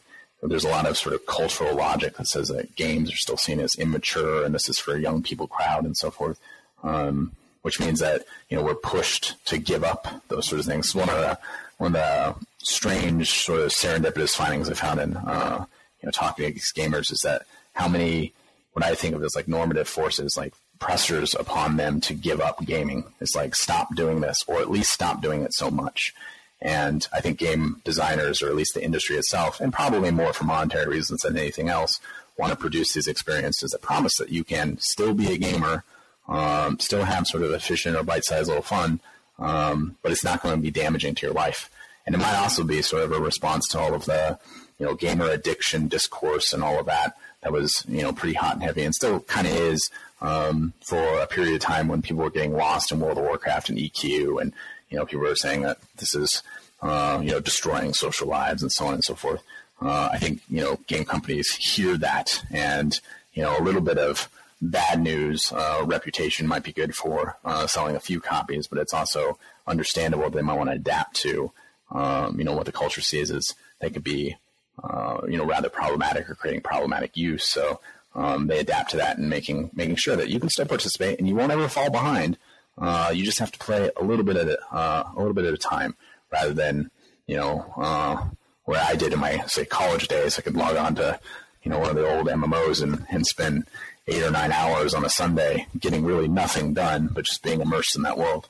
there's 0.42 0.66
a 0.66 0.70
lot 0.70 0.88
of 0.88 0.98
sort 0.98 1.16
of 1.16 1.26
cultural 1.26 1.76
logic 1.76 2.18
that 2.18 2.28
says 2.28 2.50
that 2.50 2.76
games 2.76 3.12
are 3.12 3.18
still 3.18 3.38
seen 3.38 3.60
as 3.60 3.76
immature 3.76 4.46
and 4.46 4.54
this 4.54 4.70
is 4.70 4.78
for 4.78 4.96
a 4.96 5.02
young 5.02 5.24
people 5.24 5.48
crowd 5.48 5.86
and 5.86 5.98
so 5.98 6.12
forth. 6.12 6.40
Um, 6.84 7.32
which 7.64 7.80
means 7.82 8.00
that 8.00 8.24
you 8.50 8.56
know 8.56 8.64
we're 8.64 8.76
pushed 8.76 9.44
to 9.46 9.58
give 9.58 9.84
up 9.84 10.08
those 10.30 10.48
sort 10.48 10.60
of 10.60 10.66
things. 10.66 10.96
One 10.96 11.10
of 11.10 11.18
the 11.18 11.38
one 11.78 11.96
of 11.96 12.02
the 12.02 12.36
strange 12.60 13.30
sort 13.30 13.62
of 13.62 13.72
serendipitous 13.72 14.36
findings 14.36 14.70
I 14.70 14.74
found 14.74 15.00
in 15.00 15.18
uh, 15.18 15.66
you 16.02 16.08
know 16.08 16.12
talking 16.12 16.46
to 16.46 16.54
these 16.54 16.74
gamers 16.74 17.12
is 17.12 17.22
that 17.24 17.44
how 17.74 17.88
many 17.88 18.34
what 18.74 18.86
I 18.86 18.96
think 18.96 19.16
of 19.16 19.24
as 19.24 19.36
like 19.36 19.48
normative 19.48 19.88
forces 19.88 20.36
like 20.38 20.54
pressures 20.80 21.36
upon 21.36 21.78
them 21.78 22.00
to 22.02 22.14
give 22.14 22.40
up 22.40 22.64
gaming. 22.66 23.06
It's 23.20 23.36
like 23.36 23.56
stop 23.56 23.96
doing 23.96 24.22
this, 24.22 24.38
or 24.48 24.60
at 24.60 24.70
least 24.70 24.92
stop 24.92 25.22
doing 25.22 25.42
it 25.42 25.54
so 25.54 25.72
much. 25.72 26.14
And 26.62 27.08
I 27.14 27.22
think 27.22 27.38
game 27.38 27.82
designers, 27.84 28.42
or 28.42 28.48
at 28.48 28.56
least 28.56 28.74
the 28.74 28.84
industry 28.84 29.16
itself, 29.16 29.60
and 29.60 29.72
probably 29.72 30.12
more 30.12 30.34
for 30.34 30.44
monetary 30.46 30.88
reasons 30.88 31.22
than 31.22 31.38
anything 31.38 31.70
else, 31.70 32.00
want 32.38 32.52
to 32.52 32.56
produce 32.58 32.94
these 32.94 33.08
experiences 33.08 33.72
that 33.72 33.82
promise 33.82 34.18
that 34.18 34.30
you 34.30 34.44
can 34.44 34.78
still 34.80 35.14
be 35.14 35.32
a 35.32 35.38
gamer, 35.38 35.84
um, 36.28 36.80
still 36.80 37.04
have 37.04 37.28
sort 37.28 37.44
of 37.44 37.52
efficient 37.52 37.96
or 37.96 38.04
bite-sized 38.04 38.48
little 38.48 38.64
fun, 38.64 39.00
um, 39.40 39.98
but 40.02 40.12
it's 40.12 40.24
not 40.24 40.42
going 40.42 40.56
to 40.56 40.62
be 40.62 40.72
damaging 40.72 41.16
to 41.16 41.26
your 41.28 41.34
life. 41.34 41.70
And 42.06 42.16
it 42.16 42.20
might 42.20 42.36
also 42.36 42.64
be 42.64 42.82
sort 42.82 43.04
of 43.04 43.12
a 43.12 43.20
response 43.20 43.68
to 43.70 43.80
all 43.80 43.94
of 43.94 44.06
the, 44.06 44.40
you 44.80 44.86
know, 44.86 44.96
gamer 44.96 45.30
addiction 45.30 45.88
discourse 45.88 46.54
and 46.54 46.64
all 46.64 46.80
of 46.80 46.86
that 46.86 47.18
that 47.42 47.52
was, 47.52 47.84
you 47.88 48.02
know, 48.02 48.12
pretty 48.14 48.36
hot 48.36 48.56
and 48.56 48.64
heavy 48.64 48.84
and 48.84 48.94
still 48.94 49.20
kind 49.22 49.48
of 49.48 49.54
is 49.54 49.90
um, 50.22 50.74
for 50.82 51.20
a 51.20 51.28
period 51.28 51.56
of 51.56 51.62
time 51.62 51.88
when 51.88 52.02
people 52.02 52.24
were 52.24 52.30
getting 52.30 52.54
lost 52.54 52.92
in 52.92 53.00
World 53.00 53.18
of 53.18 53.24
Warcraft 53.24 53.70
and 53.70 53.78
EQ, 53.78 54.42
and 54.42 54.54
you 54.90 54.98
know 54.98 55.06
people 55.06 55.26
were 55.26 55.36
saying 55.36 55.62
that 55.62 55.78
this 55.98 56.16
is 56.16 56.42
uh, 56.82 57.20
you 57.22 57.32
know 57.32 57.40
destroying 57.40 57.94
social 57.94 58.28
lives 58.28 58.62
and 58.62 58.72
so 58.72 58.88
on 58.88 58.96
and 58.96 59.04
so 59.04 59.16
forth. 59.16 59.42
Uh, 59.82 60.10
I 60.12 60.18
think 60.18 60.42
you 60.50 60.62
know 60.62 60.80
game 60.88 61.06
companies 61.06 61.54
hear 61.54 61.98
that, 61.98 62.44
and 62.52 63.00
you 63.34 63.44
know 63.44 63.58
a 63.58 63.62
little 63.62 63.82
bit 63.82 63.98
of 63.98 64.30
bad 64.60 65.00
news 65.02 65.52
uh, 65.52 65.84
reputation 65.86 66.48
might 66.48 66.64
be 66.64 66.74
good 66.74 66.96
for 66.96 67.38
uh, 67.46 67.68
selling 67.68 67.96
a 67.96 68.00
few 68.00 68.20
copies, 68.20 68.68
but 68.68 68.80
it's 68.80 68.94
also 68.94 69.38
understandable 69.68 70.30
they 70.30 70.42
might 70.42 70.58
want 70.58 70.70
to 70.70 70.76
adapt 70.76 71.16
to 71.18 71.52
um, 71.92 72.40
you 72.40 72.44
know 72.44 72.54
what 72.54 72.66
the 72.66 72.72
culture 72.72 73.02
sees 73.02 73.30
as 73.30 73.54
they 73.80 73.92
could 73.92 74.04
be 74.04 74.36
uh, 74.84 75.22
you 75.28 75.38
know 75.38 75.46
rather 75.46 75.70
problematic 75.70 76.30
or 76.30 76.36
creating 76.36 76.62
problematic 76.62 77.18
use. 77.18 77.50
So 77.50 77.80
um, 78.16 78.48
they 78.48 78.60
adapt 78.60 78.92
to 78.92 78.98
that 78.98 79.18
and 79.18 79.30
making 79.30 79.72
making 79.74 79.96
sure 79.96 80.16
that 80.16 80.30
you 80.30 80.40
can 80.40 80.50
still 80.50 80.66
participate 80.66 81.20
and 81.20 81.28
you 81.28 81.36
won't 81.36 81.52
ever 81.52 81.68
fall 81.68 81.92
behind. 81.92 82.38
Uh, 82.78 83.12
you 83.14 83.26
just 83.26 83.40
have 83.40 83.52
to 83.52 83.60
play 83.60 83.90
a 83.98 84.04
little 84.04 84.24
bit 84.24 84.38
at 84.38 84.48
a, 84.48 84.60
uh, 84.72 85.10
a 85.16 85.18
little 85.18 85.34
bit 85.34 85.46
at 85.46 85.54
a 85.54 85.58
time, 85.58 85.96
rather 86.32 86.54
than 86.54 86.92
you 87.26 87.36
know 87.36 87.74
uh, 87.78 88.26
where 88.66 88.84
I 88.84 88.96
did 88.96 89.14
in 89.14 89.20
my 89.20 89.38
say 89.48 89.66
college 89.66 90.08
days. 90.08 90.38
I 90.38 90.42
could 90.42 90.56
log 90.56 90.76
on 90.76 90.96
to 90.96 91.20
you 91.64 91.72
know 91.72 91.80
one 91.80 91.90
of 91.90 91.96
the 91.96 92.18
old 92.18 92.28
MMOs 92.28 92.82
and 92.82 93.06
and 93.10 93.26
spend 93.26 93.66
eight 94.08 94.24
or 94.24 94.32
nine 94.32 94.52
hours 94.52 94.94
on 94.94 95.06
a 95.06 95.10
Sunday 95.10 95.68
getting 95.78 96.06
really 96.06 96.28
nothing 96.28 96.74
done, 96.74 97.10
but 97.12 97.26
just 97.26 97.44
being 97.44 97.62
immersed 97.62 97.96
in 97.96 98.04
that 98.04 98.18
world. 98.18 98.50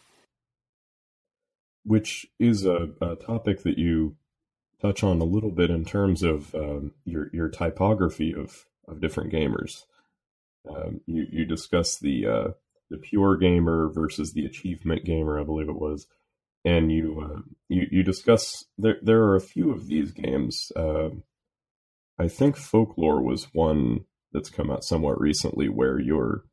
Which 1.83 2.27
is 2.39 2.65
a, 2.65 2.89
a 3.01 3.15
topic 3.15 3.63
that 3.63 3.77
you 3.77 4.15
touch 4.81 5.03
on 5.03 5.19
a 5.21 5.25
little 5.25 5.51
bit 5.51 5.69
in 5.69 5.85
terms 5.85 6.23
of 6.23 6.53
um, 6.55 6.93
your 7.05 7.29
your 7.33 7.49
typology 7.49 8.37
of 8.37 8.65
of 8.87 9.01
different 9.01 9.31
gamers. 9.31 9.83
Um, 10.69 11.01
you 11.05 11.25
you 11.31 11.45
discuss 11.45 11.97
the 11.97 12.27
uh, 12.27 12.47
the 12.89 12.97
pure 12.97 13.37
gamer 13.37 13.89
versus 13.89 14.33
the 14.33 14.45
achievement 14.45 15.05
gamer, 15.05 15.39
I 15.39 15.43
believe 15.43 15.69
it 15.69 15.79
was, 15.79 16.07
and 16.63 16.91
you 16.91 17.21
uh, 17.21 17.41
you 17.69 17.87
you 17.91 18.03
discuss 18.03 18.65
there 18.77 18.97
there 19.01 19.23
are 19.23 19.35
a 19.35 19.41
few 19.41 19.71
of 19.71 19.87
these 19.87 20.11
games. 20.11 20.71
Uh, 20.75 21.09
I 22.19 22.27
think 22.27 22.57
Folklore 22.57 23.21
was 23.21 23.53
one 23.53 24.05
that's 24.31 24.49
come 24.49 24.71
out 24.71 24.83
somewhat 24.83 25.19
recently, 25.19 25.69
where 25.69 25.99
you're 25.99 26.43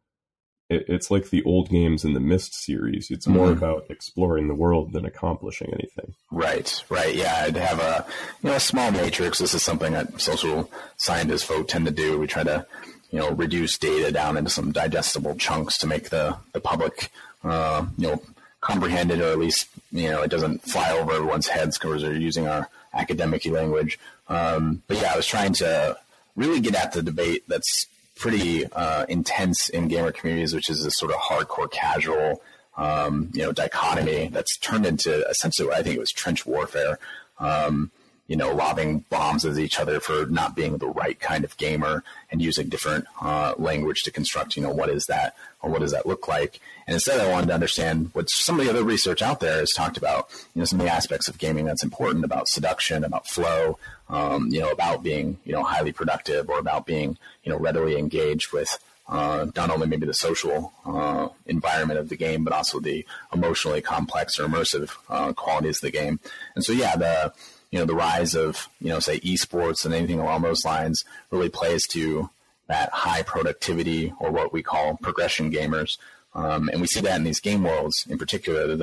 it, 0.68 0.84
it's 0.88 1.10
like 1.10 1.30
the 1.30 1.42
old 1.44 1.68
games 1.68 2.04
in 2.04 2.14
the 2.14 2.20
Myst 2.20 2.54
series. 2.54 3.10
It's 3.10 3.26
more 3.26 3.48
mm-hmm. 3.48 3.58
about 3.58 3.86
exploring 3.90 4.48
the 4.48 4.54
world 4.54 4.92
than 4.92 5.04
accomplishing 5.04 5.72
anything. 5.72 6.14
Right, 6.30 6.82
right. 6.88 7.14
Yeah, 7.14 7.44
I'd 7.46 7.56
have 7.56 7.80
a 7.80 8.06
you 8.42 8.50
know 8.50 8.56
a 8.56 8.60
small 8.60 8.90
matrix. 8.90 9.38
This 9.38 9.54
is 9.54 9.62
something 9.62 9.92
that 9.92 10.20
social 10.20 10.70
scientists 10.96 11.44
folk 11.44 11.68
tend 11.68 11.86
to 11.86 11.92
do. 11.92 12.18
We 12.18 12.26
try 12.26 12.44
to 12.44 12.66
you 13.10 13.18
know 13.18 13.30
reduce 13.30 13.78
data 13.78 14.10
down 14.10 14.36
into 14.36 14.50
some 14.50 14.72
digestible 14.72 15.36
chunks 15.36 15.78
to 15.78 15.86
make 15.86 16.10
the 16.10 16.36
the 16.52 16.60
public 16.60 17.10
uh, 17.42 17.86
you 17.98 18.08
know 18.08 18.22
comprehended, 18.60 19.20
or 19.20 19.30
at 19.30 19.38
least 19.38 19.68
you 19.92 20.10
know 20.10 20.22
it 20.22 20.30
doesn't 20.30 20.62
fly 20.62 20.90
over 20.92 21.12
everyone's 21.12 21.48
heads 21.48 21.78
because 21.78 22.02
they're 22.02 22.14
using 22.14 22.48
our 22.48 22.68
academic 22.94 23.44
language. 23.46 23.98
Um, 24.28 24.82
but 24.88 24.96
yeah, 24.96 25.12
I 25.12 25.16
was 25.16 25.26
trying 25.26 25.52
to 25.54 25.98
really 26.36 26.60
get 26.60 26.74
at 26.74 26.92
the 26.92 27.02
debate 27.02 27.44
that's 27.48 27.86
pretty 28.16 28.66
uh, 28.72 29.06
intense 29.08 29.68
in 29.68 29.88
gamer 29.88 30.12
communities, 30.12 30.54
which 30.54 30.70
is 30.70 30.84
this 30.84 30.94
sort 30.96 31.12
of 31.12 31.18
hardcore 31.18 31.70
casual, 31.70 32.42
um, 32.76 33.30
you 33.32 33.42
know, 33.42 33.52
dichotomy 33.52 34.28
that's 34.28 34.56
turned 34.58 34.86
into 34.86 35.26
essentially 35.28 35.68
what 35.68 35.76
I 35.76 35.82
think 35.82 35.96
it 35.96 36.00
was 36.00 36.12
trench 36.12 36.46
warfare. 36.46 36.98
Um, 37.38 37.90
you 38.26 38.36
know, 38.36 38.54
lobbing 38.54 39.00
bombs 39.10 39.44
at 39.44 39.58
each 39.58 39.78
other 39.78 40.00
for 40.00 40.26
not 40.26 40.56
being 40.56 40.78
the 40.78 40.86
right 40.86 41.20
kind 41.20 41.44
of 41.44 41.56
gamer 41.58 42.02
and 42.30 42.40
using 42.40 42.68
different 42.68 43.04
uh, 43.20 43.54
language 43.58 44.02
to 44.02 44.10
construct, 44.10 44.56
you 44.56 44.62
know, 44.62 44.70
what 44.70 44.88
is 44.88 45.04
that 45.06 45.36
or 45.60 45.70
what 45.70 45.80
does 45.80 45.92
that 45.92 46.06
look 46.06 46.26
like? 46.26 46.58
And 46.86 46.94
instead, 46.94 47.20
I 47.20 47.30
wanted 47.30 47.48
to 47.48 47.54
understand 47.54 48.10
what 48.14 48.30
some 48.30 48.58
of 48.58 48.64
the 48.64 48.70
other 48.70 48.82
research 48.82 49.20
out 49.20 49.40
there 49.40 49.58
has 49.58 49.72
talked 49.72 49.98
about, 49.98 50.30
you 50.54 50.60
know, 50.60 50.64
some 50.64 50.80
of 50.80 50.86
the 50.86 50.92
aspects 50.92 51.28
of 51.28 51.38
gaming 51.38 51.66
that's 51.66 51.84
important 51.84 52.24
about 52.24 52.48
seduction, 52.48 53.04
about 53.04 53.26
flow, 53.26 53.78
um, 54.08 54.48
you 54.50 54.60
know, 54.60 54.70
about 54.70 55.02
being, 55.02 55.38
you 55.44 55.52
know, 55.52 55.62
highly 55.62 55.92
productive 55.92 56.48
or 56.48 56.58
about 56.58 56.86
being, 56.86 57.18
you 57.42 57.52
know, 57.52 57.58
readily 57.58 57.98
engaged 57.98 58.52
with 58.52 58.78
uh, 59.06 59.46
not 59.54 59.70
only 59.70 59.86
maybe 59.86 60.06
the 60.06 60.14
social 60.14 60.72
uh, 60.86 61.28
environment 61.46 62.00
of 62.00 62.08
the 62.08 62.16
game, 62.16 62.42
but 62.42 62.54
also 62.54 62.80
the 62.80 63.04
emotionally 63.34 63.82
complex 63.82 64.38
or 64.38 64.46
immersive 64.46 64.90
uh, 65.10 65.32
qualities 65.34 65.76
of 65.76 65.82
the 65.82 65.90
game. 65.90 66.18
And 66.54 66.64
so, 66.64 66.72
yeah, 66.72 66.96
the 66.96 67.32
you 67.74 67.80
know, 67.80 67.86
the 67.86 67.94
rise 67.96 68.36
of, 68.36 68.68
you 68.80 68.88
know, 68.88 69.00
say 69.00 69.18
esports 69.18 69.84
and 69.84 69.92
anything 69.92 70.20
along 70.20 70.42
those 70.42 70.64
lines 70.64 71.04
really 71.32 71.48
plays 71.48 71.84
to 71.88 72.30
that 72.68 72.88
high 72.90 73.22
productivity 73.22 74.12
or 74.20 74.30
what 74.30 74.52
we 74.52 74.62
call 74.62 74.96
progression 75.02 75.50
gamers. 75.50 75.98
Um, 76.36 76.68
and 76.68 76.80
we 76.80 76.86
see 76.86 77.00
that 77.00 77.16
in 77.16 77.24
these 77.24 77.40
game 77.40 77.64
worlds 77.64 78.06
in 78.08 78.16
particular, 78.16 78.68
the, 78.68 78.76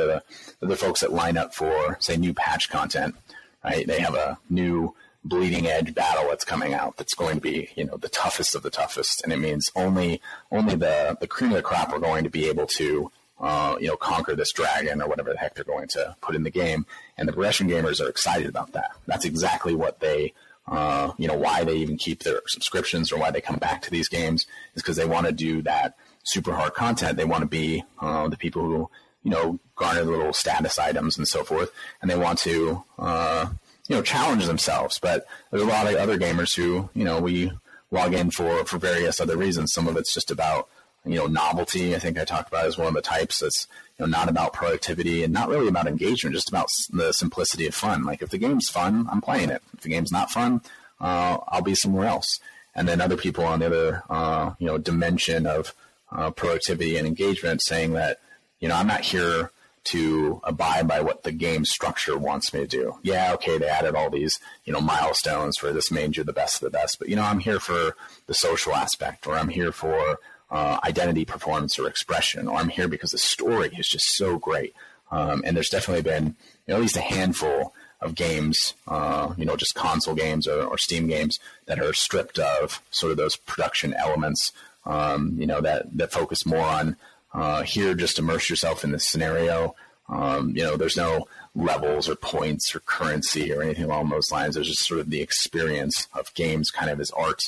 the, 0.60 0.68
the 0.68 0.76
folks 0.76 1.00
that 1.00 1.14
line 1.14 1.38
up 1.38 1.56
for, 1.56 1.96
say, 2.02 2.18
new 2.18 2.34
patch 2.34 2.70
content, 2.70 3.16
right? 3.64 3.88
They 3.88 4.02
have 4.02 4.14
a 4.14 4.40
new 4.50 4.94
bleeding 5.24 5.68
edge 5.68 5.96
battle 5.96 6.28
that's 6.28 6.44
coming 6.44 6.74
out 6.74 6.98
that's 6.98 7.16
going 7.16 7.36
to 7.36 7.42
be, 7.42 7.70
you 7.78 7.86
know, 7.86 7.96
the 7.96 8.10
toughest 8.10 8.56
of 8.56 8.62
the 8.62 8.70
toughest. 8.70 9.24
And 9.24 9.32
it 9.32 9.40
means 9.40 9.72
only, 9.74 10.22
only 10.52 10.76
the, 10.76 11.16
the 11.22 11.28
cream 11.28 11.52
of 11.52 11.56
the 11.56 11.64
crop 11.64 11.94
are 11.94 12.00
going 12.00 12.26
to 12.26 12.30
be 12.30 12.50
able 12.50 12.68
to 12.76 13.10
uh, 13.42 13.76
you 13.80 13.88
know, 13.88 13.98
conquer 13.98 14.36
this 14.36 14.54
dragon 14.54 15.02
or 15.02 15.10
whatever 15.10 15.32
the 15.32 15.38
heck 15.38 15.56
they're 15.56 15.64
going 15.64 15.88
to 15.88 16.16
put 16.22 16.36
in 16.36 16.44
the 16.44 16.52
game. 16.52 16.86
And 17.18 17.28
the 17.28 17.34
progression 17.34 17.68
gamers 17.68 18.00
are 18.00 18.08
excited 18.08 18.48
about 18.48 18.74
that. 18.74 18.92
That's 19.08 19.26
exactly 19.26 19.74
what 19.74 20.00
they, 20.00 20.34
uh, 20.68 21.12
you 21.18 21.28
know, 21.28 21.36
why 21.36 21.64
they 21.64 21.76
even 21.78 21.98
keep 21.98 22.22
their 22.22 22.42
subscriptions 22.46 23.12
or 23.12 23.18
why 23.18 23.32
they 23.32 23.42
come 23.42 23.58
back 23.58 23.82
to 23.82 23.92
these 23.92 24.08
games 24.08 24.46
is 24.76 24.84
because 24.84 24.96
they 24.96 25.06
want 25.06 25.26
to 25.26 25.32
do 25.32 25.64
that, 25.64 25.96
super 26.24 26.54
hard 26.54 26.76
content. 26.76 27.18
They 27.18 27.26
want 27.26 27.42
to 27.42 27.48
be 27.48 27.84
uh, 28.00 28.28
the 28.28 28.38
people 28.38 28.62
who 28.62 28.90
you 29.24 29.32
know 29.32 29.60
garner 29.76 30.04
the 30.04 30.12
little 30.12 30.34
status 30.34 30.80
items 30.80 31.18
and 31.18 31.28
so 31.28 31.44
forth, 31.44 31.72
and 32.02 32.10
they 32.10 32.18
want 32.18 32.40
to 32.40 32.84
uh, 33.00 33.48
you 33.88 33.96
know 33.96 34.02
challenge 34.02 34.46
themselves. 34.46 35.00
But 35.00 35.26
there's 35.50 35.64
a 35.64 35.68
lot 35.68 35.88
of 35.88 35.96
other 35.96 36.18
gamers 36.18 36.56
who 36.56 36.90
you 36.94 37.04
know 37.04 37.20
we 37.20 37.52
log 37.90 38.14
in 38.14 38.32
for 38.32 38.66
for 38.66 38.78
various 38.78 39.20
other 39.20 39.38
reasons. 39.38 39.74
Some 39.74 39.88
of 39.88 39.98
it's 39.98 40.14
just 40.14 40.32
about 40.32 40.70
you 41.06 41.16
know 41.16 41.28
novelty. 41.28 41.96
I 41.96 42.00
think 42.00 42.20
I 42.20 42.26
talked 42.26 42.50
about 42.50 42.66
as 42.66 42.78
one 42.78 42.88
of 42.88 42.94
the 42.94 43.02
types 43.02 43.40
that's 43.40 43.68
you 43.98 44.06
know 44.06 44.10
not 44.10 44.30
about 44.30 44.54
productivity 44.54 45.24
and 45.24 45.34
not 45.34 45.50
really 45.50 45.68
about 45.68 45.88
engagement, 45.88 46.36
just 46.36 46.50
about 46.50 46.68
the 46.92 47.12
simplicity 47.12 47.68
of 47.68 47.76
fun. 47.76 48.04
Like 48.04 48.22
if 48.22 48.30
the 48.30 48.38
game's 48.38 48.70
fun, 48.70 49.08
I'm 49.12 49.22
playing 49.22 49.50
it. 49.50 49.62
If 49.74 49.82
the 49.82 49.90
game's 49.90 50.12
not 50.12 50.32
fun, 50.32 50.62
uh, 51.00 51.38
I'll 51.48 51.62
be 51.62 51.76
somewhere 51.76 52.08
else. 52.08 52.40
And 52.76 52.88
then 52.88 53.02
other 53.02 53.18
people 53.18 53.44
on 53.44 53.60
the 53.60 53.66
other 53.66 54.04
uh, 54.10 54.54
you 54.60 54.68
know 54.68 54.78
dimension 54.78 55.46
of 55.46 55.74
uh, 56.12 56.32
productivity 56.32 56.98
and 56.98 57.08
engagement 57.08 57.62
saying 57.64 57.94
that 57.94 58.20
you 58.60 58.68
know 58.68 58.76
I'm 58.76 58.88
not 58.88 59.02
here 59.02 59.52
to 59.84 60.40
abide 60.44 60.88
by 60.88 61.02
what 61.02 61.24
the 61.24 61.32
game 61.32 61.66
structure 61.66 62.18
wants 62.18 62.54
me 62.54 62.62
to 62.62 62.68
do. 62.68 63.00
Yeah, 63.02 63.34
okay, 63.34 63.58
they 63.58 63.68
added 63.68 63.96
all 63.96 64.10
these, 64.10 64.40
you 64.64 64.72
know, 64.72 64.82
milestones 64.82 65.58
for 65.58 65.74
this 65.74 65.92
made 65.92 66.18
you 66.18 66.24
the 66.24 66.34
best 66.34 66.62
of 66.62 66.72
the 66.72 66.78
best, 66.78 67.00
but 67.00 67.10
you 67.10 67.16
know, 67.16 67.24
I'm 67.24 67.40
here 67.40 67.60
for 67.60 67.96
the 68.28 68.34
social 68.34 68.76
aspect, 68.76 69.26
or 69.26 69.36
I'm 69.36 69.50
here 69.50 69.72
for 69.72 70.20
uh, 70.52 70.80
identity, 70.84 71.26
performance, 71.26 71.80
or 71.80 71.88
expression, 71.88 72.48
or 72.48 72.58
I'm 72.58 72.70
here 72.70 72.88
because 72.88 73.12
the 73.12 73.18
story 73.18 73.72
is 73.78 73.88
just 73.88 74.16
so 74.16 74.38
great. 74.38 74.76
Um, 75.12 75.44
and 75.46 75.56
there's 75.56 75.70
definitely 75.70 76.04
been 76.04 76.36
you 76.68 76.70
know, 76.70 76.76
at 76.76 76.82
least 76.82 76.98
a 76.98 77.02
handful 77.02 77.74
of 78.02 78.16
games, 78.16 78.74
uh, 78.88 79.34
you 79.38 79.46
know, 79.46 79.56
just 79.56 79.76
console 79.76 80.16
games 80.16 80.48
or, 80.48 80.64
or, 80.64 80.78
Steam 80.78 81.08
games 81.08 81.38
that 81.68 81.80
are 81.80 81.94
stripped 81.94 82.40
of 82.40 82.82
sort 82.90 83.12
of 83.12 83.18
those 83.18 83.36
production 83.36 83.94
elements, 83.94 84.52
um, 84.86 85.36
you 85.38 85.46
know, 85.46 85.62
that 85.62 85.96
that 85.98 86.12
focus 86.12 86.46
more 86.46 86.66
on 86.66 86.96
uh, 87.34 87.62
here, 87.62 87.94
just 87.94 88.20
immerse 88.20 88.50
yourself 88.50 88.84
in 88.84 88.92
this 88.92 89.08
scenario. 89.08 89.76
Um, 90.10 90.56
you 90.56 90.64
know, 90.64 90.78
there's 90.78 90.98
no 90.98 91.28
levels 91.56 92.10
or 92.10 92.16
points 92.16 92.76
or 92.76 92.80
currency 92.80 93.54
or 93.54 93.62
anything 93.62 93.86
along 93.86 94.10
those 94.10 94.32
lines. 94.32 94.56
There's 94.56 94.68
just 94.68 94.86
sort 94.86 95.00
of 95.00 95.10
the 95.10 95.22
experience 95.22 96.08
of 96.14 96.34
games 96.34 96.72
kind 96.72 96.90
of 96.90 97.00
as 97.00 97.12
art. 97.12 97.44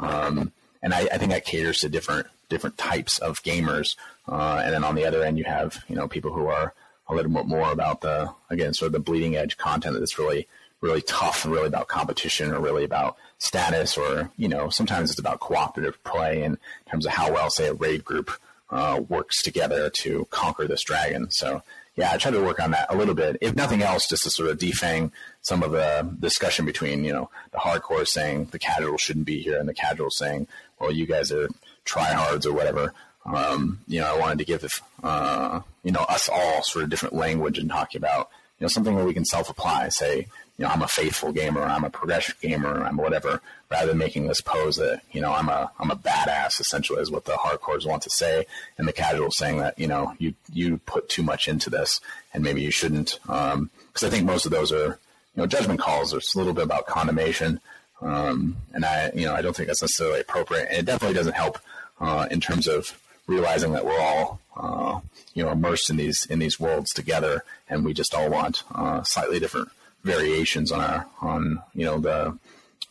Um, 0.00 0.52
and 0.82 0.94
I, 0.94 1.00
I, 1.12 1.18
think 1.18 1.32
that 1.32 1.44
caters 1.44 1.78
to 1.78 1.88
different 1.88 2.28
different 2.48 2.78
types 2.78 3.18
of 3.18 3.42
gamers. 3.42 3.96
Uh, 4.26 4.60
and 4.64 4.74
then 4.74 4.84
on 4.84 4.94
the 4.94 5.04
other 5.04 5.22
end, 5.22 5.38
you 5.38 5.44
have 5.44 5.84
you 5.88 5.96
know 5.96 6.08
people 6.08 6.32
who 6.32 6.46
are 6.46 6.74
a 7.08 7.14
little 7.14 7.30
bit 7.30 7.46
more 7.46 7.72
about 7.72 8.00
the 8.00 8.30
again 8.50 8.74
sort 8.74 8.88
of 8.88 8.92
the 8.92 8.98
bleeding 8.98 9.36
edge 9.36 9.56
content 9.56 9.98
that's 9.98 10.18
really 10.18 10.46
really 10.80 11.02
tough 11.02 11.44
and 11.44 11.52
really 11.52 11.66
about 11.66 11.88
competition 11.88 12.52
or 12.52 12.60
really 12.60 12.84
about 12.84 13.16
status 13.38 13.96
or 13.96 14.30
you 14.36 14.48
know 14.48 14.68
sometimes 14.68 15.10
it's 15.10 15.18
about 15.18 15.40
cooperative 15.40 16.02
play 16.04 16.42
in 16.42 16.58
terms 16.90 17.04
of 17.04 17.12
how 17.12 17.32
well 17.32 17.50
say 17.50 17.66
a 17.66 17.74
raid 17.74 18.04
group 18.04 18.30
uh, 18.70 19.00
works 19.08 19.42
together 19.42 19.90
to 19.90 20.26
conquer 20.30 20.66
this 20.66 20.82
dragon. 20.82 21.30
So 21.30 21.62
yeah, 21.96 22.12
I 22.12 22.16
try 22.16 22.30
to 22.30 22.40
work 22.40 22.60
on 22.60 22.70
that 22.72 22.86
a 22.90 22.96
little 22.96 23.14
bit. 23.14 23.38
If 23.40 23.56
nothing 23.56 23.82
else, 23.82 24.06
just 24.06 24.22
to 24.22 24.30
sort 24.30 24.50
of 24.50 24.58
defang 24.58 25.10
some 25.42 25.64
of 25.64 25.72
the 25.72 26.08
discussion 26.20 26.64
between, 26.64 27.02
you 27.02 27.12
know, 27.12 27.30
the 27.50 27.58
hardcore 27.58 28.06
saying 28.06 28.46
the 28.52 28.58
casual 28.58 28.98
shouldn't 28.98 29.26
be 29.26 29.40
here 29.40 29.58
and 29.58 29.68
the 29.68 29.74
casual 29.74 30.10
saying, 30.10 30.46
well, 30.78 30.92
you 30.92 31.06
guys 31.06 31.32
are 31.32 31.48
tryhards 31.88 32.46
or 32.46 32.52
whatever. 32.52 32.92
Um, 33.24 33.80
you 33.86 34.00
know, 34.00 34.14
I 34.14 34.18
wanted 34.18 34.38
to 34.38 34.44
give, 34.44 34.82
uh, 35.02 35.60
you 35.82 35.92
know, 35.92 36.04
us 36.08 36.28
all 36.28 36.62
sort 36.62 36.84
of 36.84 36.90
different 36.90 37.14
language 37.14 37.58
and 37.58 37.68
talking 37.68 37.98
about, 37.98 38.30
you 38.58 38.64
know, 38.64 38.68
something 38.68 38.94
where 38.94 39.04
we 39.04 39.14
can 39.14 39.24
self-apply, 39.24 39.88
say, 39.90 40.26
you 40.56 40.64
know, 40.64 40.68
I'm 40.68 40.82
a 40.82 40.88
faithful 40.88 41.30
gamer, 41.30 41.62
I'm 41.62 41.84
a 41.84 41.90
progressive 41.90 42.40
gamer, 42.40 42.82
I'm 42.84 42.96
whatever, 42.96 43.40
rather 43.70 43.88
than 43.88 43.98
making 43.98 44.26
this 44.26 44.40
pose 44.40 44.76
that, 44.76 45.02
you 45.12 45.20
know, 45.20 45.32
I'm 45.32 45.48
a, 45.48 45.70
I'm 45.78 45.90
a 45.90 45.96
badass 45.96 46.58
essentially 46.60 47.00
is 47.00 47.10
what 47.10 47.26
the 47.26 47.32
hardcores 47.32 47.86
want 47.86 48.02
to 48.02 48.10
say. 48.10 48.44
And 48.76 48.88
the 48.88 48.92
casual 48.92 49.30
saying 49.30 49.58
that, 49.58 49.78
you 49.78 49.86
know, 49.86 50.14
you, 50.18 50.34
you 50.52 50.78
put 50.78 51.08
too 51.08 51.22
much 51.22 51.46
into 51.46 51.70
this 51.70 52.00
and 52.34 52.42
maybe 52.42 52.62
you 52.62 52.72
shouldn't. 52.72 53.20
Um, 53.28 53.70
cause 53.92 54.02
I 54.02 54.10
think 54.10 54.26
most 54.26 54.46
of 54.46 54.52
those 54.52 54.72
are, 54.72 54.98
you 55.34 55.42
know, 55.42 55.46
judgment 55.46 55.78
calls. 55.78 56.10
There's 56.10 56.34
a 56.34 56.38
little 56.38 56.54
bit 56.54 56.64
about 56.64 56.86
condemnation. 56.86 57.60
Um, 58.00 58.56
and 58.72 58.84
I, 58.84 59.12
you 59.14 59.26
know, 59.26 59.34
I 59.34 59.42
don't 59.42 59.54
think 59.54 59.68
that's 59.68 59.82
necessarily 59.82 60.20
appropriate. 60.20 60.68
And 60.70 60.78
it 60.78 60.86
definitely 60.86 61.14
doesn't 61.14 61.34
help, 61.34 61.58
uh, 62.00 62.26
in 62.30 62.40
terms 62.40 62.66
of 62.66 63.00
realizing 63.26 63.72
that 63.72 63.84
we're 63.84 64.00
all, 64.00 64.40
uh, 64.56 65.00
you 65.34 65.44
know, 65.44 65.52
immersed 65.52 65.90
in 65.90 65.96
these, 65.96 66.26
in 66.26 66.38
these 66.38 66.58
worlds 66.58 66.92
together 66.92 67.44
and 67.68 67.84
we 67.84 67.92
just 67.92 68.14
all 68.14 68.30
want, 68.30 68.62
uh, 68.74 69.02
slightly 69.02 69.38
different 69.38 69.68
variations 70.04 70.72
on 70.72 70.80
our 70.80 71.06
on 71.20 71.62
you 71.74 71.84
know 71.84 71.98
the 71.98 72.38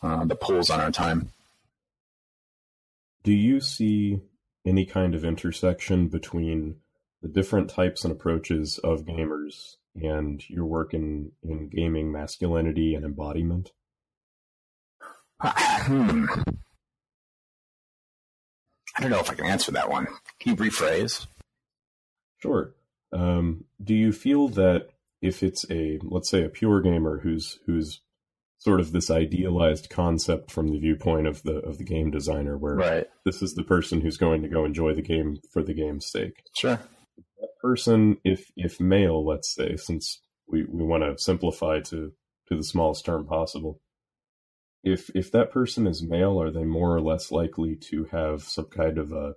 uh, 0.02 0.24
the 0.24 0.36
pulls 0.36 0.70
on 0.70 0.80
our 0.80 0.90
time. 0.90 1.32
Do 3.24 3.32
you 3.32 3.60
see 3.60 4.20
any 4.64 4.84
kind 4.84 5.14
of 5.14 5.24
intersection 5.24 6.08
between 6.08 6.76
the 7.20 7.28
different 7.28 7.68
types 7.68 8.04
and 8.04 8.12
approaches 8.12 8.78
of 8.78 9.04
gamers 9.04 9.76
and 10.00 10.48
your 10.48 10.66
work 10.66 10.94
in, 10.94 11.32
in 11.42 11.68
gaming 11.68 12.12
masculinity 12.12 12.94
and 12.94 13.04
embodiment? 13.04 13.72
I 18.98 19.02
don't 19.02 19.10
know 19.10 19.20
if 19.20 19.30
I 19.30 19.34
can 19.34 19.46
answer 19.46 19.70
that 19.72 19.88
one. 19.88 20.06
Can 20.40 20.52
you 20.52 20.56
rephrase? 20.56 21.26
Sure. 22.42 22.74
Um, 23.12 23.64
do 23.82 23.94
you 23.94 24.12
feel 24.12 24.48
that 24.48 24.88
if 25.22 25.42
it's 25.42 25.64
a 25.70 26.00
let's 26.02 26.28
say 26.28 26.42
a 26.42 26.48
pure 26.48 26.80
gamer 26.80 27.20
who's 27.20 27.60
who's 27.66 28.00
sort 28.58 28.80
of 28.80 28.90
this 28.90 29.08
idealized 29.08 29.88
concept 29.88 30.50
from 30.50 30.68
the 30.68 30.78
viewpoint 30.78 31.28
of 31.28 31.44
the 31.44 31.58
of 31.60 31.78
the 31.78 31.84
game 31.84 32.10
designer 32.10 32.58
where 32.58 32.74
right. 32.74 33.06
this 33.24 33.40
is 33.40 33.54
the 33.54 33.62
person 33.62 34.00
who's 34.00 34.16
going 34.16 34.42
to 34.42 34.48
go 34.48 34.64
enjoy 34.64 34.92
the 34.94 35.02
game 35.02 35.38
for 35.52 35.62
the 35.62 35.74
game's 35.74 36.10
sake. 36.10 36.42
Sure. 36.56 36.80
That 37.40 37.50
person 37.62 38.18
if 38.24 38.50
if 38.56 38.80
male, 38.80 39.24
let's 39.24 39.54
say, 39.54 39.76
since 39.76 40.20
we, 40.48 40.64
we 40.64 40.84
want 40.84 41.04
to 41.04 41.22
simplify 41.22 41.80
to 41.82 42.12
to 42.48 42.56
the 42.56 42.64
smallest 42.64 43.04
term 43.04 43.26
possible. 43.26 43.80
If 44.84 45.10
if 45.14 45.30
that 45.32 45.50
person 45.50 45.86
is 45.86 46.02
male, 46.02 46.40
are 46.40 46.50
they 46.50 46.64
more 46.64 46.94
or 46.94 47.00
less 47.00 47.30
likely 47.30 47.76
to 47.90 48.04
have 48.12 48.42
some 48.42 48.66
kind 48.66 48.98
of 48.98 49.12
a, 49.12 49.34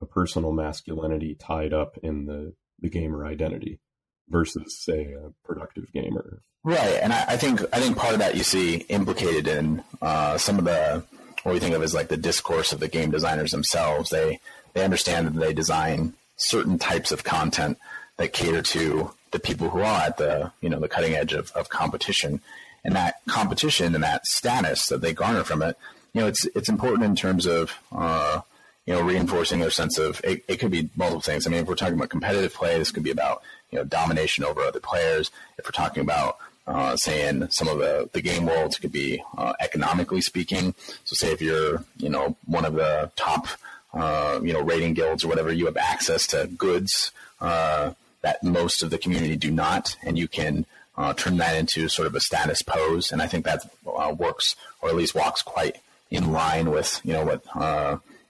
a 0.00 0.06
personal 0.06 0.52
masculinity 0.52 1.34
tied 1.34 1.72
up 1.72 1.96
in 2.02 2.26
the, 2.26 2.52
the 2.80 2.90
gamer 2.90 3.26
identity? 3.26 3.80
versus 4.28 4.82
say 4.82 5.12
a 5.12 5.30
productive 5.44 5.92
gamer. 5.92 6.42
Right, 6.64 6.98
and 7.02 7.12
I, 7.12 7.24
I 7.28 7.36
think 7.36 7.60
I 7.72 7.80
think 7.80 7.96
part 7.96 8.14
of 8.14 8.20
that 8.20 8.36
you 8.36 8.42
see 8.42 8.76
implicated 8.88 9.46
in 9.48 9.82
uh, 10.00 10.38
some 10.38 10.58
of 10.58 10.64
the 10.64 11.04
what 11.42 11.52
we 11.52 11.60
think 11.60 11.74
of 11.74 11.82
as 11.82 11.94
like 11.94 12.08
the 12.08 12.16
discourse 12.16 12.72
of 12.72 12.80
the 12.80 12.88
game 12.88 13.10
designers 13.10 13.50
themselves. 13.50 14.10
They 14.10 14.40
they 14.72 14.84
understand 14.84 15.26
that 15.26 15.38
they 15.38 15.52
design 15.52 16.14
certain 16.36 16.78
types 16.78 17.12
of 17.12 17.24
content 17.24 17.78
that 18.16 18.32
cater 18.32 18.62
to 18.62 19.12
the 19.32 19.38
people 19.38 19.70
who 19.70 19.80
are 19.80 20.02
at 20.02 20.16
the 20.18 20.52
you 20.60 20.68
know 20.68 20.78
the 20.78 20.88
cutting 20.88 21.14
edge 21.14 21.32
of, 21.32 21.50
of 21.52 21.68
competition, 21.68 22.40
and 22.84 22.94
that 22.96 23.16
competition 23.26 23.94
and 23.94 24.04
that 24.04 24.26
status 24.26 24.86
that 24.86 25.00
they 25.00 25.12
garner 25.12 25.44
from 25.44 25.62
it. 25.62 25.76
You 26.12 26.22
know, 26.22 26.26
it's 26.26 26.44
it's 26.54 26.68
important 26.68 27.04
in 27.04 27.16
terms 27.16 27.46
of 27.46 27.72
uh, 27.92 28.40
you 28.86 28.94
know 28.94 29.02
reinforcing 29.02 29.60
their 29.60 29.70
sense 29.70 29.98
of 29.98 30.20
it, 30.24 30.44
it 30.48 30.56
could 30.58 30.70
be 30.70 30.90
multiple 30.96 31.20
things. 31.20 31.46
I 31.46 31.50
mean, 31.50 31.60
if 31.60 31.68
we're 31.68 31.74
talking 31.74 31.94
about 31.94 32.10
competitive 32.10 32.54
play, 32.54 32.78
this 32.78 32.90
could 32.90 33.04
be 33.04 33.10
about 33.10 33.42
you 33.70 33.78
know 33.78 33.84
domination 33.84 34.44
over 34.44 34.60
other 34.60 34.80
players. 34.80 35.30
If 35.58 35.66
we're 35.66 35.70
talking 35.70 36.02
about 36.02 36.38
uh, 36.66 36.96
saying 36.96 37.48
some 37.50 37.68
of 37.68 37.78
the, 37.78 38.08
the 38.12 38.20
game 38.20 38.46
worlds 38.46 38.76
it 38.76 38.80
could 38.80 38.92
be 38.92 39.22
uh, 39.36 39.52
economically 39.60 40.20
speaking. 40.20 40.74
So 41.04 41.14
say 41.14 41.32
if 41.32 41.42
you're, 41.42 41.84
you 41.96 42.08
know, 42.08 42.36
one 42.46 42.64
of 42.64 42.74
the 42.74 43.10
top, 43.16 43.48
uh, 43.92 44.40
you 44.42 44.52
know, 44.52 44.62
raiding 44.62 44.94
guilds 44.94 45.24
or 45.24 45.28
whatever, 45.28 45.52
you 45.52 45.66
have 45.66 45.76
access 45.76 46.26
to 46.28 46.48
goods 46.56 47.12
uh, 47.40 47.92
that 48.22 48.42
most 48.44 48.82
of 48.82 48.90
the 48.90 48.98
community 48.98 49.36
do 49.36 49.50
not, 49.50 49.96
and 50.04 50.16
you 50.16 50.28
can 50.28 50.64
uh, 50.96 51.12
turn 51.14 51.36
that 51.38 51.56
into 51.56 51.88
sort 51.88 52.06
of 52.06 52.14
a 52.14 52.20
status 52.20 52.62
pose. 52.62 53.12
And 53.12 53.22
I 53.22 53.26
think 53.26 53.44
that 53.44 53.64
uh, 53.86 54.14
works, 54.16 54.56
or 54.80 54.88
at 54.88 54.96
least 54.96 55.14
walks 55.14 55.42
quite 55.42 55.76
in 56.10 56.32
line 56.32 56.70
with, 56.70 57.00
you 57.04 57.12
know, 57.12 57.24
what, 57.24 57.44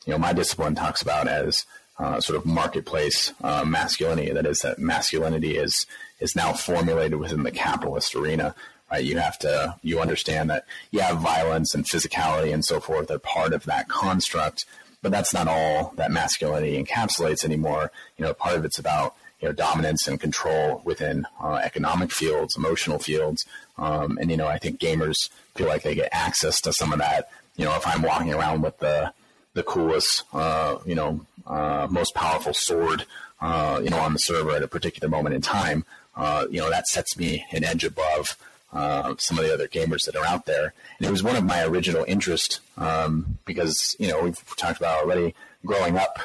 you 0.07 0.13
know, 0.13 0.19
my 0.19 0.33
discipline 0.33 0.75
talks 0.75 1.03
about 1.03 1.29
as 1.29 1.65
uh, 1.99 2.21
sort 2.21 2.37
of 2.37 2.47
marketplace 2.47 3.33
uh, 3.43 3.65
masculinity. 3.65 4.33
That 4.33 4.47
is, 4.47 4.59
that 4.61 4.79
masculinity 4.79 5.57
is 5.57 5.87
is 6.21 6.37
now 6.37 6.53
formulated 6.53 7.19
within 7.19 7.43
the 7.43 7.51
capitalist 7.51 8.15
arena. 8.15 8.55
Right? 8.91 9.05
You 9.05 9.19
have 9.19 9.39
to 9.41 9.77
you 9.83 10.01
understand 10.01 10.51
that 10.51 10.65
yeah, 10.91 11.15
violence 11.15 11.75
and 11.75 11.85
physicality 11.85 12.53
and 12.53 12.65
so 12.65 12.81
forth 12.81 13.11
are 13.11 13.19
part 13.19 13.53
of 13.53 13.65
that 13.65 13.89
construct, 13.89 14.65
but 15.01 15.13
that's 15.13 15.33
not 15.33 15.49
all 15.49 15.95
that 15.97 16.11
masculinity 16.11 16.83
encapsulates 16.83 17.45
anymore. 17.45 17.91
You 18.17 18.25
know, 18.25 18.35
part 18.35 18.57
of 18.57 18.65
it's 18.65 18.79
about 18.79 19.15
you 19.43 19.49
know 19.49 19.53
dominance 19.53 20.07
and 20.07 20.21
control 20.21 20.81
within 20.85 21.27
uh, 21.43 21.61
economic 21.63 22.13
fields, 22.13 22.57
emotional 22.57 22.99
fields, 22.99 23.45
um, 23.77 24.17
and 24.21 24.31
you 24.31 24.37
know 24.37 24.47
I 24.47 24.59
think 24.59 24.81
gamers 24.81 25.29
feel 25.57 25.67
like 25.67 25.83
they 25.83 25.95
get 25.95 26.09
access 26.13 26.61
to 26.63 26.73
some 26.73 26.93
of 26.93 27.01
that. 27.01 27.31
You 27.57 27.65
know, 27.65 27.75
if 27.75 27.87
I'm 27.87 28.03
walking 28.03 28.33
around 28.33 28.63
with 28.63 28.79
the 28.79 29.13
the 29.55 29.63
coolest, 29.63 30.23
uh, 30.33 30.79
you 30.87 30.95
know, 30.95 31.27
uh, 31.47 31.87
most 31.91 32.15
powerful 32.15 32.55
sword, 32.55 33.05
uh, 33.41 33.81
you 33.83 33.91
know, 33.91 33.99
on 33.99 34.13
the 34.13 34.19
server 34.19 34.53
at 34.53 34.63
a 34.63 34.69
particular 34.69 35.11
moment 35.11 35.35
in 35.35 35.43
time, 35.43 35.85
uh, 36.17 36.47
you 36.51 36.61
know, 36.61 36.71
that 36.71 36.87
sets 36.87 37.19
me 37.19 37.45
an 37.51 37.65
edge 37.65 37.85
above 37.85 38.39
uh, 38.73 39.15
some 39.19 39.39
of 39.39 39.45
the 39.45 39.53
other 39.53 39.69
gamers 39.69 40.05
that 40.07 40.17
are 40.17 40.25
out 40.25 40.47
there. 40.47 40.73
And 40.99 41.07
it 41.07 41.11
was 41.11 41.23
one 41.23 41.37
of 41.37 41.45
my 41.45 41.65
original 41.65 42.05
interests 42.09 42.61
um, 42.79 43.39
because, 43.45 43.95
you 43.99 44.09
know, 44.09 44.23
we've 44.23 44.57
talked 44.57 44.79
about 44.79 45.03
already 45.03 45.35
growing 45.67 45.99
up 45.99 46.19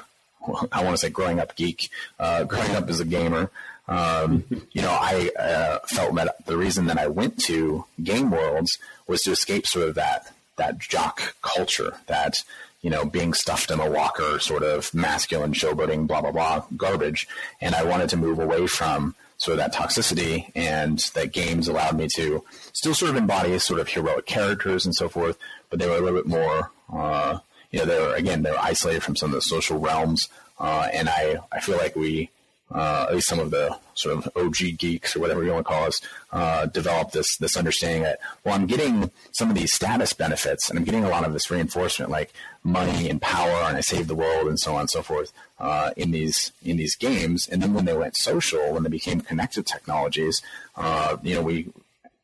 I 0.71 0.83
want 0.83 0.93
to 0.93 0.97
say 0.97 1.09
growing 1.09 1.39
up 1.39 1.55
geek, 1.55 1.89
uh, 2.19 2.43
growing 2.43 2.75
up 2.75 2.89
as 2.89 2.99
a 2.99 3.05
gamer, 3.05 3.49
um, 3.87 4.43
you 4.71 4.81
know, 4.81 4.91
I 4.91 5.31
uh, 5.39 5.79
felt 5.87 6.15
that 6.15 6.45
the 6.45 6.57
reason 6.57 6.87
that 6.87 6.97
I 6.97 7.07
went 7.07 7.39
to 7.43 7.85
game 8.03 8.31
worlds 8.31 8.77
was 9.07 9.21
to 9.23 9.31
escape 9.31 9.65
sort 9.65 9.87
of 9.89 9.95
that 9.95 10.33
that 10.57 10.79
jock 10.79 11.35
culture, 11.41 11.97
that 12.07 12.43
you 12.81 12.89
know, 12.89 13.05
being 13.05 13.33
stuffed 13.33 13.71
in 13.71 13.79
a 13.79 13.89
locker, 13.89 14.39
sort 14.39 14.63
of 14.63 14.93
masculine 14.93 15.53
showboating, 15.53 16.07
blah 16.07 16.21
blah 16.21 16.31
blah, 16.31 16.63
garbage. 16.75 17.27
And 17.61 17.75
I 17.75 17.83
wanted 17.83 18.09
to 18.09 18.17
move 18.17 18.39
away 18.39 18.67
from 18.67 19.15
sort 19.37 19.59
of 19.59 19.59
that 19.59 19.73
toxicity, 19.73 20.51
and 20.55 20.99
that 21.13 21.31
games 21.31 21.67
allowed 21.67 21.97
me 21.97 22.07
to 22.15 22.43
still 22.73 22.93
sort 22.93 23.11
of 23.11 23.17
embody 23.17 23.57
sort 23.59 23.79
of 23.79 23.87
heroic 23.87 24.25
characters 24.25 24.85
and 24.85 24.95
so 24.95 25.07
forth, 25.07 25.37
but 25.69 25.79
they 25.79 25.87
were 25.87 25.95
a 25.95 26.01
little 26.01 26.19
bit 26.19 26.27
more. 26.27 26.71
Uh, 26.91 27.39
you 27.71 27.79
know, 27.79 27.85
they're 27.85 28.15
again 28.15 28.43
they're 28.43 28.59
isolated 28.59 29.03
from 29.03 29.15
some 29.15 29.29
of 29.29 29.35
the 29.35 29.41
social 29.41 29.79
realms, 29.79 30.27
uh, 30.59 30.87
and 30.93 31.09
I 31.09 31.37
I 31.51 31.59
feel 31.59 31.77
like 31.77 31.95
we 31.95 32.29
uh, 32.71 33.05
at 33.07 33.15
least 33.15 33.27
some 33.27 33.39
of 33.39 33.51
the 33.51 33.77
sort 33.93 34.17
of 34.17 34.29
OG 34.35 34.77
geeks 34.77 35.15
or 35.15 35.19
whatever 35.19 35.43
you 35.43 35.51
want 35.51 35.65
to 35.65 35.71
call 35.71 35.85
us, 35.85 36.01
uh, 36.31 36.65
develop 36.65 37.11
this 37.11 37.37
this 37.37 37.55
understanding 37.55 38.03
that 38.03 38.19
well, 38.43 38.55
I'm 38.55 38.67
getting 38.67 39.09
some 39.31 39.49
of 39.49 39.55
these 39.55 39.73
status 39.73 40.13
benefits, 40.13 40.69
and 40.69 40.77
I'm 40.77 40.85
getting 40.85 41.03
a 41.03 41.09
lot 41.09 41.25
of 41.25 41.33
this 41.33 41.49
reinforcement, 41.49 42.11
like 42.11 42.33
money 42.63 43.09
and 43.09 43.21
power, 43.21 43.63
and 43.63 43.77
I 43.77 43.81
save 43.81 44.07
the 44.07 44.15
world, 44.15 44.47
and 44.47 44.59
so 44.59 44.73
on 44.73 44.81
and 44.81 44.89
so 44.89 45.01
forth, 45.01 45.31
uh, 45.59 45.91
in 45.95 46.11
these 46.11 46.51
in 46.63 46.77
these 46.77 46.95
games. 46.95 47.47
And 47.47 47.61
then 47.61 47.73
when 47.73 47.85
they 47.85 47.95
went 47.95 48.17
social, 48.17 48.73
when 48.73 48.83
they 48.83 48.89
became 48.89 49.21
connected 49.21 49.65
technologies, 49.65 50.41
uh, 50.75 51.17
you 51.23 51.35
know, 51.35 51.41
we 51.41 51.67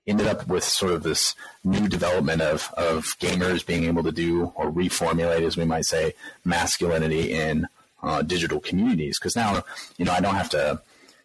ended 0.05 0.27
up 0.27 0.47
with 0.47 0.63
sort 0.63 0.93
of 0.93 1.03
this 1.03 1.35
new 1.63 1.87
development 1.87 2.41
of 2.41 2.73
of 2.75 3.05
gamers 3.19 3.65
being 3.65 3.85
able 3.85 4.03
to 4.03 4.11
do 4.11 4.51
or 4.55 4.71
reformulate, 4.71 5.43
as 5.43 5.57
we 5.57 5.65
might 5.65 5.85
say, 5.85 6.13
masculinity 6.43 7.31
in 7.31 7.67
uh, 8.01 8.21
digital 8.21 8.59
communities 8.59 9.17
because 9.19 9.35
now 9.35 9.63
you 9.97 10.05
know 10.05 10.11
I 10.11 10.19
don't 10.19 10.35
have 10.35 10.49
to 10.51 10.81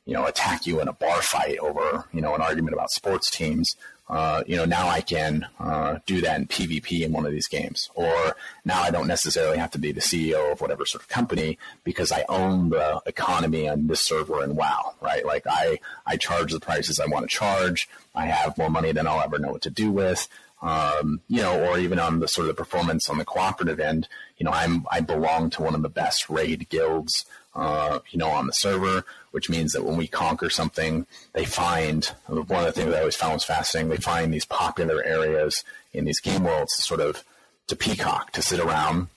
you 0.06 0.14
know 0.14 0.26
attack 0.26 0.66
you 0.66 0.80
in 0.80 0.88
a 0.88 0.92
bar 0.92 1.20
fight 1.22 1.58
over 1.58 2.04
you 2.12 2.20
know 2.20 2.34
an 2.34 2.40
argument 2.40 2.74
about 2.74 2.90
sports 2.90 3.30
teams. 3.30 3.76
Uh, 4.08 4.42
you 4.46 4.56
know 4.56 4.64
now 4.64 4.88
I 4.88 5.00
can 5.00 5.46
uh, 5.60 5.98
do 6.06 6.20
that 6.22 6.40
in 6.40 6.46
PvP 6.46 7.02
in 7.02 7.12
one 7.12 7.26
of 7.26 7.32
these 7.32 7.46
games, 7.46 7.90
or 7.94 8.36
now 8.64 8.80
I 8.80 8.90
don't 8.90 9.06
necessarily 9.06 9.58
have 9.58 9.70
to 9.72 9.78
be 9.78 9.92
the 9.92 10.00
CEO 10.00 10.52
of 10.52 10.60
whatever 10.60 10.86
sort 10.86 11.02
of 11.02 11.08
company 11.08 11.58
because 11.84 12.10
I 12.10 12.24
own 12.28 12.70
the 12.70 13.02
economy 13.06 13.68
on 13.68 13.86
this 13.86 14.00
server 14.00 14.42
in 14.42 14.56
WoW, 14.56 14.94
right? 15.00 15.26
Like 15.26 15.44
I 15.48 15.78
I 16.06 16.16
charge 16.16 16.52
the 16.52 16.60
prices 16.60 16.98
I 16.98 17.06
want 17.06 17.28
to 17.28 17.36
charge. 17.36 17.88
I 18.14 18.26
have 18.26 18.56
more 18.56 18.70
money 18.70 18.92
than 18.92 19.06
I'll 19.06 19.20
ever 19.20 19.38
know 19.38 19.52
what 19.52 19.62
to 19.62 19.70
do 19.70 19.92
with 19.92 20.26
um, 20.60 21.20
you 21.28 21.40
know, 21.40 21.64
or 21.64 21.78
even 21.78 21.98
on 21.98 22.20
the 22.20 22.28
sort 22.28 22.48
of 22.48 22.56
the 22.56 22.62
performance 22.62 23.08
on 23.08 23.18
the 23.18 23.24
cooperative 23.24 23.78
end, 23.78 24.08
you 24.38 24.44
know, 24.44 24.50
I'm 24.50 24.86
I 24.90 25.00
belong 25.00 25.50
to 25.50 25.62
one 25.62 25.74
of 25.74 25.82
the 25.82 25.88
best 25.88 26.28
raid 26.28 26.68
guilds, 26.68 27.26
uh, 27.54 28.00
you 28.10 28.18
know, 28.18 28.30
on 28.30 28.46
the 28.46 28.52
server, 28.52 29.04
which 29.30 29.48
means 29.48 29.72
that 29.72 29.84
when 29.84 29.96
we 29.96 30.06
conquer 30.06 30.50
something, 30.50 31.06
they 31.32 31.44
find 31.44 32.06
one 32.26 32.38
of 32.38 32.66
the 32.66 32.72
things 32.72 32.92
I 32.92 33.00
always 33.00 33.16
found 33.16 33.34
was 33.34 33.44
fascinating. 33.44 33.90
They 33.90 33.96
find 33.96 34.32
these 34.32 34.44
popular 34.44 35.02
areas 35.04 35.62
in 35.92 36.04
these 36.04 36.20
game 36.20 36.44
worlds 36.44 36.76
to 36.76 36.82
sort 36.82 37.00
of 37.00 37.24
to 37.68 37.76
peacock 37.76 38.32
to 38.32 38.42
sit 38.42 38.60
around 38.60 39.08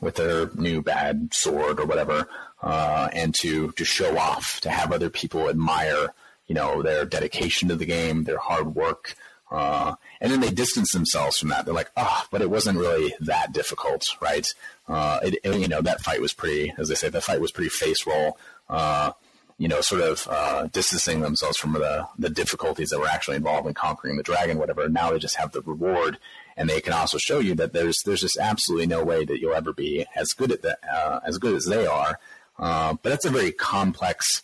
with 0.00 0.16
their 0.16 0.50
new 0.54 0.82
bad 0.82 1.30
sword 1.32 1.80
or 1.80 1.86
whatever, 1.86 2.28
uh, 2.62 3.08
and 3.12 3.34
to 3.40 3.72
to 3.72 3.84
show 3.84 4.16
off, 4.18 4.60
to 4.60 4.70
have 4.70 4.92
other 4.92 5.10
people 5.10 5.48
admire, 5.48 6.08
you 6.46 6.54
know, 6.54 6.82
their 6.82 7.04
dedication 7.04 7.68
to 7.68 7.76
the 7.76 7.86
game, 7.86 8.24
their 8.24 8.38
hard 8.38 8.74
work. 8.74 9.16
Uh, 9.50 9.94
and 10.20 10.32
then 10.32 10.40
they 10.40 10.50
distance 10.50 10.92
themselves 10.92 11.38
from 11.38 11.50
that. 11.50 11.64
They're 11.64 11.74
like, 11.74 11.90
oh, 11.96 12.24
but 12.30 12.42
it 12.42 12.50
wasn't 12.50 12.78
really 12.78 13.14
that 13.20 13.52
difficult, 13.52 14.04
right? 14.20 14.46
Uh, 14.88 15.20
it, 15.22 15.38
it, 15.44 15.60
you 15.60 15.68
know, 15.68 15.82
that 15.82 16.00
fight 16.00 16.20
was 16.20 16.32
pretty, 16.32 16.72
as 16.78 16.88
they 16.88 16.94
say, 16.94 17.08
the 17.08 17.20
fight 17.20 17.40
was 17.40 17.52
pretty 17.52 17.70
face 17.70 18.06
roll. 18.06 18.38
Uh, 18.68 19.12
you 19.58 19.68
know, 19.68 19.80
sort 19.80 20.02
of 20.02 20.28
uh, 20.30 20.66
distancing 20.66 21.20
themselves 21.20 21.56
from 21.56 21.72
the 21.72 22.06
the 22.18 22.28
difficulties 22.28 22.90
that 22.90 22.98
were 23.00 23.08
actually 23.08 23.36
involved 23.36 23.66
in 23.66 23.72
conquering 23.72 24.16
the 24.16 24.22
dragon, 24.22 24.58
whatever. 24.58 24.88
Now 24.88 25.10
they 25.10 25.18
just 25.18 25.36
have 25.36 25.52
the 25.52 25.62
reward, 25.62 26.18
and 26.56 26.68
they 26.68 26.80
can 26.80 26.92
also 26.92 27.16
show 27.16 27.38
you 27.38 27.54
that 27.54 27.72
there's 27.72 28.02
there's 28.04 28.20
just 28.20 28.36
absolutely 28.36 28.86
no 28.86 29.02
way 29.02 29.24
that 29.24 29.40
you'll 29.40 29.54
ever 29.54 29.72
be 29.72 30.04
as 30.14 30.32
good 30.32 30.52
at 30.52 30.62
that 30.62 30.78
uh, 30.92 31.20
as 31.24 31.38
good 31.38 31.54
as 31.54 31.64
they 31.64 31.86
are. 31.86 32.18
Uh, 32.58 32.94
but 33.02 33.10
that's 33.10 33.24
a 33.24 33.30
very 33.30 33.52
complex, 33.52 34.42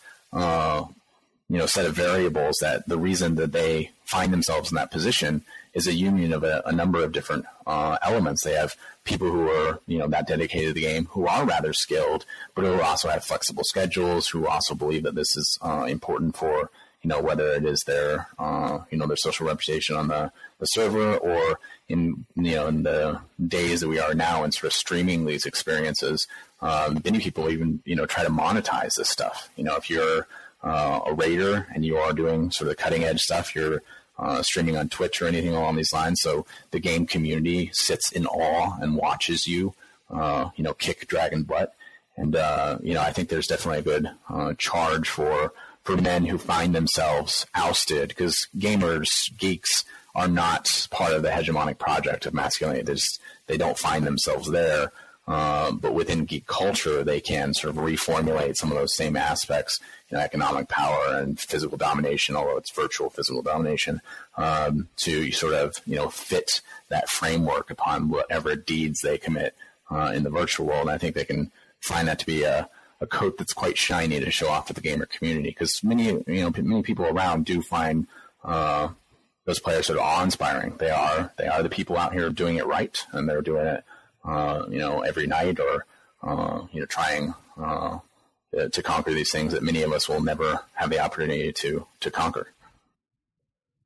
you 1.53 1.59
know, 1.59 1.67
set 1.67 1.85
of 1.85 1.95
variables. 1.95 2.57
That 2.63 2.89
the 2.89 2.99
reason 2.99 3.35
that 3.35 3.53
they 3.53 3.91
find 4.05 4.33
themselves 4.33 4.73
in 4.73 4.77
that 4.77 4.91
position 4.91 5.45
is 5.75 5.87
a 5.87 5.93
union 5.93 6.33
of 6.33 6.45
a, 6.45 6.63
a 6.65 6.73
number 6.73 7.05
of 7.05 7.13
different 7.13 7.45
uh, 7.67 7.99
elements. 8.01 8.43
They 8.43 8.55
have 8.55 8.75
people 9.05 9.31
who 9.31 9.51
are 9.51 9.79
you 9.87 9.99
know 9.99 10.09
that 10.09 10.27
dedicated 10.27 10.69
to 10.69 10.73
the 10.73 10.81
game, 10.81 11.05
who 11.11 11.27
are 11.27 11.45
rather 11.45 11.75
skilled, 11.75 12.25
but 12.55 12.65
who 12.65 12.81
also 12.81 13.11
have 13.11 13.23
flexible 13.25 13.65
schedules, 13.65 14.31
who 14.31 14.47
also 14.47 14.75
believe 14.75 15.03
that 15.03 15.15
this 15.15 15.37
is 15.37 15.59
uh, 15.61 15.85
important 15.87 16.37
for 16.37 16.71
you 17.03 17.09
know 17.09 17.21
whether 17.21 17.53
it 17.53 17.67
is 17.67 17.83
their 17.87 18.29
uh, 18.39 18.79
you 18.91 18.97
know 18.97 19.07
their 19.07 19.17
social 19.17 19.47
reputation 19.47 19.95
on 19.95 20.09
the, 20.09 20.33
the 20.59 20.67
server 20.67 21.17
or 21.19 21.59
in 21.87 22.25
you 22.35 22.55
know 22.55 22.67
in 22.67 22.83
the 22.83 23.21
days 23.47 23.83
that 23.83 23.89
we 23.89 24.01
are 24.01 24.15
now 24.15 24.43
in 24.43 24.53
sort 24.53 24.65
of 24.65 24.73
streaming 24.73 25.27
these 25.27 25.45
experiences. 25.45 26.27
Um, 26.63 27.03
many 27.05 27.19
people 27.19 27.51
even 27.51 27.83
you 27.85 27.95
know 27.95 28.07
try 28.07 28.25
to 28.25 28.31
monetize 28.31 28.95
this 28.97 29.11
stuff. 29.11 29.51
You 29.57 29.65
know 29.65 29.77
if 29.77 29.91
you're 29.91 30.27
uh, 30.63 31.01
a 31.07 31.15
raider 31.15 31.67
and 31.75 31.85
you 31.85 31.97
are 31.97 32.13
doing 32.13 32.51
sort 32.51 32.71
of 32.71 32.77
cutting 32.77 33.05
edge 33.05 33.21
stuff, 33.21 33.55
you're 33.55 33.83
uh, 34.19 34.43
streaming 34.43 34.77
on 34.77 34.89
Twitch 34.89 35.21
or 35.21 35.27
anything 35.27 35.55
along 35.55 35.77
these 35.77 35.93
lines. 35.93 36.21
So 36.21 36.47
the 36.71 36.81
game 36.81 37.07
community 37.07 37.71
sits 37.73 38.13
in 38.13 38.27
awe 38.27 38.77
and 38.81 38.97
watches 38.97 39.47
you, 39.47 39.75
uh, 40.11 40.51
you 40.57 40.65
know, 40.65 40.75
kick 40.75 41.09
dragon 41.09 41.43
butt. 41.43 41.75
And 42.17 42.37
uh, 42.37 42.79
you 42.83 42.95
know, 42.95 43.01
I 43.01 43.13
think 43.13 43.29
there's 43.29 43.47
definitely 43.47 43.81
a 43.81 43.83
good 43.83 44.11
uh, 44.29 44.55
charge 44.59 45.09
for 45.09 45.53
for 45.83 45.97
men 45.97 46.27
who 46.27 46.39
find 46.39 46.75
themselves 46.75 47.47
ousted 47.55 48.09
because 48.09 48.47
gamers, 48.57 49.37
geeks 49.37 49.85
are 50.15 50.29
not 50.29 50.87
part 50.91 51.13
of 51.15 51.23
the 51.23 51.31
hegemonic 51.31 51.79
project 51.79 52.27
of 52.27 52.35
masculinity. 52.35 52.83
They 52.83 52.95
just 52.95 53.21
they 53.47 53.57
don't 53.57 53.79
find 53.79 54.07
themselves 54.07 54.51
there. 54.51 54.93
Um, 55.29 55.79
but 55.79 55.95
within 55.95 56.25
geek 56.25 56.47
culture, 56.47 57.05
they 57.05 57.21
can 57.21 57.55
sort 57.55 57.77
of 57.77 57.83
reformulate 57.83 58.57
some 58.57 58.73
of 58.73 58.77
those 58.77 58.97
same 58.97 59.17
aspects, 59.17 59.79
you 60.09 60.17
know, 60.17 60.23
economic 60.23 60.69
power 60.69 61.17
and 61.17 61.39
physical 61.39 61.79
domination, 61.79 62.35
although 62.35 62.57
it's 62.57 62.73
virtual 62.73 63.09
physical 63.09 63.41
domination, 63.41 64.01
um, 64.37 64.89
to 64.97 65.31
sort 65.31 65.55
of 65.55 65.77
you 65.87 65.95
know 65.95 66.09
fit 66.09 66.61
that 66.89 67.09
framework 67.09 67.71
upon 67.71 68.09
whatever 68.09 68.57
deeds 68.57 69.01
they 69.01 69.17
commit 69.17 69.55
uh, 69.91 70.13
in 70.15 70.25
the 70.25 70.31
virtual 70.31 70.67
world. 70.67 70.83
And 70.83 70.91
I 70.91 70.99
think 70.99 71.15
they 71.15 71.25
can 71.25 71.53
find 71.81 72.09
that 72.09 72.19
to 72.19 72.27
be 72.27 72.43
a, 72.43 72.69
a 73.01 73.07
coat 73.07 73.39
that's 73.39 73.53
quite 73.53 73.79
shiny 73.79 74.19
to 74.19 74.31
show 74.33 74.49
off 74.49 74.67
to 74.67 74.73
the 74.73 74.81
gamer 74.81 75.07
community 75.07 75.51
because 75.51 75.85
many 75.85 76.07
you 76.07 76.25
know 76.27 76.53
many 76.57 76.83
people 76.83 77.07
around 77.07 77.45
do 77.45 77.63
find 77.63 78.09
uh, 78.43 78.89
those 79.45 79.61
players 79.61 79.87
sort 79.87 80.01
of 80.01 80.05
awe-inspiring. 80.05 80.75
They 80.79 80.91
are 80.91 81.33
they 81.39 81.47
are 81.47 81.63
the 81.63 81.69
people 81.69 81.97
out 81.97 82.13
here 82.13 82.29
doing 82.31 82.57
it 82.57 82.67
right, 82.67 82.99
and 83.13 83.29
they're 83.29 83.41
doing 83.41 83.67
it 83.67 83.85
uh, 84.25 84.65
you 84.69 84.79
know, 84.79 85.01
every 85.01 85.27
night 85.27 85.59
or, 85.61 85.87
uh, 86.23 86.63
you 86.73 86.81
know, 86.81 86.87
trying 86.87 87.35
uh, 87.59 87.99
to 88.71 88.83
conquer 88.83 89.13
these 89.13 89.31
things 89.31 89.53
that 89.53 89.63
many 89.63 89.83
of 89.83 89.93
us 89.93 90.09
will 90.09 90.23
never 90.23 90.61
have 90.75 90.91
the 90.91 90.99
opportunity 90.99 91.53
to, 91.53 91.87
to 92.01 92.11
conquer. 92.11 92.49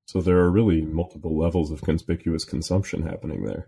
So 0.07 0.21
there 0.21 0.39
are 0.39 0.51
really 0.51 0.83
multiple 0.83 1.37
levels 1.37 1.71
of 1.71 1.83
conspicuous 1.83 2.45
consumption 2.45 3.03
happening 3.03 3.45
there. 3.45 3.67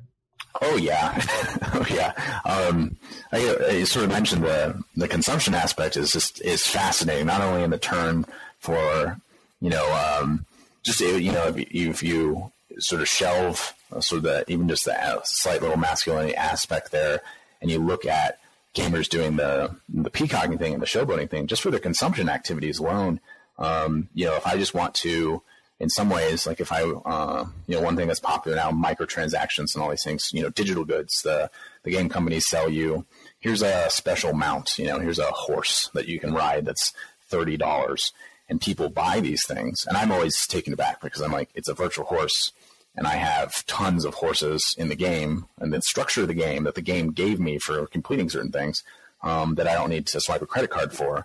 Oh 0.60 0.76
yeah, 0.76 1.20
oh 1.74 1.86
yeah. 1.90 2.12
Um, 2.44 2.96
I, 3.32 3.56
I, 3.68 3.84
sort 3.84 4.04
of 4.04 4.10
mentioned 4.10 4.44
the 4.44 4.82
the 4.96 5.06
consumption 5.06 5.54
aspect 5.54 5.96
is 5.96 6.10
just 6.10 6.40
is 6.42 6.66
fascinating. 6.66 7.26
Not 7.26 7.42
only 7.42 7.62
in 7.62 7.70
the 7.70 7.78
turn 7.78 8.24
for 8.58 9.20
you 9.60 9.70
know 9.70 9.84
um, 9.92 10.46
just 10.84 11.00
you 11.00 11.32
know 11.32 11.48
if 11.48 11.56
you, 11.72 11.90
if 11.90 12.02
you 12.02 12.52
sort 12.78 13.02
of 13.02 13.08
shelve 13.08 13.74
sort 14.00 14.18
of 14.18 14.22
the, 14.24 14.44
even 14.48 14.68
just 14.68 14.84
the 14.84 14.94
uh, 14.94 15.20
slight 15.24 15.62
little 15.62 15.76
masculinity 15.76 16.34
aspect 16.34 16.90
there, 16.90 17.20
and 17.60 17.70
you 17.70 17.78
look 17.78 18.04
at 18.06 18.38
gamers 18.74 19.08
doing 19.08 19.36
the 19.36 19.76
the 19.88 20.10
peacocking 20.10 20.58
thing 20.58 20.74
and 20.74 20.82
the 20.82 20.86
showboating 20.86 21.30
thing, 21.30 21.46
just 21.46 21.62
for 21.62 21.70
the 21.70 21.80
consumption 21.80 22.28
activities 22.28 22.78
alone. 22.78 23.20
Um, 23.58 24.08
you 24.14 24.26
know, 24.26 24.36
if 24.36 24.46
I 24.46 24.56
just 24.56 24.74
want 24.74 24.94
to, 24.96 25.42
in 25.80 25.88
some 25.88 26.10
ways, 26.10 26.46
like 26.46 26.60
if 26.60 26.70
I, 26.70 26.82
uh, 26.82 27.44
you 27.66 27.76
know, 27.76 27.82
one 27.82 27.96
thing 27.96 28.06
that's 28.06 28.20
popular 28.20 28.56
now, 28.56 28.70
microtransactions 28.70 29.74
and 29.74 29.82
all 29.82 29.90
these 29.90 30.04
things, 30.04 30.30
you 30.32 30.42
know, 30.42 30.50
digital 30.50 30.84
goods. 30.84 31.22
The 31.22 31.50
the 31.82 31.90
game 31.90 32.08
companies 32.08 32.48
sell 32.48 32.68
you. 32.68 33.06
Here's 33.40 33.62
a 33.62 33.88
special 33.88 34.32
mount. 34.32 34.78
You 34.78 34.86
know, 34.86 34.98
here's 34.98 35.18
a 35.18 35.30
horse 35.30 35.90
that 35.94 36.08
you 36.08 36.20
can 36.20 36.34
ride 36.34 36.66
that's 36.66 36.92
thirty 37.28 37.56
dollars, 37.56 38.12
and 38.48 38.60
people 38.60 38.88
buy 38.88 39.20
these 39.20 39.44
things. 39.46 39.86
And 39.86 39.96
I'm 39.96 40.12
always 40.12 40.46
taken 40.46 40.72
aback 40.72 41.00
because 41.00 41.22
I'm 41.22 41.32
like, 41.32 41.50
it's 41.54 41.68
a 41.68 41.74
virtual 41.74 42.04
horse 42.04 42.52
and 42.98 43.06
I 43.06 43.14
have 43.14 43.64
tons 43.66 44.04
of 44.04 44.14
horses 44.14 44.74
in 44.76 44.88
the 44.88 44.96
game 44.96 45.46
and 45.60 45.72
the 45.72 45.80
structure 45.82 46.22
of 46.22 46.28
the 46.28 46.34
game 46.34 46.64
that 46.64 46.74
the 46.74 46.82
game 46.82 47.12
gave 47.12 47.38
me 47.38 47.58
for 47.58 47.86
completing 47.86 48.28
certain 48.28 48.50
things 48.50 48.82
um, 49.22 49.54
that 49.54 49.68
I 49.68 49.74
don't 49.74 49.88
need 49.88 50.08
to 50.08 50.20
swipe 50.20 50.42
a 50.42 50.46
credit 50.46 50.70
card 50.70 50.92
for. 50.92 51.24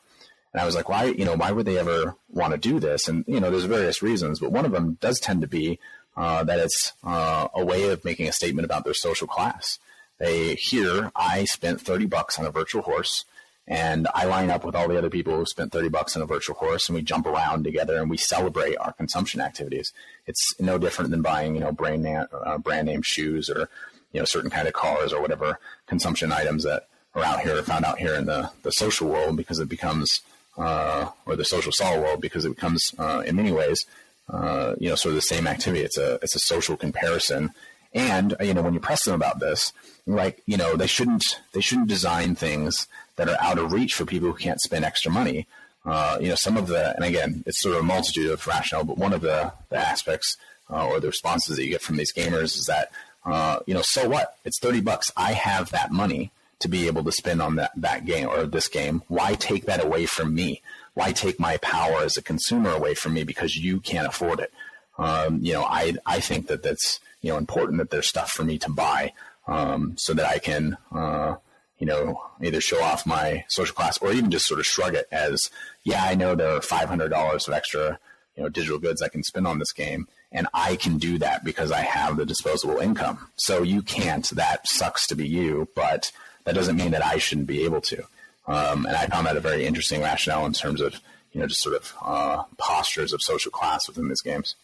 And 0.53 0.61
I 0.61 0.67
was 0.67 0.75
like, 0.75 0.87
why, 0.87 1.05
you 1.05 1.25
know, 1.25 1.35
why 1.35 1.51
would 1.51 1.65
they 1.65 1.79
ever 1.79 2.15
want 2.29 2.53
to 2.53 2.59
do 2.59 2.79
this? 2.79 3.07
And, 3.07 3.25
you 3.27 3.39
know, 3.39 3.49
there's 3.49 3.63
various 3.63 4.03
reasons, 4.03 4.39
but 4.39 4.51
one 4.51 4.65
of 4.65 4.71
them 4.71 4.99
does 5.01 5.19
tend 5.19 5.41
to 5.41 5.47
be 5.47 5.79
uh, 6.15 6.43
that 6.43 6.59
it's 6.59 6.93
uh, 7.03 7.47
a 7.55 7.65
way 7.65 7.89
of 7.89 8.05
making 8.05 8.27
a 8.27 8.33
statement 8.33 8.65
about 8.65 8.83
their 8.83 8.93
social 8.93 9.25
class. 9.25 9.79
They 10.19 10.53
hear 10.53 11.11
I 11.15 11.45
spent 11.45 11.81
30 11.81 12.05
bucks 12.05 12.37
on 12.37 12.45
a 12.45 12.51
virtual 12.51 12.83
horse 12.83 13.25
and 13.67 14.07
I 14.13 14.25
line 14.25 14.49
up 14.49 14.65
with 14.65 14.75
all 14.75 14.89
the 14.89 14.97
other 14.97 15.09
people 15.09 15.35
who 15.37 15.45
spent 15.45 15.71
30 15.71 15.89
bucks 15.89 16.15
on 16.15 16.21
a 16.21 16.25
virtual 16.25 16.55
course 16.55 16.89
and 16.89 16.95
we 16.95 17.01
jump 17.01 17.25
around 17.25 17.63
together 17.63 17.97
and 17.97 18.09
we 18.09 18.17
celebrate 18.17 18.75
our 18.75 18.91
consumption 18.91 19.39
activities. 19.39 19.93
It's 20.27 20.59
no 20.59 20.77
different 20.77 21.11
than 21.11 21.21
buying, 21.21 21.55
you 21.55 21.61
know, 21.61 21.71
brand 21.71 22.03
name, 22.03 22.25
uh, 22.33 22.57
brand 22.57 22.87
name 22.87 23.01
shoes 23.03 23.49
or, 23.49 23.69
you 24.11 24.19
know, 24.19 24.25
certain 24.25 24.49
kind 24.49 24.67
of 24.67 24.73
cars 24.73 25.13
or 25.13 25.21
whatever 25.21 25.59
consumption 25.87 26.33
items 26.33 26.63
that 26.65 26.87
are 27.15 27.23
out 27.23 27.39
here, 27.39 27.61
found 27.63 27.85
out 27.85 27.99
here 27.99 28.15
in 28.15 28.25
the, 28.25 28.51
the 28.63 28.71
social 28.71 29.07
world 29.07 29.37
because 29.37 29.59
it 29.59 29.69
becomes, 29.69 30.21
uh, 30.57 31.09
or 31.25 31.37
the 31.37 31.45
social 31.45 31.71
solid 31.71 32.01
world 32.01 32.19
because 32.19 32.43
it 32.43 32.55
becomes, 32.55 32.93
uh, 32.99 33.23
in 33.25 33.35
many 33.37 33.51
ways, 33.51 33.85
uh, 34.29 34.75
you 34.77 34.89
know, 34.89 34.95
sort 34.95 35.11
of 35.11 35.15
the 35.15 35.21
same 35.21 35.47
activity. 35.47 35.83
It's 35.85 35.97
a, 35.97 36.15
it's 36.15 36.35
a 36.35 36.39
social 36.39 36.75
comparison. 36.75 37.51
And, 37.93 38.35
you 38.41 38.53
know, 38.53 38.61
when 38.61 38.73
you 38.73 38.79
press 38.79 39.05
them 39.05 39.13
about 39.13 39.39
this, 39.39 39.71
like, 40.05 40.41
you 40.45 40.57
know, 40.57 40.75
they 40.75 40.87
shouldn't, 40.87 41.23
they 41.53 41.61
shouldn't 41.61 41.87
design 41.87 42.35
things 42.35 42.87
that 43.15 43.29
are 43.29 43.37
out 43.39 43.59
of 43.59 43.71
reach 43.71 43.93
for 43.93 44.05
people 44.05 44.31
who 44.31 44.37
can't 44.37 44.61
spend 44.61 44.85
extra 44.85 45.11
money. 45.11 45.47
Uh, 45.85 46.17
you 46.21 46.29
know, 46.29 46.35
some 46.35 46.57
of 46.57 46.67
the, 46.67 46.95
and 46.95 47.03
again, 47.03 47.43
it's 47.45 47.61
sort 47.61 47.75
of 47.75 47.81
a 47.81 47.85
multitude 47.85 48.31
of 48.31 48.45
rationale, 48.47 48.85
but 48.85 48.97
one 48.97 49.13
of 49.13 49.21
the, 49.21 49.51
the 49.69 49.77
aspects 49.77 50.37
uh, 50.69 50.87
or 50.87 50.99
the 50.99 51.07
responses 51.07 51.57
that 51.57 51.63
you 51.63 51.69
get 51.69 51.81
from 51.81 51.97
these 51.97 52.13
gamers 52.13 52.57
is 52.57 52.65
that, 52.67 52.91
uh, 53.25 53.59
you 53.65 53.73
know, 53.73 53.81
so 53.83 54.07
what? 54.07 54.37
It's 54.45 54.59
30 54.59 54.81
bucks. 54.81 55.11
I 55.17 55.33
have 55.33 55.71
that 55.71 55.91
money 55.91 56.31
to 56.59 56.69
be 56.69 56.87
able 56.87 57.03
to 57.03 57.11
spend 57.11 57.41
on 57.41 57.55
that, 57.55 57.71
that 57.75 58.05
game 58.05 58.27
or 58.27 58.45
this 58.45 58.69
game. 58.69 59.03
Why 59.07 59.35
take 59.35 59.65
that 59.65 59.83
away 59.83 60.05
from 60.05 60.33
me? 60.33 60.61
Why 60.93 61.11
take 61.11 61.39
my 61.39 61.57
power 61.57 62.01
as 62.03 62.15
a 62.15 62.21
consumer 62.21 62.69
away 62.69 62.93
from 62.93 63.13
me 63.13 63.23
because 63.23 63.57
you 63.57 63.79
can't 63.79 64.07
afford 64.07 64.39
it? 64.39 64.53
Um, 64.97 65.39
you 65.41 65.53
know, 65.53 65.63
I, 65.63 65.95
I 66.05 66.19
think 66.19 66.47
that 66.47 66.63
that's, 66.63 66.99
you 67.21 67.31
know, 67.31 67.37
important 67.37 67.79
that 67.79 67.89
there's 67.89 68.07
stuff 68.07 68.31
for 68.31 68.43
me 68.43 68.57
to 68.59 68.69
buy, 68.69 69.11
um, 69.47 69.95
so 69.97 70.13
that 70.13 70.25
I 70.25 70.37
can, 70.37 70.77
uh, 70.91 71.35
you 71.83 71.87
know, 71.87 72.21
either 72.41 72.61
show 72.61 72.81
off 72.81 73.05
my 73.05 73.43
social 73.49 73.75
class 73.75 73.97
or 73.97 74.13
even 74.13 74.31
just 74.31 74.45
sort 74.45 74.61
of 74.61 74.65
shrug 74.65 74.95
it 74.95 75.05
as, 75.11 75.49
yeah, 75.83 76.05
I 76.05 76.15
know 76.15 76.33
there 76.33 76.55
are 76.55 76.61
$500 76.61 77.47
of 77.47 77.53
extra, 77.53 77.99
you 78.37 78.43
know, 78.43 78.47
digital 78.47 78.79
goods 78.79 79.01
I 79.01 79.09
can 79.09 79.21
spend 79.21 79.47
on 79.47 79.59
this 79.59 79.73
game. 79.73 80.07
And 80.31 80.47
I 80.53 80.77
can 80.77 80.97
do 80.97 81.17
that 81.17 81.43
because 81.43 81.73
I 81.73 81.81
have 81.81 82.15
the 82.15 82.25
disposable 82.25 82.77
income. 82.77 83.27
So 83.35 83.63
you 83.63 83.81
can't. 83.81 84.25
That 84.29 84.65
sucks 84.65 85.05
to 85.07 85.15
be 85.15 85.27
you, 85.27 85.67
but 85.75 86.13
that 86.45 86.55
doesn't 86.55 86.77
mean 86.77 86.91
that 86.91 87.05
I 87.05 87.17
shouldn't 87.17 87.47
be 87.47 87.65
able 87.65 87.81
to. 87.81 88.03
Um, 88.47 88.85
and 88.85 88.95
I 88.95 89.07
found 89.07 89.27
that 89.27 89.35
a 89.35 89.41
very 89.41 89.65
interesting 89.65 90.01
rationale 90.01 90.45
in 90.45 90.53
terms 90.53 90.79
of, 90.79 91.01
you 91.33 91.41
know, 91.41 91.47
just 91.47 91.61
sort 91.61 91.75
of 91.75 91.93
uh, 92.01 92.43
postures 92.57 93.11
of 93.11 93.21
social 93.21 93.51
class 93.51 93.89
within 93.89 94.07
these 94.07 94.21
games. 94.21 94.55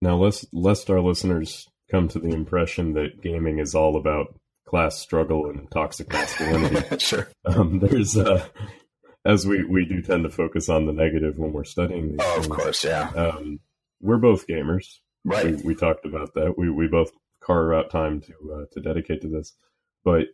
Now, 0.00 0.16
lest, 0.16 0.46
lest 0.54 0.88
our 0.88 1.00
listeners 1.00 1.68
come 1.90 2.08
to 2.08 2.18
the 2.18 2.30
impression 2.30 2.94
that 2.94 3.20
gaming 3.20 3.58
is 3.58 3.74
all 3.74 3.98
about 3.98 4.34
class 4.66 4.98
struggle 4.98 5.48
and 5.48 5.70
toxic 5.70 6.12
masculinity. 6.12 6.98
sure. 6.98 7.28
Um, 7.44 7.78
there's, 7.78 8.16
uh, 8.16 8.46
as 9.24 9.46
we, 9.46 9.64
we 9.64 9.84
do 9.84 10.02
tend 10.02 10.24
to 10.24 10.30
focus 10.30 10.68
on 10.68 10.86
the 10.86 10.92
negative 10.92 11.38
when 11.38 11.52
we're 11.52 11.64
studying 11.64 12.10
these. 12.10 12.18
Oh, 12.20 12.34
things. 12.34 12.46
of 12.46 12.52
course, 12.52 12.84
yeah. 12.84 13.10
Um, 13.10 13.60
we're 14.00 14.18
both 14.18 14.46
gamers. 14.46 14.98
Right. 15.24 15.56
We, 15.56 15.62
we, 15.62 15.74
talked 15.74 16.04
about 16.04 16.34
that. 16.34 16.56
We, 16.56 16.70
we 16.70 16.86
both 16.86 17.10
carve 17.42 17.72
out 17.72 17.90
time 17.90 18.20
to, 18.22 18.32
uh, 18.52 18.64
to 18.72 18.80
dedicate 18.80 19.22
to 19.22 19.28
this. 19.28 19.54
But 20.04 20.26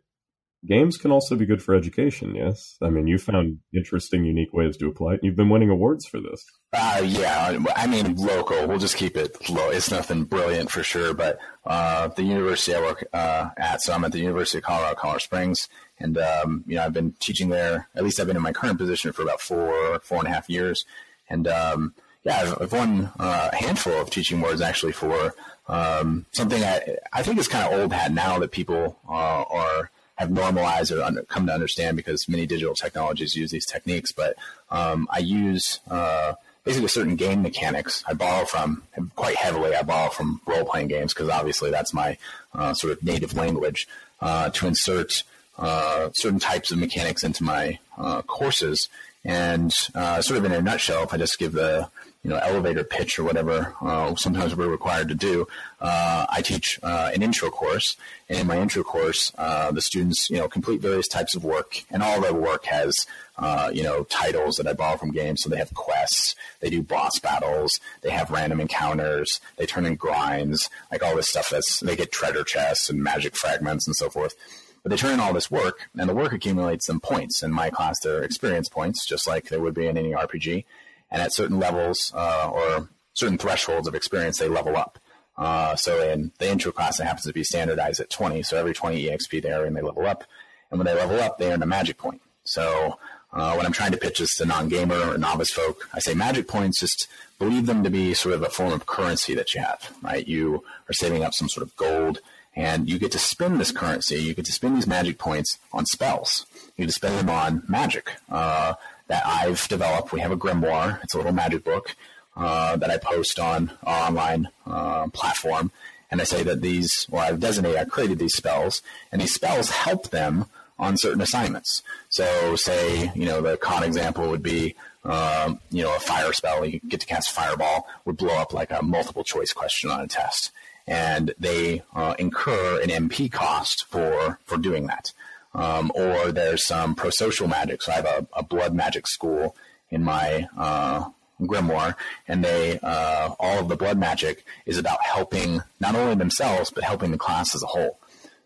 games 0.66 0.96
can 0.96 1.10
also 1.10 1.36
be 1.36 1.46
good 1.46 1.62
for 1.62 1.74
education. 1.74 2.34
Yes, 2.34 2.76
I 2.82 2.90
mean 2.90 3.06
you 3.06 3.18
found 3.18 3.58
interesting, 3.74 4.24
unique 4.24 4.52
ways 4.52 4.76
to 4.78 4.88
apply 4.88 5.14
it. 5.14 5.20
You've 5.22 5.36
been 5.36 5.48
winning 5.48 5.70
awards 5.70 6.06
for 6.06 6.20
this. 6.20 6.44
Uh, 6.72 7.02
yeah, 7.04 7.58
I 7.76 7.86
mean 7.86 8.16
local. 8.16 8.66
We'll 8.66 8.78
just 8.78 8.96
keep 8.96 9.16
it 9.16 9.48
low. 9.50 9.70
It's 9.70 9.90
nothing 9.90 10.24
brilliant 10.24 10.70
for 10.70 10.82
sure, 10.82 11.14
but 11.14 11.38
uh, 11.66 12.08
the 12.08 12.22
university 12.22 12.74
I 12.74 12.80
work 12.80 13.04
uh, 13.12 13.50
at, 13.56 13.82
so 13.82 13.92
I'm 13.92 14.04
at 14.04 14.12
the 14.12 14.20
University 14.20 14.58
of 14.58 14.64
Colorado, 14.64 14.94
Colorado 14.94 15.18
Springs, 15.18 15.68
and 15.98 16.16
um, 16.18 16.64
you 16.66 16.76
know 16.76 16.84
I've 16.84 16.92
been 16.92 17.12
teaching 17.18 17.48
there. 17.48 17.88
At 17.94 18.04
least 18.04 18.20
I've 18.20 18.26
been 18.26 18.36
in 18.36 18.42
my 18.42 18.52
current 18.52 18.78
position 18.78 19.12
for 19.12 19.22
about 19.22 19.40
four, 19.40 19.98
four 20.00 20.18
and 20.18 20.28
a 20.28 20.30
half 20.30 20.48
years, 20.48 20.84
and 21.28 21.48
um, 21.48 21.94
yeah, 22.24 22.40
I've, 22.40 22.62
I've 22.62 22.72
won 22.72 23.10
uh, 23.18 23.50
a 23.52 23.56
handful 23.56 23.94
of 23.94 24.10
teaching 24.10 24.38
awards 24.38 24.60
actually 24.60 24.92
for 24.92 25.34
um, 25.68 26.26
something 26.32 26.62
I, 26.62 26.96
I 27.12 27.22
think 27.22 27.38
is 27.38 27.48
kind 27.48 27.66
of 27.66 27.80
old 27.80 27.92
hat 27.92 28.12
now 28.12 28.38
that 28.38 28.52
people 28.52 28.98
uh, 29.08 29.44
are 29.50 29.90
have 30.22 30.30
normalized 30.30 30.90
or 30.92 31.02
under, 31.02 31.22
come 31.24 31.46
to 31.46 31.52
understand 31.52 31.96
because 31.96 32.28
many 32.28 32.46
digital 32.46 32.74
technologies 32.74 33.36
use 33.36 33.50
these 33.50 33.66
techniques. 33.66 34.12
But 34.12 34.36
um, 34.70 35.06
I 35.10 35.18
use 35.18 35.80
uh, 35.90 36.34
basically 36.64 36.88
certain 36.88 37.16
game 37.16 37.42
mechanics. 37.42 38.02
I 38.06 38.14
borrow 38.14 38.44
from 38.44 38.82
quite 39.16 39.36
heavily. 39.36 39.74
I 39.74 39.82
borrow 39.82 40.10
from 40.10 40.40
role 40.46 40.64
playing 40.64 40.88
games 40.88 41.12
because 41.12 41.28
obviously 41.28 41.70
that's 41.70 41.92
my 41.92 42.16
uh, 42.54 42.72
sort 42.74 42.92
of 42.92 43.02
native 43.02 43.36
language 43.36 43.88
uh, 44.20 44.50
to 44.50 44.66
insert 44.66 45.24
uh, 45.58 46.10
certain 46.14 46.38
types 46.38 46.70
of 46.70 46.78
mechanics 46.78 47.24
into 47.24 47.44
my 47.44 47.78
uh, 47.98 48.22
courses. 48.22 48.88
And 49.24 49.72
uh, 49.94 50.22
sort 50.22 50.38
of 50.38 50.44
in 50.44 50.52
a 50.52 50.62
nutshell, 50.62 51.04
if 51.04 51.14
I 51.14 51.16
just 51.16 51.38
give 51.38 51.52
the 51.52 51.88
you 52.22 52.30
know 52.30 52.36
elevator 52.36 52.84
pitch 52.84 53.18
or 53.18 53.24
whatever 53.24 53.74
uh, 53.80 54.14
sometimes 54.14 54.54
we're 54.54 54.68
required 54.68 55.08
to 55.08 55.14
do 55.14 55.46
uh, 55.80 56.26
i 56.30 56.40
teach 56.40 56.78
uh, 56.82 57.10
an 57.14 57.22
intro 57.22 57.50
course. 57.50 57.96
And 58.28 58.38
in 58.38 58.46
my 58.46 58.58
intro 58.58 58.82
course 58.82 59.32
uh, 59.36 59.72
the 59.72 59.82
students 59.82 60.30
you 60.30 60.38
know 60.38 60.48
complete 60.48 60.80
various 60.80 61.08
types 61.08 61.34
of 61.34 61.44
work. 61.44 61.84
And 61.90 62.02
all 62.02 62.20
their 62.20 62.34
work 62.34 62.64
has 62.66 63.06
uh, 63.38 63.70
you 63.72 63.82
know 63.82 64.04
titles 64.04 64.56
that 64.56 64.66
i 64.66 64.72
borrow 64.72 64.96
from 64.96 65.10
games. 65.10 65.42
So 65.42 65.48
they 65.48 65.56
have 65.56 65.74
quests 65.74 66.34
they 66.60 66.70
do 66.70 66.82
boss 66.82 67.18
battles 67.18 67.80
they 68.02 68.10
have 68.10 68.30
random 68.30 68.60
encounters 68.60 69.40
they 69.56 69.66
turn 69.66 69.86
in 69.86 69.96
grinds 69.96 70.70
like 70.90 71.02
all 71.02 71.16
this 71.16 71.28
stuff 71.28 71.50
that's 71.50 71.80
they 71.80 71.96
get 71.96 72.12
treasure 72.12 72.44
chests 72.44 72.88
and 72.88 73.02
magic 73.02 73.36
fragments 73.36 73.86
and 73.86 73.96
so 73.96 74.08
forth. 74.08 74.34
But 74.82 74.90
they 74.90 74.96
turn 74.96 75.12
in 75.14 75.20
all 75.20 75.32
this 75.32 75.48
work, 75.48 75.88
and 75.96 76.08
the 76.08 76.14
work 76.14 76.32
accumulates 76.32 76.86
some 76.86 76.98
points. 76.98 77.44
In 77.44 77.52
my 77.52 77.70
class, 77.70 78.00
they're 78.00 78.24
experience 78.24 78.68
points, 78.68 79.06
just 79.06 79.28
like 79.28 79.48
there 79.48 79.60
would 79.60 79.74
be 79.74 79.86
in 79.86 79.96
any 79.96 80.10
RPG 80.10 80.64
and 81.12 81.22
at 81.22 81.32
certain 81.32 81.60
levels 81.60 82.12
uh, 82.16 82.50
or 82.52 82.88
certain 83.14 83.38
thresholds 83.38 83.86
of 83.86 83.94
experience, 83.94 84.38
they 84.38 84.48
level 84.48 84.76
up. 84.76 84.98
Uh, 85.36 85.76
so 85.76 86.02
in 86.02 86.32
the 86.38 86.50
intro 86.50 86.72
class, 86.72 86.98
it 86.98 87.04
happens 87.04 87.24
to 87.26 87.32
be 87.32 87.44
standardized 87.44 88.00
at 88.00 88.10
20. 88.10 88.42
So 88.42 88.56
every 88.56 88.72
20 88.72 89.04
EXP 89.04 89.42
they 89.42 89.52
earn, 89.52 89.74
they 89.74 89.82
level 89.82 90.06
up. 90.06 90.24
And 90.70 90.78
when 90.78 90.86
they 90.86 90.94
level 90.94 91.20
up, 91.20 91.38
they 91.38 91.52
earn 91.52 91.62
a 91.62 91.66
magic 91.66 91.98
point. 91.98 92.22
So 92.44 92.98
uh, 93.32 93.54
when 93.54 93.66
I'm 93.66 93.72
trying 93.72 93.92
to 93.92 93.98
pitch 93.98 94.18
this 94.18 94.36
to 94.36 94.46
non-gamer 94.46 95.12
or 95.12 95.18
novice 95.18 95.52
folk, 95.52 95.88
I 95.94 96.00
say 96.00 96.14
magic 96.14 96.48
points, 96.48 96.80
just 96.80 97.08
believe 97.38 97.66
them 97.66 97.84
to 97.84 97.90
be 97.90 98.14
sort 98.14 98.34
of 98.34 98.42
a 98.42 98.50
form 98.50 98.72
of 98.72 98.86
currency 98.86 99.34
that 99.34 99.54
you 99.54 99.60
have, 99.60 99.94
right? 100.02 100.26
You 100.26 100.64
are 100.88 100.92
saving 100.92 101.24
up 101.24 101.34
some 101.34 101.48
sort 101.48 101.66
of 101.66 101.76
gold 101.76 102.20
and 102.54 102.88
you 102.88 102.98
get 102.98 103.12
to 103.12 103.18
spend 103.18 103.58
this 103.58 103.72
currency. 103.72 104.16
You 104.16 104.34
get 104.34 104.44
to 104.44 104.52
spend 104.52 104.76
these 104.76 104.86
magic 104.86 105.18
points 105.18 105.58
on 105.72 105.86
spells. 105.86 106.46
You 106.76 106.84
get 106.84 106.88
to 106.88 106.92
spend 106.92 107.18
them 107.18 107.30
on 107.30 107.62
magic. 107.68 108.12
Uh, 108.30 108.74
that 109.12 109.26
I've 109.26 109.68
developed. 109.68 110.10
We 110.10 110.20
have 110.20 110.32
a 110.32 110.38
grimoire. 110.38 110.98
It's 111.02 111.12
a 111.12 111.18
little 111.18 111.32
magic 111.32 111.64
book 111.64 111.94
uh, 112.34 112.76
that 112.76 112.88
I 112.88 112.96
post 112.96 113.38
on 113.38 113.70
our 113.82 114.08
online 114.08 114.48
uh, 114.66 115.08
platform. 115.08 115.70
And 116.10 116.18
I 116.22 116.24
say 116.24 116.42
that 116.44 116.62
these, 116.62 117.06
well, 117.10 117.20
I've 117.20 117.38
designated, 117.38 117.78
I 117.78 117.84
created 117.84 118.18
these 118.18 118.34
spells, 118.34 118.80
and 119.10 119.20
these 119.20 119.34
spells 119.34 119.68
help 119.68 120.08
them 120.08 120.46
on 120.78 120.96
certain 120.96 121.20
assignments. 121.20 121.82
So, 122.08 122.56
say, 122.56 123.12
you 123.14 123.26
know, 123.26 123.42
the 123.42 123.58
con 123.58 123.82
example 123.82 124.30
would 124.30 124.42
be, 124.42 124.76
um, 125.04 125.60
you 125.70 125.82
know, 125.82 125.94
a 125.94 126.00
fire 126.00 126.32
spell. 126.32 126.64
You 126.64 126.80
get 126.88 127.00
to 127.00 127.06
cast 127.06 127.32
Fireball 127.32 127.86
would 128.06 128.16
blow 128.16 128.34
up 128.38 128.54
like 128.54 128.70
a 128.70 128.82
multiple 128.82 129.24
choice 129.24 129.52
question 129.52 129.90
on 129.90 130.00
a 130.00 130.06
test, 130.06 130.52
and 130.86 131.34
they 131.38 131.82
uh, 131.94 132.14
incur 132.18 132.80
an 132.80 132.88
MP 132.88 133.30
cost 133.30 133.84
for 133.90 134.38
for 134.46 134.56
doing 134.56 134.86
that. 134.86 135.12
Um, 135.54 135.92
or 135.94 136.32
there's 136.32 136.66
some 136.66 136.94
pro-social 136.94 137.46
magic. 137.46 137.82
So 137.82 137.92
I 137.92 137.96
have 137.96 138.06
a, 138.06 138.26
a 138.34 138.42
blood 138.42 138.74
magic 138.74 139.06
school 139.06 139.54
in 139.90 140.02
my 140.02 140.48
uh, 140.56 141.10
grimoire, 141.40 141.94
and 142.26 142.42
they 142.42 142.78
uh, 142.82 143.34
all 143.38 143.58
of 143.58 143.68
the 143.68 143.76
blood 143.76 143.98
magic 143.98 144.44
is 144.64 144.78
about 144.78 145.02
helping 145.02 145.62
not 145.80 145.94
only 145.94 146.14
themselves 146.14 146.70
but 146.70 146.84
helping 146.84 147.10
the 147.10 147.18
class 147.18 147.54
as 147.54 147.62
a 147.62 147.66
whole. 147.66 147.98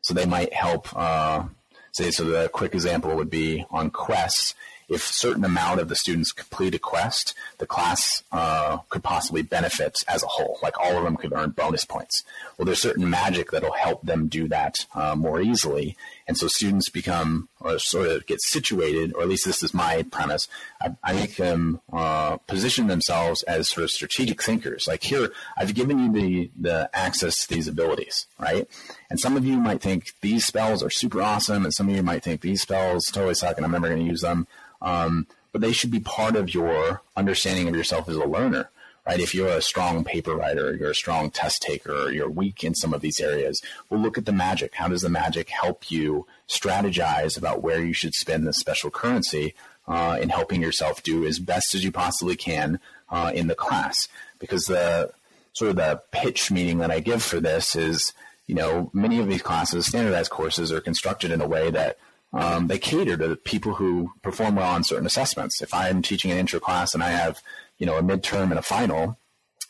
So 0.03 0.15
they 0.15 0.27
might 0.27 0.53
help. 0.53 0.89
Uh, 0.97 1.45
say, 1.93 2.11
so 2.11 2.25
the 2.25 2.49
quick 2.51 2.75
example 2.75 3.17
would 3.17 3.31
be 3.31 3.65
on 3.71 3.91
quests 3.91 4.55
if 4.89 5.03
certain 5.03 5.45
amount 5.45 5.81
of 5.81 5.89
the 5.89 5.97
students 5.97 6.31
complete 6.33 6.75
a 6.75 6.79
quest, 6.79 7.35
the 7.59 7.67
class 7.67 8.23
uh, 8.31 8.79
could 8.89 9.03
possibly 9.03 9.43
benefit 9.43 9.97
as 10.07 10.23
a 10.23 10.29
whole. 10.29 10.59
Like 10.63 10.79
all 10.79 10.97
of 10.97 11.05
them 11.05 11.17
could 11.17 11.33
earn 11.33 11.51
bonus 11.51 11.85
points. 11.85 12.23
Well, 12.57 12.67
there's 12.67 12.81
certain 12.81 13.11
magic 13.11 13.51
that'll 13.51 13.73
help 13.73 14.03
them 14.03 14.29
do 14.29 14.47
that 14.49 14.87
uh, 14.95 15.17
more 15.17 15.41
easily, 15.41 15.97
and 16.27 16.37
so 16.37 16.49
students 16.49 16.89
become 16.89 17.49
or 17.61 17.79
sort 17.79 18.09
of 18.09 18.27
get 18.27 18.41
situated, 18.43 19.13
or 19.15 19.23
at 19.23 19.29
least 19.29 19.45
this 19.45 19.63
is 19.63 19.73
my 19.73 20.03
premise. 20.11 20.49
I, 20.81 20.95
I 21.03 21.13
make 21.13 21.37
them 21.37 21.81
uh, 21.93 22.37
position 22.39 22.89
themselves 22.89 23.43
as 23.45 23.69
sort 23.69 23.85
of 23.85 23.91
strategic 23.91 24.43
thinkers. 24.43 24.87
Like 24.89 25.03
here, 25.05 25.31
I've 25.57 25.75
given 25.75 25.99
you 25.99 26.13
the 26.13 26.51
the 26.59 26.91
access 26.93 27.47
to 27.47 27.55
these 27.55 27.69
abilities, 27.69 28.27
right? 28.39 28.69
And 29.11 29.21
some 29.21 29.37
of 29.37 29.45
you 29.45 29.57
might 29.59 29.81
think 29.81 30.13
these 30.21 30.45
spells 30.45 30.83
are 30.83 30.91
super 30.91 31.23
awesome, 31.23 31.65
and 31.65 31.75
some 31.75 31.89
of 31.89 31.95
you 31.95 32.03
might 32.03 32.23
think 32.23 32.41
these 32.41 32.63
spells 32.63 33.07
totally 33.07 33.35
suck, 33.35 33.57
and 33.57 33.65
I'm 33.65 33.73
never 33.73 33.89
going 33.89 34.05
to 34.05 34.11
use 34.11 34.23
them. 34.23 34.47
Um, 34.83 35.27
but 35.53 35.63
they 35.63 35.73
should 35.73 35.91
be 35.91 36.01
part 36.01 36.37
of 36.37 36.53
your 36.53 37.01
understanding 37.17 37.67
of 37.67 37.75
yourself 37.75 38.11
as 38.11 38.17
a 38.17 38.27
learner, 38.27 38.69
right? 39.07 39.21
If 39.21 39.35
you're 39.35 39.49
a 39.49 39.63
strong 39.63 40.05
paper 40.05 40.35
writer, 40.35 40.75
you're 40.75 40.91
a 40.91 40.95
strong 40.95 41.31
test 41.31 41.63
taker, 41.63 42.11
you're 42.11 42.29
weak 42.29 42.65
in 42.65 42.75
some 42.75 42.93
of 42.93 43.01
these 43.01 43.21
areas, 43.21 43.63
we'll 43.89 44.01
look 44.01 44.19
at 44.19 44.27
the 44.27 44.33
magic. 44.33 44.75
How 44.75 44.89
does 44.89 45.03
the 45.03 45.09
magic 45.09 45.49
help 45.49 45.91
you 45.91 46.27
strategize 46.49 47.39
about 47.39 47.63
where 47.63 47.85
you 47.85 47.93
should 47.93 48.15
spend 48.15 48.47
this 48.47 48.59
special 48.59 48.91
currency 48.91 49.55
uh, 49.87 50.19
in 50.21 50.31
helping 50.31 50.61
yourself 50.61 51.03
do 51.03 51.25
as 51.25 51.39
best 51.39 51.75
as 51.75 51.85
you 51.85 51.93
possibly 51.93 52.37
can 52.37 52.81
uh, 53.11 53.31
in 53.33 53.47
the 53.47 53.55
class? 53.55 54.09
Because 54.39 54.65
the 54.65 55.13
sort 55.53 55.71
of 55.71 55.77
the 55.77 56.03
pitch 56.11 56.51
meeting 56.51 56.79
that 56.79 56.91
I 56.91 57.01
give 57.01 57.23
for 57.23 57.41
this 57.41 57.77
is, 57.77 58.13
you 58.47 58.55
know, 58.55 58.91
many 58.93 59.21
of 59.21 59.29
these 59.29 59.43
classes, 59.43 59.87
standardized 59.87 60.31
courses, 60.31 60.73
are 60.73 60.81
constructed 60.81 61.31
in 61.31 61.41
a 61.41 61.47
way 61.47 61.71
that 61.71 61.97
um, 62.33 62.67
they 62.67 62.79
cater 62.79 63.17
to 63.17 63.29
the 63.29 63.37
people 63.37 63.75
who 63.75 64.13
perform 64.23 64.57
well 64.57 64.71
on 64.71 64.85
certain 64.85 65.07
assessments. 65.07 65.63
If 65.63 65.73
I'm 65.73 66.03
teaching 66.03 66.31
an 66.31 66.39
intro 66.39 66.61
class 66.61 66.93
and 66.93 67.03
I 67.03 67.09
have, 67.11 67.41
you 67.79 67.87
know, 67.87 67.97
a 67.97 68.03
midterm 68.03 68.51
and 68.51 68.59
a 68.59 68.63
final, 68.63 69.19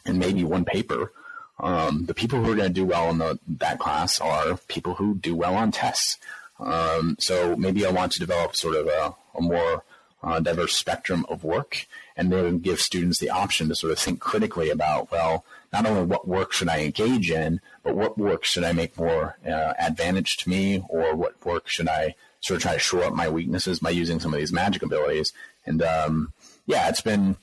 and 0.05 0.19
maybe 0.19 0.45
one 0.45 0.65
paper, 0.65 1.13
um, 1.59 2.05
the 2.07 2.15
people 2.15 2.43
who 2.43 2.53
are 2.53 2.57
going 2.57 2.69
to 2.69 2.75
do 2.75 2.85
well 2.85 3.11
in 3.11 3.19
the, 3.19 3.39
that 3.47 3.79
class 3.79 4.21
are 4.21 4.59
people 4.69 4.95
who 4.95 5.15
do 5.15 5.35
well 5.35 5.55
on 5.55 5.73
tests. 5.73 6.19
Um, 6.61 7.17
so 7.19 7.57
maybe 7.57 7.87
I 7.87 7.91
want 7.91 8.13
to 8.13 8.19
develop 8.19 8.57
sort 8.57 8.77
of 8.77 8.87
a, 8.87 9.15
a 9.37 9.43
more 9.43 9.85
uh, 10.23 10.41
diverse 10.41 10.75
spectrum 10.75 11.25
of 11.29 11.45
work 11.45 11.87
and 12.17 12.33
then 12.33 12.59
give 12.59 12.81
students 12.81 13.21
the 13.21 13.31
option 13.31 13.69
to 13.69 13.75
sort 13.75 13.93
of 13.93 13.99
think 13.99 14.21
critically 14.21 14.71
about, 14.71 15.11
well, 15.11 15.45
not 15.73 15.87
only 15.87 16.05
what 16.05 16.27
work 16.27 16.53
should 16.53 16.69
I 16.69 16.81
engage 16.81 17.31
in, 17.31 17.61
but 17.83 17.95
what 17.95 18.19
work 18.19 18.45
should 18.45 18.65
I 18.65 18.73
make 18.73 18.99
more 18.99 19.37
uh, 19.47 19.75
advantage 19.79 20.37
to 20.39 20.49
me 20.49 20.83
or 20.89 21.15
what 21.15 21.45
work 21.45 21.69
should 21.69 21.89
I 21.89 22.15
sort 22.41 22.57
of 22.57 22.63
try 22.63 22.73
to 22.75 22.79
shore 22.79 23.05
up 23.05 23.15
my 23.15 23.29
weaknesses 23.29 23.81
by 23.81 23.91
using 23.91 24.21
some 24.21 24.33
of 24.33 24.39
these 24.39 24.53
magic 24.53 24.83
abilities. 24.83 25.33
And 25.67 25.83
um, 25.83 26.33
yeah, 26.67 26.89
it's 26.89 27.01
been 27.01 27.37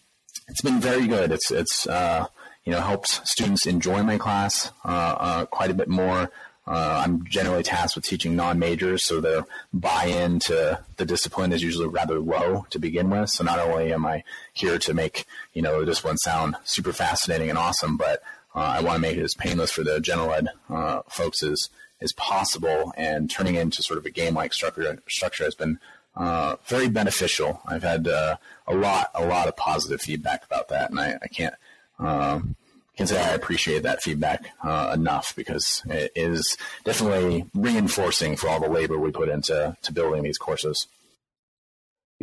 it's 0.48 0.62
been 0.62 0.80
very 0.80 1.08
good. 1.08 1.32
It's 1.32 1.52
it's 1.52 1.88
uh, 1.88 2.28
you 2.66 2.72
know 2.72 2.82
helps 2.82 3.30
students 3.30 3.66
enjoy 3.66 4.04
my 4.04 4.18
class 4.18 4.72
uh, 4.86 5.16
uh, 5.20 5.46
quite 5.46 5.72
a 5.72 5.74
bit 5.74 5.88
more. 5.88 6.32
Uh, 6.66 7.04
I'm 7.06 7.26
generally 7.26 7.62
tasked 7.64 7.98
with 7.98 8.06
teaching 8.06 8.38
non-majors, 8.38 9.06
so 9.06 9.20
their 9.20 9.46
buy-in 9.74 10.40
to 10.40 10.80
the 10.96 11.06
discipline 11.06 11.52
is 11.52 11.62
usually 11.62 11.90
rather 11.90 12.20
low 12.20 12.66
to 12.70 12.80
begin 12.80 13.10
with. 13.10 13.30
So 13.32 13.44
not 13.44 13.60
only 13.60 13.92
am 13.92 14.06
I 14.06 14.24
here 14.54 14.78
to 14.80 14.94
make 14.94 15.26
you 15.54 15.62
know 15.62 15.84
this 15.84 16.04
one 16.04 16.18
sound 16.18 16.56
super 16.64 16.94
fascinating 16.94 17.50
and 17.50 17.58
awesome, 17.58 17.98
but 17.98 18.22
uh, 18.56 18.60
I 18.60 18.82
want 18.82 18.96
to 18.96 19.02
make 19.02 19.18
it 19.18 19.24
as 19.24 19.34
painless 19.34 19.72
for 19.72 19.84
the 19.84 20.00
general 20.00 20.32
ed 20.32 20.50
uh, 20.70 21.02
folks 21.10 21.44
as 21.44 21.70
as 22.04 22.14
possible. 22.14 22.94
And 22.96 23.32
turning 23.32 23.56
into 23.56 23.82
sort 23.82 23.98
of 23.98 24.06
a 24.06 24.12
game-like 24.12 24.54
structure 24.54 25.02
structure 25.10 25.46
has 25.46 25.56
been 25.56 25.80
uh, 26.16 26.58
very 26.66 26.90
beneficial. 26.90 27.62
I've 27.66 27.84
had 27.84 28.08
uh, 28.08 28.38
a 28.68 28.76
lot 28.76 29.10
a 29.16 29.26
lot 29.26 29.48
of 29.48 29.56
positive 29.56 30.02
feedback 30.02 30.46
about 30.46 30.70
that, 30.70 30.92
and 30.92 31.00
I, 31.00 31.18
I 31.22 31.28
can't. 31.28 31.56
Um, 32.00 32.56
can 32.96 33.08
say 33.08 33.20
I 33.20 33.34
appreciate 33.34 33.82
that 33.84 34.04
feedback 34.04 34.52
uh, 34.64 34.92
enough 34.94 35.36
because 35.36 35.82
it 35.88 36.12
is 36.16 36.56
definitely 36.84 37.46
reinforcing 37.56 38.36
for 38.36 38.50
all 38.50 38.60
the 38.60 38.70
labor 38.70 39.00
we 39.00 39.12
put 39.12 39.30
into 39.30 39.76
to 39.82 39.92
building 39.92 40.22
these 40.22 40.38
courses. 40.38 40.88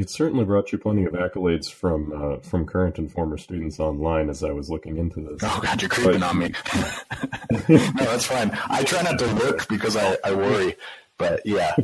It 0.01 0.09
certainly 0.09 0.46
brought 0.46 0.72
you 0.72 0.78
plenty 0.78 1.05
of 1.05 1.12
accolades 1.12 1.70
from 1.70 2.11
uh, 2.11 2.38
from 2.38 2.64
current 2.64 2.96
and 2.96 3.12
former 3.12 3.36
students 3.36 3.78
online 3.78 4.30
as 4.30 4.42
I 4.42 4.51
was 4.51 4.70
looking 4.70 4.96
into 4.96 5.20
this. 5.20 5.40
Oh 5.42 5.61
God, 5.62 5.82
you're 5.82 5.90
creeping 5.90 6.20
but, 6.20 6.30
on 6.30 6.38
me. 6.38 6.55
no, 7.68 8.05
that's 8.07 8.24
fine. 8.24 8.51
I 8.70 8.82
try 8.82 9.03
not 9.03 9.18
to 9.18 9.26
look 9.34 9.68
because 9.68 9.96
I, 9.96 10.16
I 10.24 10.32
worry, 10.32 10.74
but 11.18 11.42
yeah, 11.44 11.76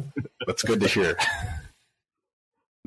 that's 0.46 0.62
good 0.62 0.80
to 0.80 0.88
hear. 0.88 1.18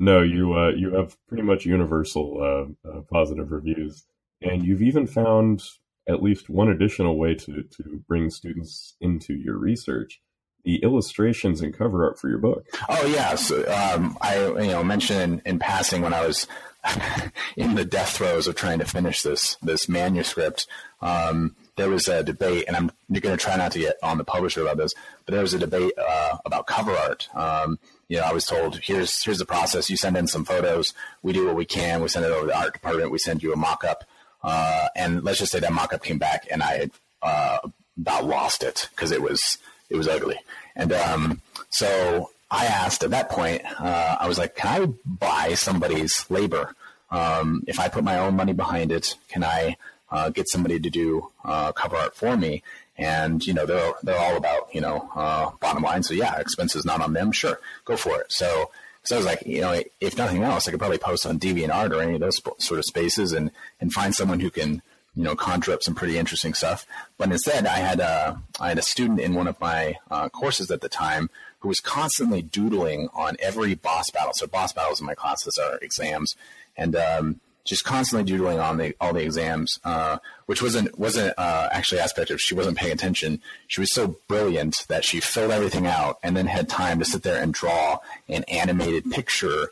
No, 0.00 0.20
you 0.20 0.54
uh, 0.54 0.70
you 0.70 0.96
have 0.96 1.16
pretty 1.28 1.44
much 1.44 1.64
universal 1.64 2.74
uh, 2.84 2.88
uh 2.88 3.02
positive 3.02 3.52
reviews, 3.52 4.06
and 4.42 4.64
you've 4.64 4.82
even 4.82 5.06
found 5.06 5.62
at 6.08 6.24
least 6.24 6.50
one 6.50 6.70
additional 6.70 7.16
way 7.16 7.36
to, 7.36 7.62
to 7.62 8.02
bring 8.08 8.30
students 8.30 8.96
into 9.00 9.34
your 9.34 9.58
research 9.58 10.20
the 10.64 10.76
illustrations 10.82 11.60
and 11.60 11.76
cover 11.76 12.04
art 12.04 12.18
for 12.18 12.28
your 12.28 12.38
book. 12.38 12.66
Oh 12.88 13.06
yes, 13.06 13.50
um, 13.50 14.16
I 14.20 14.46
you 14.46 14.70
know 14.70 14.84
mentioned 14.84 15.20
in, 15.20 15.42
in 15.44 15.58
passing 15.58 16.02
when 16.02 16.14
I 16.14 16.26
was 16.26 16.46
in 17.56 17.74
the 17.74 17.84
death 17.84 18.16
throes 18.16 18.46
of 18.46 18.54
trying 18.54 18.78
to 18.78 18.84
finish 18.84 19.22
this 19.22 19.56
this 19.62 19.88
manuscript. 19.88 20.66
Um, 21.00 21.56
there 21.76 21.88
was 21.88 22.08
a 22.08 22.22
debate, 22.22 22.64
and 22.68 22.76
I'm 22.76 22.90
going 23.10 23.36
to 23.36 23.42
try 23.42 23.56
not 23.56 23.72
to 23.72 23.78
get 23.78 23.96
on 24.02 24.18
the 24.18 24.24
publisher 24.24 24.60
about 24.60 24.76
this, 24.76 24.92
but 25.24 25.32
there 25.32 25.40
was 25.40 25.54
a 25.54 25.58
debate 25.58 25.92
uh, 25.96 26.36
about 26.44 26.66
cover 26.66 26.92
art. 26.92 27.28
Um, 27.34 27.78
you 28.08 28.18
know, 28.18 28.24
I 28.24 28.32
was 28.32 28.44
told, 28.44 28.80
here's 28.80 29.22
here's 29.24 29.38
the 29.38 29.46
process. 29.46 29.88
You 29.88 29.96
send 29.96 30.16
in 30.16 30.26
some 30.26 30.44
photos. 30.44 30.92
We 31.22 31.32
do 31.32 31.46
what 31.46 31.56
we 31.56 31.64
can. 31.64 32.02
We 32.02 32.08
send 32.08 32.26
it 32.26 32.32
over 32.32 32.42
to 32.42 32.46
the 32.48 32.58
art 32.58 32.74
department. 32.74 33.10
We 33.10 33.18
send 33.18 33.42
you 33.42 33.52
a 33.52 33.56
mock-up. 33.56 34.04
Uh, 34.42 34.88
and 34.96 35.22
let's 35.22 35.38
just 35.38 35.52
say 35.52 35.60
that 35.60 35.72
mock-up 35.72 36.02
came 36.02 36.18
back 36.18 36.46
and 36.50 36.62
I 36.62 36.90
uh, 37.22 37.58
about 37.98 38.24
lost 38.24 38.62
it 38.62 38.88
because 38.90 39.12
it 39.12 39.22
was 39.22 39.58
it 39.90 39.96
was 39.96 40.08
ugly. 40.08 40.38
And 40.76 40.92
um, 40.92 41.42
so 41.68 42.30
I 42.50 42.66
asked 42.66 43.02
at 43.04 43.10
that 43.10 43.28
point, 43.28 43.62
uh, 43.80 44.16
I 44.18 44.26
was 44.28 44.38
like, 44.38 44.56
can 44.56 44.82
I 44.82 44.86
buy 45.04 45.54
somebody's 45.54 46.24
labor? 46.30 46.74
Um, 47.10 47.64
if 47.66 47.78
I 47.78 47.88
put 47.88 48.04
my 48.04 48.18
own 48.18 48.36
money 48.36 48.52
behind 48.52 48.92
it, 48.92 49.16
can 49.28 49.44
I 49.44 49.76
uh, 50.10 50.30
get 50.30 50.48
somebody 50.48 50.78
to 50.80 50.90
do 50.90 51.30
uh, 51.44 51.72
cover 51.72 51.96
art 51.96 52.14
for 52.14 52.36
me? 52.36 52.62
And 52.96 53.44
you 53.46 53.54
know 53.54 53.64
they're 53.64 53.94
they're 54.02 54.18
all 54.18 54.36
about 54.36 54.74
you 54.74 54.80
know 54.82 55.08
uh, 55.14 55.50
bottom 55.58 55.82
line. 55.82 56.02
So 56.02 56.12
yeah, 56.12 56.38
expenses 56.38 56.84
not 56.84 57.00
on 57.00 57.14
them. 57.14 57.32
Sure, 57.32 57.58
go 57.86 57.96
for 57.96 58.20
it. 58.20 58.30
So 58.30 58.70
so 59.02 59.16
I 59.16 59.18
was 59.18 59.26
like, 59.26 59.46
you 59.46 59.62
know, 59.62 59.82
if 60.00 60.18
nothing 60.18 60.42
else, 60.42 60.68
I 60.68 60.70
could 60.70 60.80
probably 60.80 60.98
post 60.98 61.24
on 61.24 61.38
DeviantArt 61.38 61.92
or 61.92 62.02
any 62.02 62.14
of 62.14 62.20
those 62.20 62.40
sort 62.58 62.78
of 62.78 62.84
spaces 62.84 63.32
and 63.32 63.50
and 63.80 63.92
find 63.92 64.14
someone 64.14 64.40
who 64.40 64.50
can, 64.50 64.82
you 65.20 65.26
know, 65.26 65.36
conjure 65.36 65.72
up 65.72 65.82
some 65.82 65.94
pretty 65.94 66.16
interesting 66.16 66.54
stuff. 66.54 66.86
But 67.18 67.30
instead, 67.30 67.66
I 67.66 67.76
had 67.76 68.00
a 68.00 68.40
I 68.58 68.70
had 68.70 68.78
a 68.78 68.82
student 68.82 69.20
in 69.20 69.34
one 69.34 69.48
of 69.48 69.60
my 69.60 69.96
uh, 70.10 70.30
courses 70.30 70.70
at 70.70 70.80
the 70.80 70.88
time 70.88 71.28
who 71.58 71.68
was 71.68 71.78
constantly 71.78 72.40
doodling 72.40 73.10
on 73.12 73.36
every 73.38 73.74
boss 73.74 74.10
battle. 74.10 74.32
So 74.32 74.46
boss 74.46 74.72
battles 74.72 74.98
in 74.98 75.06
my 75.06 75.14
classes 75.14 75.60
are 75.62 75.76
exams, 75.82 76.36
and 76.74 76.96
um, 76.96 77.40
just 77.64 77.84
constantly 77.84 78.24
doodling 78.32 78.60
on 78.60 78.78
the 78.78 78.96
all 78.98 79.12
the 79.12 79.22
exams, 79.22 79.78
uh, 79.84 80.16
which 80.46 80.62
wasn't 80.62 80.98
wasn't 80.98 81.34
uh, 81.36 81.68
actually 81.70 82.00
aspect 82.00 82.30
of 82.30 82.40
she 82.40 82.54
wasn't 82.54 82.78
paying 82.78 82.94
attention. 82.94 83.42
She 83.66 83.82
was 83.82 83.92
so 83.92 84.16
brilliant 84.26 84.86
that 84.88 85.04
she 85.04 85.20
filled 85.20 85.50
everything 85.50 85.86
out 85.86 86.18
and 86.22 86.34
then 86.34 86.46
had 86.46 86.66
time 86.66 86.98
to 86.98 87.04
sit 87.04 87.24
there 87.24 87.42
and 87.42 87.52
draw 87.52 87.98
an 88.26 88.44
animated 88.44 89.10
picture 89.10 89.68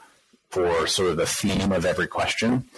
for 0.51 0.87
sort 0.87 1.09
of 1.09 1.17
the 1.17 1.25
theme 1.25 1.73
of 1.73 1.87
every 1.87 2.07
question. 2.07 2.69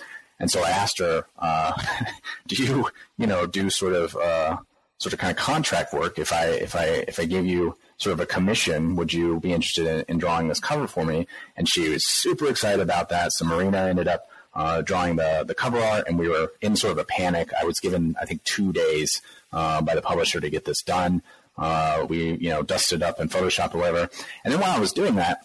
And 0.41 0.51
so 0.51 0.65
I 0.65 0.71
asked 0.71 0.99
her, 0.99 1.25
uh, 1.39 1.73
"Do 2.49 2.57
you, 2.65 2.89
you 3.19 3.27
know, 3.27 3.47
do 3.47 3.71
sort 3.71 3.93
of 3.93 4.17
uh, 4.17 4.57
sort 4.99 5.13
of 5.13 5.19
kind 5.21 5.31
of 5.31 5.37
contract 5.37 5.93
work? 5.93 6.19
If 6.19 6.33
I 6.33 6.47
if 6.47 6.75
I 6.75 6.87
if 7.07 7.21
I 7.21 7.27
gave 7.27 7.47
you 7.47 7.77
sort 7.99 8.15
of 8.15 8.21
a 8.21 8.27
commission, 8.27 8.97
would 8.97 9.13
you 9.13 9.39
be 9.39 9.53
interested 9.53 9.87
in, 9.87 10.05
in 10.09 10.19
drawing 10.19 10.49
this 10.49 10.59
cover 10.59 10.87
for 10.89 11.05
me?" 11.05 11.27
And 11.57 11.69
she 11.69 11.89
was 11.91 12.05
super 12.05 12.49
excited 12.49 12.81
about 12.81 13.11
that. 13.11 13.33
So 13.33 13.45
Marina 13.45 13.79
ended 13.79 14.09
up 14.09 14.27
uh, 14.55 14.83
drawing 14.83 15.17
the, 15.17 15.45
the 15.47 15.55
cover 15.55 15.79
art, 15.79 16.09
and 16.09 16.19
we 16.19 16.29
were 16.29 16.51
in 16.61 16.77
sort 16.77 16.93
of 16.93 16.99
a 16.99 17.05
panic. 17.05 17.53
I 17.61 17.65
was 17.65 17.79
given, 17.79 18.17
I 18.21 18.25
think, 18.25 18.43
two 18.45 18.73
days 18.73 19.23
uh, 19.53 19.81
by 19.83 19.95
the 19.95 20.03
publisher 20.03 20.41
to 20.41 20.51
get 20.51 20.65
this 20.65 20.83
done. 20.83 21.23
Uh, 21.57 22.07
we, 22.09 22.35
you 22.35 22.49
know, 22.49 22.63
dusted 22.63 23.03
up 23.03 23.21
in 23.21 23.29
Photoshop 23.29 23.75
or 23.75 23.79
whatever. 23.79 24.09
And 24.45 24.53
then 24.53 24.61
while 24.61 24.75
I 24.75 24.81
was 24.81 24.93
doing 24.93 25.17
that, 25.17 25.45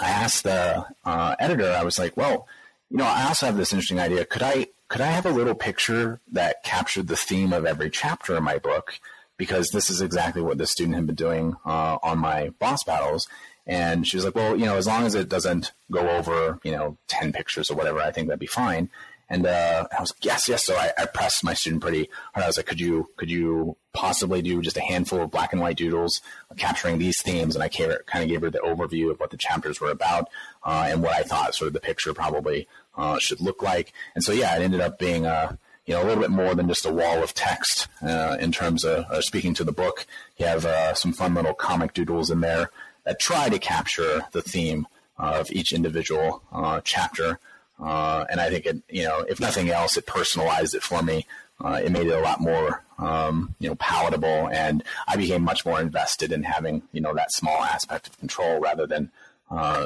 I 0.00 0.08
asked 0.08 0.44
the 0.44 0.86
uh, 1.04 1.36
editor, 1.38 1.70
I 1.72 1.84
was 1.84 1.98
like, 1.98 2.16
well, 2.16 2.48
you 2.92 2.98
know, 2.98 3.06
I 3.06 3.24
also 3.24 3.46
have 3.46 3.56
this 3.56 3.72
interesting 3.72 3.98
idea. 3.98 4.26
Could 4.26 4.42
I 4.42 4.66
could 4.88 5.00
I 5.00 5.06
have 5.06 5.24
a 5.24 5.30
little 5.30 5.54
picture 5.54 6.20
that 6.30 6.62
captured 6.62 7.08
the 7.08 7.16
theme 7.16 7.54
of 7.54 7.64
every 7.64 7.88
chapter 7.88 8.36
in 8.36 8.44
my 8.44 8.58
book? 8.58 9.00
Because 9.38 9.70
this 9.70 9.88
is 9.88 10.02
exactly 10.02 10.42
what 10.42 10.58
the 10.58 10.66
student 10.66 10.96
had 10.96 11.06
been 11.06 11.14
doing 11.14 11.56
uh, 11.64 11.96
on 12.02 12.18
my 12.18 12.50
boss 12.58 12.84
battles. 12.84 13.26
And 13.66 14.06
she 14.06 14.18
was 14.18 14.26
like, 14.26 14.34
well, 14.34 14.58
you 14.58 14.66
know, 14.66 14.76
as 14.76 14.86
long 14.86 15.06
as 15.06 15.14
it 15.14 15.30
doesn't 15.30 15.72
go 15.90 16.06
over, 16.06 16.58
you 16.64 16.72
know, 16.72 16.98
10 17.08 17.32
pictures 17.32 17.70
or 17.70 17.76
whatever, 17.76 17.98
I 17.98 18.10
think 18.10 18.28
that'd 18.28 18.38
be 18.38 18.46
fine. 18.46 18.90
And 19.32 19.46
uh, 19.46 19.86
I 19.96 20.00
was 20.00 20.12
like, 20.12 20.24
yes, 20.26 20.46
yes. 20.46 20.66
So 20.66 20.74
I, 20.76 20.90
I, 20.98 21.06
pressed 21.06 21.42
my 21.42 21.54
student 21.54 21.80
pretty 21.80 22.10
hard. 22.34 22.44
I 22.44 22.46
was 22.48 22.58
like, 22.58 22.66
could 22.66 22.80
you 22.80 23.08
could 23.16 23.30
you 23.30 23.78
possibly 23.94 24.42
do 24.42 24.60
just 24.60 24.76
a 24.76 24.82
handful 24.82 25.22
of 25.22 25.30
black 25.30 25.54
and 25.54 25.62
white 25.62 25.78
doodles 25.78 26.20
capturing 26.58 26.98
these 26.98 27.22
themes? 27.22 27.54
And 27.54 27.62
I 27.62 27.68
kind 27.68 28.22
of 28.22 28.28
gave 28.28 28.42
her 28.42 28.50
the 28.50 28.58
overview 28.58 29.10
of 29.10 29.18
what 29.18 29.30
the 29.30 29.38
chapters 29.38 29.80
were 29.80 29.90
about 29.90 30.28
uh, 30.64 30.86
and 30.88 31.02
what 31.02 31.16
I 31.16 31.22
thought 31.22 31.54
sort 31.54 31.68
of 31.68 31.72
the 31.72 31.80
picture 31.80 32.12
probably 32.12 32.68
uh, 32.96 33.18
should 33.18 33.40
look 33.40 33.62
like. 33.62 33.92
And 34.14 34.22
so 34.22 34.32
yeah, 34.32 34.56
it 34.56 34.62
ended 34.62 34.80
up 34.80 34.98
being 34.98 35.26
uh, 35.26 35.56
you 35.86 35.94
know 35.94 36.02
a 36.02 36.06
little 36.06 36.22
bit 36.22 36.30
more 36.30 36.54
than 36.54 36.68
just 36.68 36.86
a 36.86 36.92
wall 36.92 37.22
of 37.22 37.34
text 37.34 37.88
uh, 38.02 38.36
in 38.40 38.52
terms 38.52 38.84
of 38.84 39.04
uh, 39.06 39.20
speaking 39.20 39.54
to 39.54 39.64
the 39.64 39.72
book. 39.72 40.06
You 40.36 40.46
have 40.46 40.64
uh, 40.64 40.94
some 40.94 41.12
fun 41.12 41.34
little 41.34 41.54
comic 41.54 41.94
doodles 41.94 42.30
in 42.30 42.40
there 42.40 42.70
that 43.04 43.18
try 43.18 43.48
to 43.48 43.58
capture 43.58 44.26
the 44.32 44.42
theme 44.42 44.86
of 45.18 45.50
each 45.50 45.72
individual 45.72 46.42
uh, 46.52 46.80
chapter. 46.84 47.38
And 47.78 48.40
I 48.40 48.48
think 48.48 48.66
it, 48.66 48.82
you 48.88 49.02
know, 49.02 49.20
if 49.28 49.40
nothing 49.40 49.68
else, 49.68 49.96
it 49.96 50.06
personalized 50.06 50.74
it 50.74 50.82
for 50.84 51.02
me. 51.02 51.26
It 51.64 51.90
made 51.90 52.06
it 52.06 52.14
a 52.16 52.20
lot 52.20 52.40
more, 52.40 52.84
um, 52.98 53.54
you 53.58 53.68
know, 53.68 53.74
palatable, 53.76 54.48
and 54.52 54.82
I 55.06 55.16
became 55.16 55.42
much 55.42 55.64
more 55.64 55.80
invested 55.80 56.32
in 56.32 56.42
having, 56.44 56.82
you 56.92 57.00
know, 57.00 57.14
that 57.14 57.32
small 57.32 57.62
aspect 57.62 58.06
of 58.08 58.18
control 58.18 58.60
rather 58.60 58.86
than, 58.86 59.10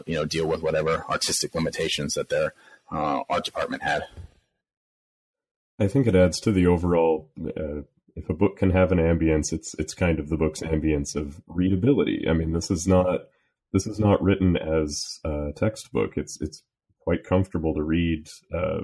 you 0.06 0.14
know, 0.14 0.24
deal 0.26 0.46
with 0.46 0.62
whatever 0.62 1.04
artistic 1.08 1.54
limitations 1.54 2.14
that 2.14 2.28
their 2.28 2.52
uh, 2.90 3.22
art 3.28 3.44
department 3.44 3.82
had. 3.82 4.02
I 5.78 5.88
think 5.88 6.06
it 6.06 6.16
adds 6.16 6.40
to 6.40 6.52
the 6.52 6.66
overall. 6.66 7.28
Uh, 7.38 7.82
if 8.14 8.30
a 8.30 8.34
book 8.34 8.56
can 8.56 8.70
have 8.70 8.92
an 8.92 8.98
ambience, 8.98 9.52
it's 9.52 9.74
it's 9.74 9.94
kind 9.94 10.18
of 10.18 10.28
the 10.28 10.36
book's 10.36 10.60
ambience 10.62 11.14
of 11.14 11.42
readability. 11.46 12.26
I 12.28 12.32
mean, 12.32 12.52
this 12.52 12.70
is 12.70 12.86
not 12.86 13.26
this 13.72 13.86
is 13.86 13.98
not 13.98 14.22
written 14.22 14.56
as 14.56 15.20
a 15.24 15.52
textbook. 15.54 16.16
It's 16.16 16.40
it's 16.40 16.62
quite 17.00 17.24
comfortable 17.24 17.74
to 17.74 17.82
read. 17.82 18.28
Uh, 18.52 18.80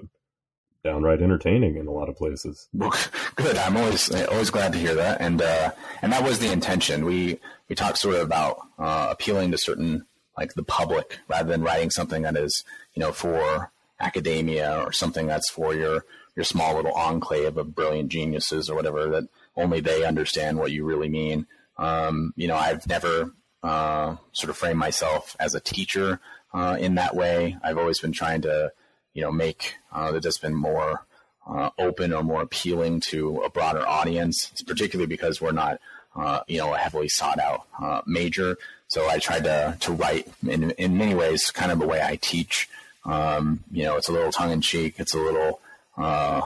downright 0.84 1.22
entertaining 1.22 1.76
in 1.76 1.86
a 1.86 1.92
lot 1.92 2.08
of 2.08 2.16
places. 2.16 2.68
Good. 3.36 3.56
I'm 3.56 3.76
always 3.76 4.10
always 4.26 4.50
glad 4.50 4.72
to 4.72 4.78
hear 4.78 4.94
that, 4.94 5.20
and 5.20 5.40
uh, 5.40 5.70
and 6.02 6.12
that 6.12 6.24
was 6.24 6.38
the 6.38 6.50
intention. 6.50 7.04
We 7.04 7.38
we 7.68 7.76
talked 7.76 7.98
sort 7.98 8.16
of 8.16 8.22
about 8.22 8.58
uh, 8.78 9.08
appealing 9.10 9.52
to 9.52 9.58
certain 9.58 10.06
like 10.36 10.54
the 10.54 10.64
public 10.64 11.18
rather 11.28 11.50
than 11.50 11.62
writing 11.62 11.90
something 11.90 12.22
that 12.22 12.36
is 12.36 12.64
you 12.94 13.00
know 13.00 13.12
for 13.12 13.71
academia 14.02 14.82
or 14.84 14.92
something 14.92 15.26
that's 15.26 15.50
for 15.50 15.74
your 15.74 16.04
your 16.34 16.44
small 16.44 16.76
little 16.76 16.92
enclave 16.92 17.56
of 17.56 17.74
brilliant 17.74 18.10
geniuses 18.10 18.68
or 18.68 18.74
whatever 18.74 19.08
that 19.08 19.28
only 19.56 19.80
they 19.80 20.04
understand 20.04 20.58
what 20.58 20.72
you 20.72 20.84
really 20.84 21.08
mean. 21.08 21.46
Um, 21.76 22.32
you 22.36 22.48
know, 22.48 22.56
I've 22.56 22.86
never 22.86 23.32
uh, 23.62 24.16
sort 24.32 24.50
of 24.50 24.56
framed 24.56 24.78
myself 24.78 25.36
as 25.38 25.54
a 25.54 25.60
teacher 25.60 26.20
uh, 26.54 26.76
in 26.80 26.94
that 26.96 27.14
way. 27.14 27.56
I've 27.62 27.78
always 27.78 28.00
been 28.00 28.12
trying 28.12 28.42
to, 28.42 28.72
you 29.14 29.22
know, 29.22 29.30
make 29.30 29.76
uh, 29.92 30.10
the 30.12 30.20
discipline 30.20 30.54
more 30.54 31.06
uh, 31.46 31.70
open 31.78 32.12
or 32.12 32.22
more 32.22 32.42
appealing 32.42 33.00
to 33.00 33.38
a 33.38 33.50
broader 33.50 33.86
audience, 33.86 34.50
particularly 34.66 35.06
because 35.06 35.40
we're 35.40 35.52
not, 35.52 35.80
uh, 36.16 36.40
you 36.46 36.58
know, 36.58 36.72
a 36.74 36.78
heavily 36.78 37.08
sought 37.08 37.38
out 37.38 37.66
uh, 37.80 38.00
major. 38.06 38.56
So 38.88 39.08
I 39.08 39.18
tried 39.18 39.44
to 39.44 39.76
to 39.80 39.92
write 39.92 40.28
in 40.46 40.70
in 40.72 40.96
many 40.96 41.14
ways, 41.14 41.50
kind 41.50 41.72
of 41.72 41.78
the 41.78 41.86
way 41.86 42.02
I 42.02 42.16
teach. 42.16 42.68
Um, 43.04 43.64
you 43.70 43.84
know, 43.84 43.96
it's 43.96 44.08
a 44.08 44.12
little 44.12 44.32
tongue 44.32 44.52
in 44.52 44.60
cheek. 44.60 44.96
It's 44.98 45.14
a 45.14 45.18
little 45.18 45.60
uh, 45.96 46.42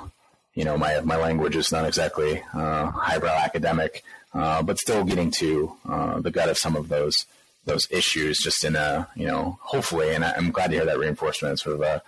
you 0.54 0.64
know, 0.64 0.76
my 0.76 1.00
my 1.00 1.16
language 1.16 1.54
is 1.54 1.70
not 1.70 1.86
exactly 1.86 2.42
uh, 2.54 2.90
highbrow 2.90 3.36
academic, 3.36 4.02
uh, 4.34 4.62
but 4.62 4.78
still 4.78 5.04
getting 5.04 5.30
to 5.30 5.76
uh, 5.88 6.20
the 6.20 6.30
gut 6.30 6.48
of 6.48 6.58
some 6.58 6.74
of 6.76 6.88
those 6.88 7.26
those 7.66 7.86
issues, 7.90 8.38
just 8.38 8.64
in 8.64 8.74
a 8.74 9.08
you 9.14 9.26
know, 9.26 9.58
hopefully, 9.60 10.14
and 10.14 10.24
I'm 10.24 10.50
glad 10.50 10.70
to 10.70 10.76
hear 10.76 10.86
that 10.86 10.98
reinforcement 10.98 11.52
in 11.52 11.56
sort 11.58 11.76
of 11.76 11.82
a 11.82 12.02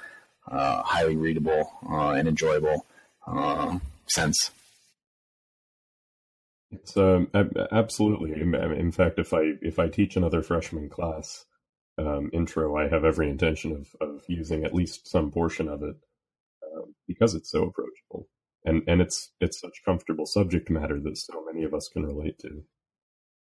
uh, 0.51 0.83
highly 0.83 1.15
readable 1.17 1.73
uh, 1.89 2.13
and 2.13 2.27
enjoyable 2.27 2.87
sense. 4.07 4.51
It's 6.71 6.97
um, 6.97 7.29
absolutely. 7.71 8.33
In 8.33 8.93
fact, 8.93 9.19
if 9.19 9.35
I 9.35 9.53
if 9.61 9.79
I 9.79 9.89
teach 9.89 10.17
another 10.17 10.43
freshman 10.43 10.89
class 10.89 11.45
um, 11.99 12.31
intro, 12.33 12.77
I 12.77 12.89
have 12.89 13.05
every 13.05 13.29
intention 13.29 13.73
of 13.73 13.95
of 14.01 14.23
using 14.29 14.65
at 14.65 14.75
least 14.75 15.09
some 15.09 15.31
portion 15.31 15.69
of 15.69 15.83
it 15.83 15.97
um, 16.75 16.95
because 17.07 17.35
it's 17.35 17.51
so 17.51 17.65
approachable 17.65 18.29
and 18.65 18.83
and 18.87 19.01
it's 19.01 19.31
it's 19.41 19.61
such 19.61 19.83
comfortable 19.85 20.27
subject 20.27 20.71
matter 20.71 21.01
that 21.01 21.17
so 21.17 21.45
many 21.51 21.65
of 21.65 21.75
us 21.75 21.89
can 21.89 22.05
relate 22.05 22.39
to. 22.41 22.65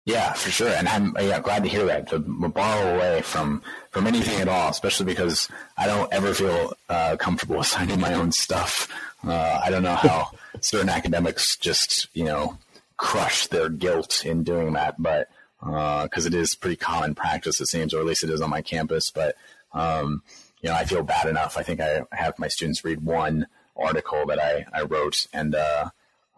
Yeah, 0.06 0.34
for 0.34 0.50
sure, 0.50 0.70
and 0.70 0.88
I'm 0.88 1.16
yeah, 1.20 1.40
glad 1.40 1.64
to 1.64 1.70
hear 1.70 1.86
that. 1.86 2.08
To 2.10 2.20
borrow 2.20 2.96
away 2.96 3.22
from 3.22 3.62
from 3.92 4.08
anything 4.08 4.40
at 4.40 4.48
all, 4.48 4.70
especially 4.70 5.06
because 5.06 5.50
I 5.78 5.88
don't 5.88 6.12
ever 6.14 6.34
feel 6.34 6.74
uh, 6.88 7.18
comfortable 7.18 7.64
signing 7.76 8.00
my 8.00 8.14
own 8.14 8.32
stuff. 8.32 8.88
Uh, 9.26 9.60
I 9.64 9.70
don't 9.70 9.84
know 9.84 9.96
how 9.96 10.32
certain 10.62 10.90
academics 10.90 11.58
just 11.58 12.08
you 12.14 12.26
know 12.26 12.58
crush 12.98 13.48
their 13.48 13.70
guilt 13.70 14.26
in 14.26 14.44
doing 14.44 14.74
that, 14.74 15.02
but 15.02 15.28
because 15.62 16.26
uh, 16.26 16.28
it 16.28 16.34
is 16.34 16.56
pretty 16.56 16.76
common 16.76 17.16
practice, 17.16 17.60
it 17.60 17.68
seems, 17.68 17.94
or 17.94 18.00
at 18.00 18.06
least 18.06 18.24
it 18.24 18.30
is 18.30 18.42
on 18.42 18.50
my 18.50 18.62
campus. 18.62 19.12
But 19.12 19.36
um, 19.74 20.24
you 20.62 20.70
know, 20.70 20.76
I 20.76 20.86
feel 20.86 21.04
bad 21.04 21.28
enough. 21.28 21.58
I 21.58 21.64
think 21.64 21.80
I 21.80 22.02
have 22.12 22.38
my 22.38 22.48
students 22.48 22.84
read 22.84 23.04
one 23.04 23.48
article 23.78 24.26
that 24.26 24.40
I, 24.40 24.66
I 24.74 24.82
wrote 24.82 25.16
and, 25.34 25.56
uh, 25.56 25.90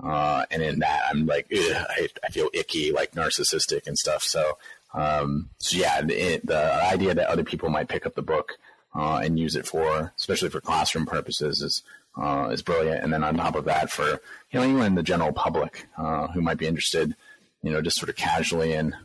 uh, 0.03 0.45
and 0.51 0.61
in 0.61 0.80
that 0.80 1.01
I'm 1.09 1.26
like, 1.26 1.47
I, 1.51 2.07
I 2.24 2.30
feel 2.30 2.49
icky, 2.53 2.91
like 2.91 3.13
narcissistic 3.13 3.88
and 3.88 3.97
stuff. 3.97 4.24
So, 4.24 4.57
um, 4.93 5.49
so 5.59 5.78
yeah, 5.78 6.01
the, 6.01 6.41
the 6.43 6.84
idea 6.84 7.13
that 7.13 7.30
other 7.30 7.43
people 7.43 7.69
might 7.69 7.88
pick 7.88 8.05
up 8.05 8.15
the 8.15 8.22
book, 8.22 8.57
uh, 8.93 9.22
and 9.24 9.39
use 9.39 9.55
it 9.55 9.65
for, 9.65 10.11
especially 10.17 10.49
for 10.49 10.59
classroom 10.59 11.05
purposes 11.05 11.61
is, 11.61 11.82
uh, 12.22 12.49
is 12.51 12.61
brilliant. 12.61 13.01
And 13.03 13.13
then 13.13 13.24
on 13.24 13.38
top 13.38 13.55
of 13.55 13.65
that, 13.65 13.89
for, 13.89 14.19
you 14.51 14.59
know, 14.59 14.65
even 14.65 14.95
the 14.95 15.03
general 15.03 15.32
public, 15.32 15.88
uh, 15.97 16.28
who 16.28 16.41
might 16.41 16.57
be 16.57 16.67
interested, 16.67 17.15
you 17.63 17.72
know, 17.72 17.82
just 17.82 17.97
sort 17.97 18.09
of 18.09 18.17
casually 18.17 18.74
in, 18.74 18.95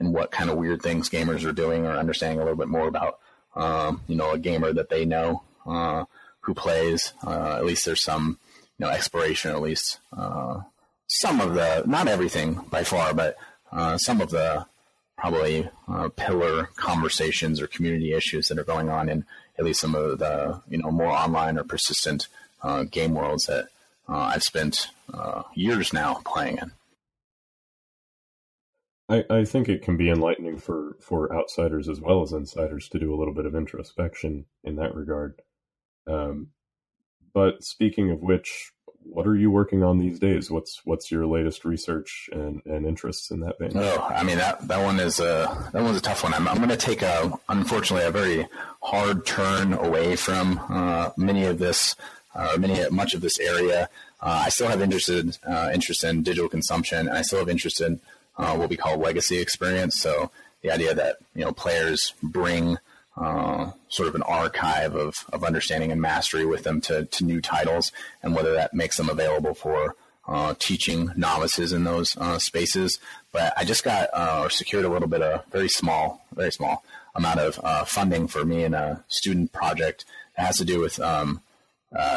in 0.00 0.12
what 0.12 0.30
kind 0.30 0.50
of 0.50 0.56
weird 0.56 0.82
things 0.82 1.08
gamers 1.08 1.44
are 1.44 1.52
doing 1.52 1.86
or 1.86 1.92
understanding 1.92 2.40
a 2.40 2.42
little 2.42 2.58
bit 2.58 2.68
more 2.68 2.88
about 2.88 3.20
um, 3.54 4.02
you 4.06 4.16
know, 4.16 4.32
a 4.32 4.38
gamer 4.38 4.72
that 4.72 4.90
they 4.90 5.04
know 5.04 5.42
uh, 5.66 6.04
who 6.40 6.54
plays. 6.54 7.12
Uh, 7.26 7.56
at 7.56 7.64
least 7.64 7.84
there's 7.84 8.02
some, 8.02 8.38
you 8.78 8.86
know, 8.86 8.92
exploration. 8.92 9.50
At 9.50 9.62
least 9.62 9.98
uh, 10.16 10.60
some 11.06 11.40
of 11.40 11.54
the, 11.54 11.82
not 11.86 12.08
everything 12.08 12.54
by 12.70 12.84
far, 12.84 13.14
but 13.14 13.36
uh, 13.72 13.98
some 13.98 14.20
of 14.20 14.30
the 14.30 14.66
probably 15.16 15.68
uh, 15.88 16.08
pillar 16.16 16.70
conversations 16.76 17.60
or 17.60 17.66
community 17.66 18.14
issues 18.14 18.48
that 18.48 18.58
are 18.58 18.64
going 18.64 18.88
on 18.88 19.08
in 19.08 19.24
at 19.58 19.64
least 19.64 19.80
some 19.80 19.94
of 19.94 20.18
the, 20.18 20.62
you 20.68 20.78
know, 20.78 20.90
more 20.90 21.10
online 21.10 21.58
or 21.58 21.64
persistent 21.64 22.28
uh, 22.62 22.84
game 22.84 23.14
worlds 23.14 23.46
that 23.46 23.68
I've 24.08 24.42
spent 24.42 24.88
years 25.54 25.92
now 25.92 26.20
playing 26.24 26.58
in. 26.58 26.72
I, 29.10 29.24
I 29.28 29.44
think 29.44 29.68
it 29.68 29.82
can 29.82 29.96
be 29.96 30.08
enlightening 30.08 30.58
for, 30.58 30.96
for 31.00 31.34
outsiders 31.34 31.88
as 31.88 32.00
well 32.00 32.22
as 32.22 32.32
insiders 32.32 32.88
to 32.90 32.98
do 32.98 33.12
a 33.12 33.18
little 33.18 33.34
bit 33.34 33.44
of 33.44 33.56
introspection 33.56 34.46
in 34.62 34.76
that 34.76 34.94
regard. 34.94 35.42
Um, 36.06 36.48
but 37.32 37.64
speaking 37.64 38.10
of 38.10 38.22
which, 38.22 38.70
what 39.02 39.26
are 39.26 39.36
you 39.36 39.50
working 39.50 39.82
on 39.82 39.98
these 39.98 40.18
days? 40.18 40.50
What's 40.50 40.82
what's 40.84 41.10
your 41.10 41.26
latest 41.26 41.64
research 41.64 42.28
and, 42.32 42.60
and 42.66 42.86
interests 42.86 43.30
in 43.30 43.40
that 43.40 43.58
vein? 43.58 43.72
Oh, 43.74 44.06
I 44.10 44.22
mean 44.22 44.36
that 44.36 44.66
that 44.68 44.84
one 44.84 45.00
is 45.00 45.20
a 45.20 45.70
that 45.72 45.82
one's 45.82 45.96
a 45.96 46.02
tough 46.02 46.22
one. 46.22 46.34
I'm 46.34 46.46
I'm 46.46 46.58
going 46.58 46.68
to 46.68 46.76
take 46.76 47.02
a 47.02 47.32
unfortunately 47.48 48.06
a 48.06 48.10
very 48.10 48.46
hard 48.82 49.24
turn 49.24 49.72
away 49.72 50.16
from 50.16 50.60
uh, 50.68 51.10
many 51.16 51.44
of 51.44 51.58
this, 51.58 51.96
uh, 52.34 52.56
many 52.58 52.88
much 52.90 53.14
of 53.14 53.22
this 53.22 53.38
area. 53.38 53.88
Uh, 54.20 54.42
I 54.44 54.48
still 54.50 54.68
have 54.68 54.82
interested 54.82 55.38
uh, 55.46 55.70
interest 55.72 56.04
in 56.04 56.22
digital 56.22 56.48
consumption, 56.48 57.08
and 57.08 57.16
I 57.16 57.22
still 57.22 57.38
have 57.38 57.48
interest 57.48 57.80
in 57.80 58.00
uh, 58.40 58.56
what 58.56 58.70
we 58.70 58.76
call 58.76 58.96
legacy 58.96 59.38
experience. 59.38 60.00
So 60.00 60.30
the 60.62 60.70
idea 60.70 60.94
that 60.94 61.16
you 61.34 61.44
know 61.44 61.52
players 61.52 62.14
bring 62.22 62.78
uh, 63.16 63.72
sort 63.88 64.08
of 64.08 64.14
an 64.14 64.22
archive 64.22 64.94
of, 64.94 65.26
of 65.32 65.44
understanding 65.44 65.92
and 65.92 66.00
mastery 66.00 66.46
with 66.46 66.64
them 66.64 66.80
to, 66.80 67.04
to 67.04 67.24
new 67.24 67.40
titles, 67.40 67.92
and 68.22 68.34
whether 68.34 68.54
that 68.54 68.72
makes 68.72 68.96
them 68.96 69.10
available 69.10 69.54
for 69.54 69.94
uh, 70.26 70.54
teaching 70.58 71.10
novices 71.16 71.72
in 71.72 71.84
those 71.84 72.16
uh, 72.16 72.38
spaces. 72.38 72.98
But 73.30 73.52
I 73.56 73.64
just 73.64 73.84
got 73.84 74.08
uh, 74.14 74.40
or 74.44 74.50
secured 74.50 74.86
a 74.86 74.88
little 74.88 75.08
bit 75.08 75.22
of 75.22 75.44
very 75.46 75.68
small, 75.68 76.24
very 76.34 76.52
small 76.52 76.82
amount 77.14 77.40
of 77.40 77.60
uh, 77.62 77.84
funding 77.84 78.26
for 78.26 78.44
me 78.44 78.64
in 78.64 78.72
a 78.72 79.04
student 79.08 79.52
project 79.52 80.06
that 80.36 80.46
has 80.46 80.56
to 80.58 80.64
do 80.64 80.80
with. 80.80 80.98
Um, 80.98 81.42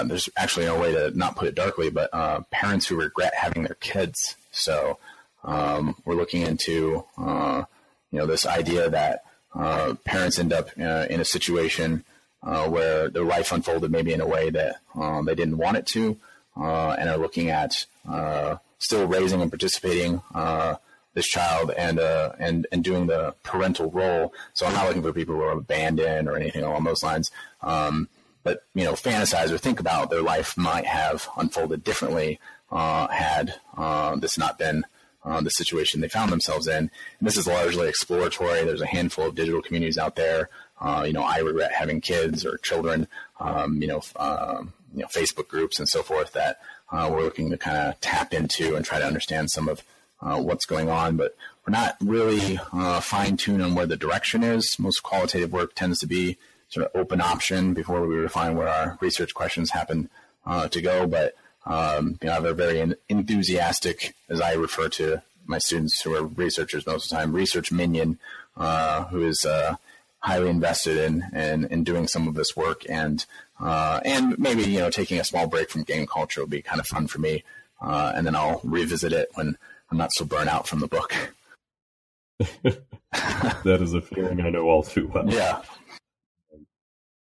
there's 0.06 0.30
actually 0.38 0.68
no 0.68 0.80
way 0.80 0.94
to 0.94 1.12
not 1.18 1.36
put 1.36 1.48
it 1.48 1.56
darkly, 1.56 1.90
but 1.90 2.12
parents 2.52 2.88
who 2.88 2.96
regret 2.96 3.34
having 3.36 3.64
their 3.64 3.76
kids. 3.76 4.38
So 4.52 5.00
um, 5.44 5.96
we're 6.06 6.16
looking 6.16 6.44
into, 6.44 7.04
uh, 7.18 7.64
you 8.12 8.20
know, 8.20 8.26
this 8.26 8.46
idea 8.46 8.90
that 8.90 9.24
uh, 9.56 9.94
parents 10.06 10.40
end 10.40 10.54
up 10.54 10.70
uh, 10.80 11.06
in 11.10 11.20
a 11.20 11.26
situation 11.26 12.04
uh, 12.42 12.68
where 12.68 13.10
their 13.10 13.24
life 13.24 13.52
unfolded 13.52 13.92
maybe 13.92 14.14
in 14.14 14.22
a 14.22 14.28
way 14.28 14.50
that 14.50 14.78
uh, 15.00 15.22
they 15.22 15.36
didn't 15.36 15.58
want 15.58 15.78
it 15.78 15.86
to, 15.86 16.18
uh, 16.58 16.96
and 17.00 17.10
are 17.10 17.18
looking 17.18 17.50
at 17.50 17.86
still 18.80 19.08
raising 19.08 19.42
and 19.42 19.52
participating 19.52 20.22
this 21.14 21.28
child 21.28 21.72
and 21.78 22.00
and 22.00 22.66
and 22.72 22.84
doing 22.84 23.08
the 23.08 23.34
parental 23.44 23.90
role. 23.92 24.34
So 24.54 24.66
I'm 24.66 24.74
not 24.74 24.88
looking 24.88 25.04
for 25.04 25.14
people 25.14 25.36
who 25.36 25.42
are 25.42 25.52
abandoned 25.52 26.28
or 26.28 26.36
anything 26.36 26.64
along 26.64 26.84
those 26.84 27.04
lines. 27.04 27.32
Um, 27.62 28.10
but 28.44 28.64
you 28.74 28.84
know, 28.84 28.94
fantasize 28.94 29.52
or 29.52 29.58
think 29.58 29.80
about 29.80 30.10
their 30.10 30.24
life 30.24 30.58
might 30.58 30.86
have 30.86 31.30
unfolded 31.38 31.84
differently 31.84 32.40
had 32.70 33.56
this 34.20 34.38
not 34.38 34.58
been 34.58 34.84
uh, 35.26 35.42
the 35.42 35.50
situation 35.50 36.02
they 36.02 36.10
found 36.10 36.32
themselves 36.32 36.68
in. 36.68 36.78
And 36.78 36.90
this 37.22 37.38
is 37.38 37.48
largely 37.48 37.88
exploratory. 37.88 38.64
There's 38.64 38.82
a 38.82 38.88
handful 38.88 39.28
of 39.28 39.36
digital 39.36 39.62
communities 39.62 39.98
out 39.98 40.16
there. 40.16 40.50
Uh, 40.80 41.04
you 41.08 41.14
know, 41.14 41.24
I 41.24 41.38
regret 41.38 41.72
having 41.72 42.02
kids 42.02 42.46
or 42.46 42.58
children. 42.58 43.08
Um, 43.40 43.82
you 43.82 43.88
know, 43.88 44.02
um, 44.18 44.74
you 44.94 45.02
know, 45.02 45.08
Facebook 45.08 45.48
groups 45.48 45.80
and 45.80 45.88
so 45.88 46.04
forth 46.04 46.34
that 46.34 46.60
uh, 46.92 47.10
we're 47.12 47.24
looking 47.24 47.50
to 47.50 47.58
kind 47.58 47.78
of 47.78 48.00
tap 48.02 48.34
into 48.34 48.76
and 48.76 48.86
try 48.86 49.00
to 49.00 49.06
understand 49.06 49.50
some 49.50 49.68
of 49.68 49.84
uh, 50.22 50.40
what's 50.40 50.66
going 50.66 50.90
on. 50.90 51.18
But 51.18 51.36
we're 51.66 51.72
not 51.72 51.98
really 52.02 52.60
uh, 52.72 53.00
fine 53.00 53.38
tuned 53.38 53.64
on 53.64 53.76
where 53.76 53.86
the 53.86 53.98
direction 53.98 54.44
is. 54.44 54.78
Most 54.78 55.04
qualitative 55.04 55.52
work 55.52 55.74
tends 55.76 56.00
to 56.00 56.08
be 56.08 56.38
sort 56.70 56.86
of 56.86 57.00
open 57.00 57.22
option 57.22 57.74
before 57.74 58.06
we 58.06 58.16
refine 58.16 58.56
where 58.56 58.68
our 58.68 58.98
research 59.00 59.34
questions 59.34 59.72
happen 59.72 60.10
uh, 60.46 60.68
to 60.68 60.82
go. 60.82 61.08
But 61.08 61.36
um, 61.66 62.18
you 62.22 62.30
know, 62.30 62.42
they're 62.42 62.54
very 62.54 62.96
enthusiastic, 63.10 64.14
as 64.30 64.42
I 64.42 64.54
refer 64.54 64.90
to 64.90 65.22
my 65.46 65.58
students 65.58 66.02
who 66.02 66.16
are 66.16 66.24
researchers 66.24 66.86
most 66.86 67.06
of 67.06 67.10
the 67.10 67.16
time, 67.16 67.34
research 67.34 67.72
minion, 67.72 68.20
uh, 68.58 69.06
who 69.06 69.24
is 69.24 69.46
uh, 69.46 69.76
highly 70.20 70.50
invested 70.50 70.98
in, 70.98 71.24
in, 71.34 71.66
in 71.66 71.84
doing 71.84 72.08
some 72.08 72.28
of 72.28 72.34
this 72.34 72.56
work 72.56 72.84
and, 72.90 73.26
uh, 73.60 74.00
and 74.06 74.38
maybe, 74.40 74.64
you 74.64 74.80
know, 74.80 74.90
taking 74.90 75.20
a 75.20 75.24
small 75.24 75.48
break 75.48 75.70
from 75.70 75.84
game 75.84 76.06
culture 76.06 76.42
would 76.42 76.50
be 76.50 76.62
kind 76.62 76.80
of 76.80 76.88
fun 76.88 77.08
for 77.08 77.20
me. 77.20 77.44
Uh, 77.82 78.14
and 78.16 78.26
then 78.26 78.36
I'll 78.36 78.62
revisit 78.64 79.12
it 79.12 79.30
when 79.34 79.58
I'm 79.92 79.98
not 79.98 80.14
so 80.14 80.26
burnt 80.26 80.50
out 80.50 80.68
from 80.68 80.80
the 80.80 80.88
book. 80.88 81.14
that 82.64 83.82
is 83.82 83.94
a 83.94 84.02
feeling 84.02 84.42
I 84.42 84.50
know 84.50 84.64
all 84.64 84.84
too 84.84 85.08
well. 85.14 85.30
Yeah. 85.30 85.62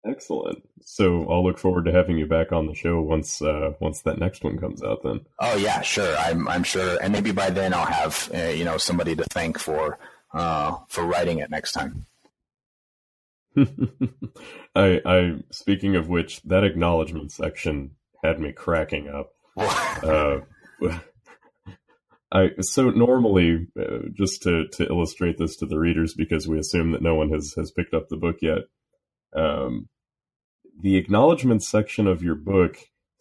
Excellent. 0.05 0.67
So 0.83 1.29
I'll 1.29 1.43
look 1.43 1.59
forward 1.59 1.85
to 1.85 1.91
having 1.91 2.17
you 2.17 2.25
back 2.25 2.51
on 2.51 2.65
the 2.65 2.73
show 2.73 3.01
once 3.01 3.41
uh, 3.41 3.73
once 3.79 4.01
that 4.01 4.17
next 4.17 4.43
one 4.43 4.57
comes 4.57 4.81
out. 4.83 5.03
Then. 5.03 5.21
Oh 5.39 5.55
yeah, 5.57 5.81
sure. 5.81 6.15
I'm 6.17 6.47
I'm 6.47 6.63
sure, 6.63 6.97
and 7.01 7.13
maybe 7.13 7.31
by 7.31 7.51
then 7.51 7.73
I'll 7.73 7.85
have 7.85 8.31
uh, 8.33 8.49
you 8.49 8.65
know 8.65 8.77
somebody 8.77 9.15
to 9.15 9.23
thank 9.25 9.59
for 9.59 9.99
uh, 10.33 10.77
for 10.87 11.05
writing 11.05 11.37
it 11.39 11.51
next 11.51 11.73
time. 11.73 12.05
I 14.75 15.01
I 15.05 15.43
speaking 15.51 15.95
of 15.95 16.09
which, 16.09 16.41
that 16.43 16.63
acknowledgement 16.63 17.31
section 17.31 17.91
had 18.23 18.39
me 18.39 18.51
cracking 18.53 19.07
up. 19.07 19.33
uh, 19.57 20.39
I 22.31 22.51
so 22.61 22.89
normally 22.89 23.67
uh, 23.79 24.07
just 24.13 24.41
to 24.43 24.67
to 24.69 24.87
illustrate 24.87 25.37
this 25.37 25.57
to 25.57 25.67
the 25.67 25.77
readers 25.77 26.15
because 26.15 26.47
we 26.47 26.57
assume 26.57 26.91
that 26.91 27.01
no 27.01 27.13
one 27.13 27.29
has 27.29 27.53
has 27.55 27.71
picked 27.71 27.93
up 27.93 28.09
the 28.09 28.17
book 28.17 28.37
yet. 28.41 28.63
Um, 29.33 29.89
the 30.79 30.97
acknowledgement 30.97 31.63
section 31.63 32.07
of 32.07 32.23
your 32.23 32.35
book 32.35 32.77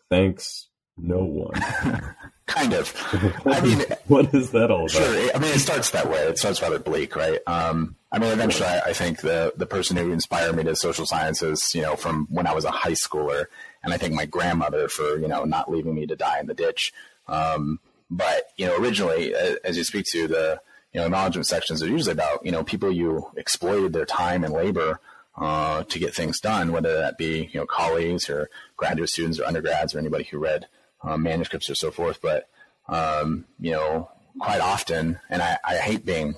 thanks 0.08 0.68
no 0.96 1.24
one. 1.24 1.52
kind 2.46 2.72
of. 2.74 2.94
I 3.46 3.60
mean, 3.60 3.84
what 4.06 4.34
is 4.34 4.50
that 4.50 4.70
all 4.70 4.80
about? 4.80 4.90
Sure. 4.90 5.30
I 5.34 5.38
mean, 5.38 5.52
it 5.54 5.60
starts 5.60 5.90
that 5.90 6.10
way. 6.10 6.18
It 6.18 6.38
starts 6.38 6.60
rather 6.60 6.78
bleak, 6.78 7.16
right? 7.16 7.38
Um, 7.46 7.96
I 8.12 8.18
mean, 8.18 8.30
eventually, 8.30 8.68
I, 8.68 8.80
I, 8.86 8.92
think 8.92 9.20
the 9.20 9.52
the 9.56 9.66
person 9.66 9.96
who 9.96 10.12
inspired 10.12 10.56
me 10.56 10.64
to 10.64 10.76
social 10.76 11.06
sciences, 11.06 11.74
you 11.74 11.82
know, 11.82 11.96
from 11.96 12.26
when 12.30 12.46
I 12.46 12.52
was 12.52 12.64
a 12.64 12.70
high 12.70 12.92
schooler, 12.92 13.46
and 13.82 13.92
I 13.92 13.96
think 13.96 14.14
my 14.14 14.26
grandmother 14.26 14.88
for 14.88 15.18
you 15.18 15.28
know 15.28 15.44
not 15.44 15.70
leaving 15.70 15.94
me 15.94 16.06
to 16.06 16.16
die 16.16 16.40
in 16.40 16.46
the 16.46 16.54
ditch. 16.54 16.92
Um, 17.28 17.80
but 18.10 18.48
you 18.56 18.66
know, 18.66 18.76
originally, 18.76 19.34
as 19.34 19.76
you 19.76 19.84
speak 19.84 20.06
to 20.12 20.26
the 20.26 20.60
you 20.92 21.00
know 21.00 21.06
acknowledgement 21.06 21.46
sections, 21.46 21.82
are 21.82 21.88
usually 21.88 22.12
about 22.12 22.44
you 22.44 22.52
know 22.52 22.64
people 22.64 22.90
you 22.90 23.30
exploited 23.36 23.92
their 23.92 24.06
time 24.06 24.44
and 24.44 24.52
labor 24.52 25.00
uh, 25.40 25.84
to 25.84 25.98
get 25.98 26.14
things 26.14 26.38
done, 26.38 26.70
whether 26.70 26.98
that 26.98 27.16
be 27.16 27.48
you 27.52 27.58
know 27.58 27.66
colleagues 27.66 28.28
or 28.28 28.50
graduate 28.76 29.08
students 29.08 29.40
or 29.40 29.46
undergrads 29.46 29.94
or 29.94 29.98
anybody 29.98 30.24
who 30.24 30.38
read 30.38 30.66
uh, 31.02 31.16
manuscripts 31.16 31.70
or 31.70 31.74
so 31.74 31.90
forth. 31.90 32.20
But 32.20 32.48
um, 32.88 33.46
you 33.58 33.72
know, 33.72 34.10
quite 34.38 34.60
often, 34.60 35.18
and 35.30 35.40
I, 35.40 35.56
I 35.64 35.76
hate 35.76 36.04
being 36.04 36.34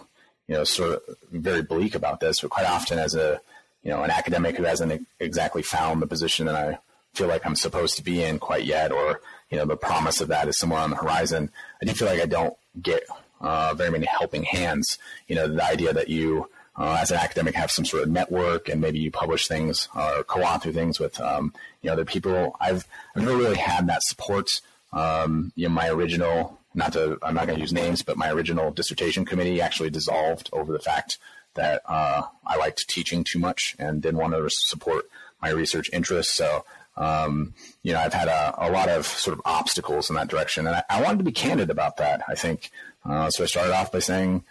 you 0.47 0.55
know 0.55 0.65
sort 0.65 0.95
of 0.95 1.17
very 1.33 1.63
bleak 1.63 1.95
about 1.97 2.21
this, 2.21 2.41
but 2.41 2.51
quite 2.51 2.67
often 2.67 2.99
as 2.99 3.15
a 3.17 3.41
you 3.83 3.91
know 3.91 4.05
an 4.05 4.11
academic 4.11 4.57
who 4.57 4.65
hasn't 4.65 5.07
exactly 5.19 5.63
found 5.63 6.01
the 6.01 6.07
position 6.07 6.47
that 6.47 6.55
I 6.55 6.79
feel 7.13 7.27
like 7.27 7.45
I'm 7.45 7.57
supposed 7.57 7.97
to 7.97 8.05
be 8.05 8.23
in 8.23 8.39
quite 8.39 8.65
yet, 8.65 8.93
or 8.93 9.21
you 9.51 9.59
know 9.59 9.67
the 9.67 9.77
promise 9.77 10.21
of 10.21 10.29
that 10.29 10.47
is 10.47 10.59
somewhere 10.59 10.81
on 10.81 10.91
the 10.91 10.97
horizon. 10.97 11.51
I 11.83 11.87
do 11.87 11.93
feel 11.93 12.07
like 12.07 12.23
I 12.23 12.27
don't 12.27 12.55
get 12.81 13.03
uh, 13.41 13.75
very 13.75 13.91
many 13.91 14.07
helping 14.07 14.45
hands. 14.45 14.99
You 15.27 15.35
know, 15.35 15.49
the 15.49 15.65
idea 15.65 15.93
that 15.93 16.09
you 16.09 16.49
uh, 16.77 16.99
as 17.01 17.11
an 17.11 17.19
academic 17.19 17.55
have 17.55 17.71
some 17.71 17.85
sort 17.85 18.03
of 18.03 18.09
network 18.09 18.69
and 18.69 18.81
maybe 18.81 18.99
you 18.99 19.11
publish 19.11 19.47
things 19.47 19.89
or 19.95 20.25
co-author 20.25 20.73
things 20.73 20.99
with 20.99 21.21
um, 21.21 21.53
you 21.83 21.89
know 21.89 21.95
other 21.95 22.05
people. 22.05 22.57
I've 22.61 22.87
I've 23.15 23.23
never 23.23 23.37
really 23.37 23.57
had 23.57 23.87
that 23.89 24.03
support. 24.03 24.49
Um, 24.93 25.53
you 25.55 25.69
know, 25.69 25.75
my 25.75 25.89
original 25.89 26.59
not 26.75 26.95
to 26.95 27.19
I'm 27.23 27.35
not 27.35 27.47
going 27.47 27.57
to 27.57 27.63
use 27.63 27.73
names, 27.73 28.03
but 28.03 28.17
my 28.17 28.31
original 28.31 28.71
dissertation 28.71 29.25
committee 29.25 29.61
actually 29.61 29.91
dissolved 29.91 30.49
over 30.53 30.73
the 30.73 30.79
fact 30.79 31.19
that 31.55 31.83
uh, 31.85 32.23
I 32.47 32.57
liked 32.57 32.89
teaching 32.89 33.25
too 33.25 33.39
much 33.39 33.77
and 33.79 34.01
didn't 34.01 34.21
want 34.21 34.33
to 34.33 34.49
support 34.49 35.05
my 35.43 35.51
research 35.51 35.91
interests. 35.93 36.35
So 36.35 36.65
um, 36.97 37.55
you 37.83 37.93
know, 37.93 38.01
I've 38.01 38.13
had 38.13 38.29
a, 38.29 38.55
a, 38.59 38.71
lot 38.71 38.89
of 38.89 39.07
sort 39.07 39.37
of 39.37 39.43
obstacles 39.47 40.11
in 40.11 40.17
that 40.17 40.29
direction, 40.29 40.67
and 40.67 40.77
I, 40.77 40.85
I 40.91 41.03
wanted 41.03 41.19
to 41.19 41.25
be 41.25 41.33
candid 41.33 41.71
about 41.71 41.97
that. 41.97 42.23
I 42.29 42.35
think 42.35 42.71
uh, 43.05 43.31
so. 43.31 43.45
I 43.45 43.47
started 43.47 43.73
off 43.73 43.91
by 43.91 44.01
saying 44.01 44.45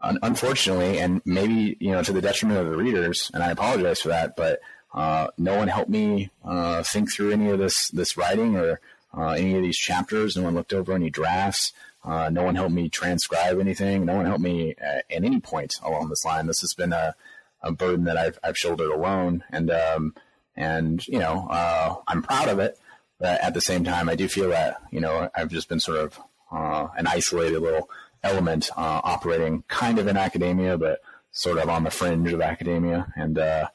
unfortunately, 0.00 0.98
and 0.98 1.20
maybe 1.24 1.76
you 1.80 1.92
know 1.92 2.02
to 2.02 2.12
the 2.12 2.20
detriment 2.20 2.60
of 2.60 2.70
the 2.70 2.76
readers, 2.76 3.30
and 3.34 3.42
I 3.42 3.50
apologize 3.50 4.00
for 4.00 4.08
that, 4.08 4.36
but 4.36 4.60
uh, 4.94 5.28
no 5.36 5.56
one 5.56 5.68
helped 5.68 5.90
me 5.90 6.30
uh, 6.44 6.82
think 6.82 7.12
through 7.12 7.32
any 7.32 7.50
of 7.50 7.58
this 7.58 7.88
this 7.90 8.16
writing 8.16 8.56
or 8.56 8.80
uh, 9.16 9.30
any 9.30 9.56
of 9.56 9.62
these 9.62 9.78
chapters. 9.78 10.36
No 10.36 10.44
one 10.44 10.54
looked 10.54 10.72
over 10.72 10.92
any 10.92 11.10
drafts. 11.10 11.72
Uh, 12.04 12.30
no 12.30 12.42
one 12.42 12.54
helped 12.54 12.74
me 12.74 12.88
transcribe 12.88 13.58
anything. 13.58 14.06
No 14.06 14.16
one 14.16 14.26
helped 14.26 14.40
me 14.40 14.74
at, 14.78 15.04
at, 15.10 15.24
any 15.24 15.40
point 15.40 15.74
along 15.82 16.08
this 16.08 16.24
line. 16.24 16.46
This 16.46 16.60
has 16.60 16.72
been 16.72 16.92
a, 16.92 17.14
a 17.62 17.72
burden 17.72 18.04
that 18.04 18.16
I've, 18.16 18.38
I've 18.42 18.56
shouldered 18.56 18.90
alone, 18.90 19.44
and 19.50 19.70
um, 19.70 20.14
and 20.56 21.06
you 21.06 21.18
know 21.18 21.48
uh, 21.50 21.96
I'm 22.06 22.22
proud 22.22 22.48
of 22.48 22.58
it. 22.58 22.78
But 23.18 23.40
at 23.40 23.52
the 23.52 23.60
same 23.60 23.82
time, 23.82 24.08
I 24.08 24.14
do 24.14 24.28
feel 24.28 24.50
that 24.50 24.80
you 24.90 25.00
know 25.00 25.28
I've 25.34 25.50
just 25.50 25.68
been 25.68 25.80
sort 25.80 25.98
of 25.98 26.18
uh, 26.50 26.88
an 26.96 27.06
isolated 27.06 27.60
little 27.60 27.90
element 28.22 28.70
uh, 28.76 29.00
operating 29.04 29.64
kind 29.68 29.98
of 29.98 30.06
in 30.06 30.16
academia, 30.16 30.76
but 30.76 31.00
sort 31.30 31.58
of 31.58 31.68
on 31.68 31.84
the 31.84 31.90
fringe 31.90 32.32
of 32.32 32.40
academia, 32.40 33.12
and 33.16 33.38
uh, 33.38 33.68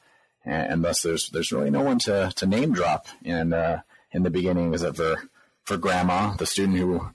and, 0.44 0.72
and, 0.72 0.84
thus 0.84 1.02
there's 1.02 1.30
there's 1.30 1.52
really 1.52 1.70
no 1.70 1.82
one 1.82 1.98
to, 2.00 2.32
to 2.36 2.46
name 2.46 2.72
drop 2.72 3.06
in 3.22 3.52
uh, 3.52 3.80
in 4.12 4.22
the 4.22 4.30
beginning, 4.30 4.72
except 4.72 4.96
for 4.96 5.28
for 5.62 5.76
Grandma, 5.76 6.34
the 6.34 6.46
student 6.46 6.78
who 6.78 7.10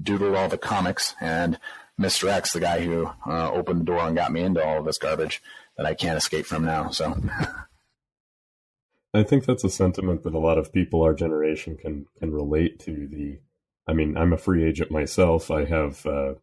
doodled 0.00 0.36
all 0.36 0.48
the 0.48 0.58
comics, 0.58 1.14
and 1.20 1.58
Mr. 2.00 2.28
X, 2.28 2.52
the 2.52 2.60
guy 2.60 2.80
who 2.80 3.10
uh, 3.26 3.50
opened 3.52 3.80
the 3.80 3.84
door 3.84 4.00
and 4.00 4.16
got 4.16 4.32
me 4.32 4.42
into 4.42 4.64
all 4.64 4.78
of 4.78 4.84
this 4.84 4.98
garbage 4.98 5.42
that 5.76 5.86
I 5.86 5.94
can't 5.94 6.18
escape 6.18 6.46
from 6.46 6.64
now. 6.64 6.90
So. 6.90 7.16
I 9.14 9.22
think 9.22 9.44
that's 9.44 9.64
a 9.64 9.70
sentiment 9.70 10.22
that 10.22 10.34
a 10.34 10.38
lot 10.38 10.56
of 10.56 10.72
people 10.72 11.02
our 11.02 11.12
generation 11.12 11.76
can 11.76 12.06
can 12.18 12.32
relate 12.32 12.80
to. 12.80 13.06
The, 13.06 13.40
I 13.86 13.92
mean, 13.92 14.16
I'm 14.16 14.32
a 14.32 14.38
free 14.38 14.64
agent 14.64 14.90
myself. 14.90 15.50
I 15.50 15.66
have 15.66 16.06
uh, 16.06 16.34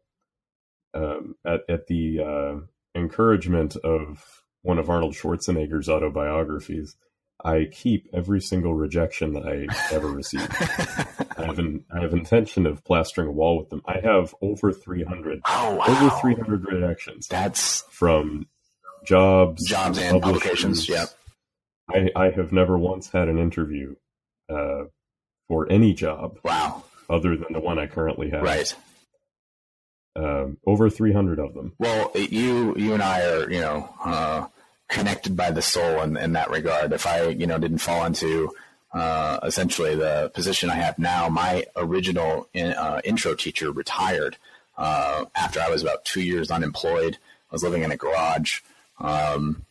um, 0.93 1.35
at, 1.45 1.61
at 1.69 1.87
the 1.87 2.19
uh, 2.19 2.99
encouragement 2.99 3.75
of 3.77 4.43
one 4.61 4.79
of 4.79 4.89
Arnold 4.89 5.13
Schwarzenegger's 5.13 5.89
autobiographies, 5.89 6.95
I 7.43 7.69
keep 7.71 8.07
every 8.13 8.41
single 8.41 8.73
rejection 8.73 9.33
that 9.33 9.45
I 9.45 9.67
ever 9.93 10.07
receive. 10.07 10.45
I 11.37 11.45
have 11.45 11.59
an 11.59 11.85
I 11.89 12.01
have 12.01 12.13
intention 12.13 12.65
of 12.65 12.83
plastering 12.83 13.29
a 13.29 13.31
wall 13.31 13.57
with 13.57 13.69
them. 13.69 13.81
I 13.85 13.99
have 14.01 14.35
over 14.41 14.73
three 14.73 15.03
hundred. 15.03 15.41
Oh, 15.47 15.75
wow. 15.75 15.85
Over 15.87 16.09
three 16.19 16.35
hundred 16.35 16.65
rejections. 16.65 17.27
That's 17.27 17.83
from 17.91 18.47
jobs, 19.05 19.65
jobs 19.65 19.99
and 19.99 20.21
publications. 20.21 20.89
Yeah. 20.89 21.05
I, 21.89 22.09
I 22.15 22.29
have 22.31 22.51
never 22.51 22.77
once 22.77 23.09
had 23.09 23.29
an 23.29 23.39
interview 23.39 23.95
uh, 24.49 24.83
for 25.47 25.71
any 25.71 25.93
job. 25.93 26.39
Wow. 26.43 26.83
Other 27.09 27.37
than 27.37 27.53
the 27.53 27.61
one 27.61 27.79
I 27.79 27.87
currently 27.87 28.29
have. 28.31 28.43
Right 28.43 28.75
um, 30.20 30.57
over 30.65 30.89
300 30.89 31.39
of 31.39 31.53
them. 31.53 31.74
Well, 31.80 32.11
you 32.15 32.76
you 32.76 32.93
and 32.93 33.01
I 33.01 33.22
are 33.22 33.49
you 33.49 33.61
know 33.61 33.89
uh, 34.03 34.47
connected 34.88 35.36
by 35.36 35.51
the 35.51 35.61
soul 35.61 36.01
in, 36.01 36.17
in 36.17 36.34
that 36.34 36.49
regard. 36.49 36.91
If 36.91 37.07
I 37.07 37.28
you 37.28 37.47
know 37.47 37.57
didn't 37.57 37.80
fall 37.80 38.05
into 38.05 38.51
uh, 38.93 39.39
essentially 39.43 39.95
the 39.95 40.32
position 40.34 40.70
I 40.70 40.76
have 40.76 40.99
now, 40.99 41.30
my 41.30 41.65
original 41.76 42.49
in, 42.53 42.72
uh, 42.72 43.01
intro 43.03 43.36
teacher 43.36 43.72
retired 43.72 44.38
uh, 44.78 45.26
after 45.36 45.59
I 45.59 45.70
was 45.70 45.82
about 45.82 46.05
two 46.05 46.22
years 46.22 46.51
unemployed. 46.51 47.17
I 47.51 47.55
was 47.55 47.63
living 47.63 47.84
in 47.84 47.91
a 47.91 47.97
garage. 47.97 48.61
Um, 48.99 49.63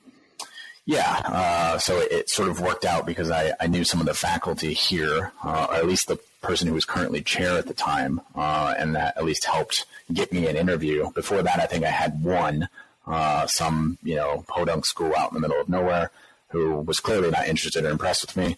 yeah, 0.86 1.20
uh, 1.26 1.78
so 1.78 1.98
it, 2.00 2.12
it, 2.12 2.30
sort 2.30 2.48
of 2.48 2.62
worked 2.62 2.86
out 2.86 3.04
because 3.04 3.30
I, 3.30 3.52
I 3.60 3.66
knew 3.66 3.84
some 3.84 4.00
of 4.00 4.06
the 4.06 4.14
faculty 4.14 4.72
here, 4.72 5.32
uh, 5.44 5.66
or 5.68 5.74
at 5.76 5.86
least 5.86 6.08
the 6.08 6.18
person 6.40 6.68
who 6.68 6.74
was 6.74 6.84
currently 6.84 7.22
chair 7.22 7.58
at 7.58 7.66
the 7.66 7.74
time, 7.74 8.20
uh, 8.34 8.74
and 8.78 8.94
that 8.94 9.16
at 9.16 9.24
least 9.24 9.44
helped 9.44 9.86
get 10.12 10.32
me 10.32 10.46
an 10.46 10.56
interview. 10.56 11.10
Before 11.12 11.42
that, 11.42 11.60
I 11.60 11.66
think 11.66 11.84
I 11.84 11.90
had 11.90 12.22
one, 12.22 12.68
uh, 13.06 13.46
some 13.46 13.98
you 14.02 14.16
know 14.16 14.44
podunk 14.48 14.86
school 14.86 15.14
out 15.16 15.30
in 15.30 15.34
the 15.34 15.40
middle 15.40 15.60
of 15.60 15.68
nowhere 15.68 16.10
who 16.50 16.76
was 16.76 16.98
clearly 16.98 17.30
not 17.30 17.46
interested 17.46 17.84
or 17.84 17.90
impressed 17.90 18.26
with 18.26 18.34
me. 18.34 18.56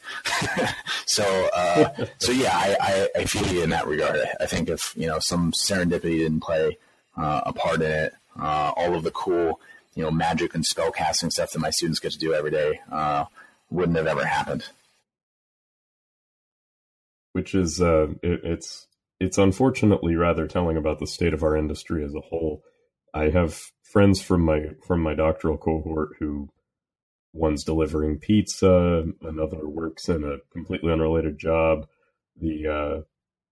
so, 1.06 1.48
uh, 1.56 1.88
so 2.18 2.30
yeah, 2.30 2.52
I, 2.52 2.76
I, 2.80 3.20
I, 3.22 3.24
feel 3.24 3.44
you 3.48 3.64
in 3.64 3.70
that 3.70 3.88
regard. 3.88 4.20
I, 4.38 4.46
think 4.46 4.68
if 4.68 4.94
you 4.96 5.08
know 5.08 5.18
some 5.18 5.50
serendipity 5.50 6.18
didn't 6.18 6.40
play 6.40 6.78
uh, 7.16 7.40
a 7.46 7.52
part 7.52 7.82
in 7.82 7.90
it, 7.90 8.12
all 8.38 8.94
of 8.94 9.02
the 9.02 9.10
cool 9.10 9.60
you 9.94 10.02
know, 10.02 10.10
magic 10.10 10.54
and 10.54 10.64
spell 10.64 10.90
casting 10.90 11.30
stuff 11.30 11.50
that 11.50 11.58
my 11.58 11.70
students 11.70 12.00
get 12.00 12.12
to 12.12 12.18
do 12.18 12.32
every 12.32 12.50
day 12.50 12.80
uh, 12.90 13.24
wouldn't 13.70 13.96
have 13.96 14.06
ever 14.06 14.24
happened. 14.24 14.68
Which 17.32 17.54
is, 17.54 17.80
uh, 17.80 18.08
it, 18.22 18.40
it's 18.44 18.86
it's 19.20 19.38
unfortunately 19.38 20.16
rather 20.16 20.46
telling 20.46 20.76
about 20.76 20.98
the 20.98 21.06
state 21.06 21.34
of 21.34 21.42
our 21.42 21.56
industry 21.56 22.04
as 22.04 22.14
a 22.14 22.20
whole. 22.20 22.62
I 23.12 23.30
have 23.30 23.60
friends 23.82 24.20
from 24.20 24.42
my 24.42 24.70
from 24.86 25.02
my 25.02 25.14
doctoral 25.14 25.58
cohort 25.58 26.10
who 26.18 26.48
one's 27.32 27.64
delivering 27.64 28.18
pizza, 28.18 29.04
another 29.22 29.68
works 29.68 30.08
in 30.08 30.24
a 30.24 30.38
completely 30.52 30.92
unrelated 30.92 31.38
job. 31.38 31.86
The 32.40 32.66
uh, 32.66 33.02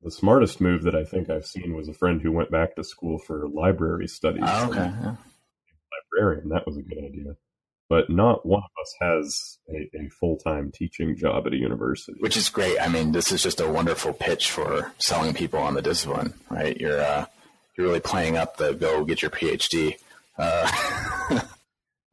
the 0.03 0.11
smartest 0.11 0.61
move 0.61 0.83
that 0.85 0.95
I 0.95 1.05
think 1.05 1.31
I've 1.31 1.47
seen 1.47 1.76
was 1.76 1.89
a 1.89 1.95
friend 1.95 2.20
who 2.20 2.33
went 2.33 2.51
back 2.51 2.76
to 2.76 2.85
school 2.85 3.18
for 3.18 3.49
library 3.49 4.09
studies. 4.09 4.45
Oh, 4.47 4.70
okay. 4.70 4.91
Yeah 5.03 5.14
librarian. 6.12 6.49
That 6.49 6.66
was 6.66 6.76
a 6.76 6.83
good 6.83 6.99
idea. 6.99 7.37
But 7.89 8.11
not 8.11 8.45
one 8.45 8.62
of 8.62 8.82
us 8.82 8.95
has 9.01 9.59
a, 9.70 10.05
a 10.05 10.09
full 10.20 10.36
time 10.36 10.70
teaching 10.72 11.16
job 11.16 11.47
at 11.47 11.53
a 11.53 11.57
university. 11.57 12.18
Which 12.20 12.36
is 12.36 12.49
great. 12.49 12.78
I 12.80 12.89
mean, 12.89 13.12
this 13.12 13.32
is 13.32 13.43
just 13.43 13.61
a 13.61 13.68
wonderful 13.68 14.12
pitch 14.12 14.51
for 14.51 14.93
selling 14.99 15.34
people 15.34 15.61
on 15.61 15.74
the 15.74 15.82
discipline, 15.82 16.34
right? 16.51 16.76
You're 16.76 17.01
uh, 17.01 17.26
you're 17.76 17.86
really 17.86 18.01
playing 18.01 18.36
up 18.36 18.57
the 18.57 18.72
go 18.72 19.05
get 19.05 19.22
your 19.22 19.30
PhD. 19.30 19.97
Uh, 20.39 20.70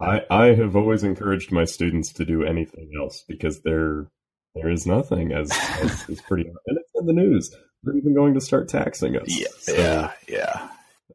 I 0.01 0.21
I 0.30 0.45
have 0.55 0.76
always 0.76 1.03
encouraged 1.03 1.51
my 1.51 1.65
students 1.65 2.13
to 2.13 2.26
do 2.26 2.43
anything 2.43 2.91
else 2.99 3.23
because 3.28 3.61
there 3.61 4.07
there 4.55 4.69
is 4.69 4.86
nothing 4.86 5.34
as, 5.34 5.51
as 5.82 6.09
is 6.09 6.21
pretty 6.21 6.43
and 6.43 6.78
it's 6.78 6.91
in 6.95 7.05
the 7.05 7.13
news. 7.13 7.53
They're 7.84 7.97
even 7.97 8.15
going 8.15 8.34
to 8.34 8.41
start 8.41 8.67
taxing 8.69 9.15
us. 9.15 9.28
Yeah, 9.28 9.47
so, 9.59 9.73
yeah, 9.73 10.11
yeah. 10.28 10.69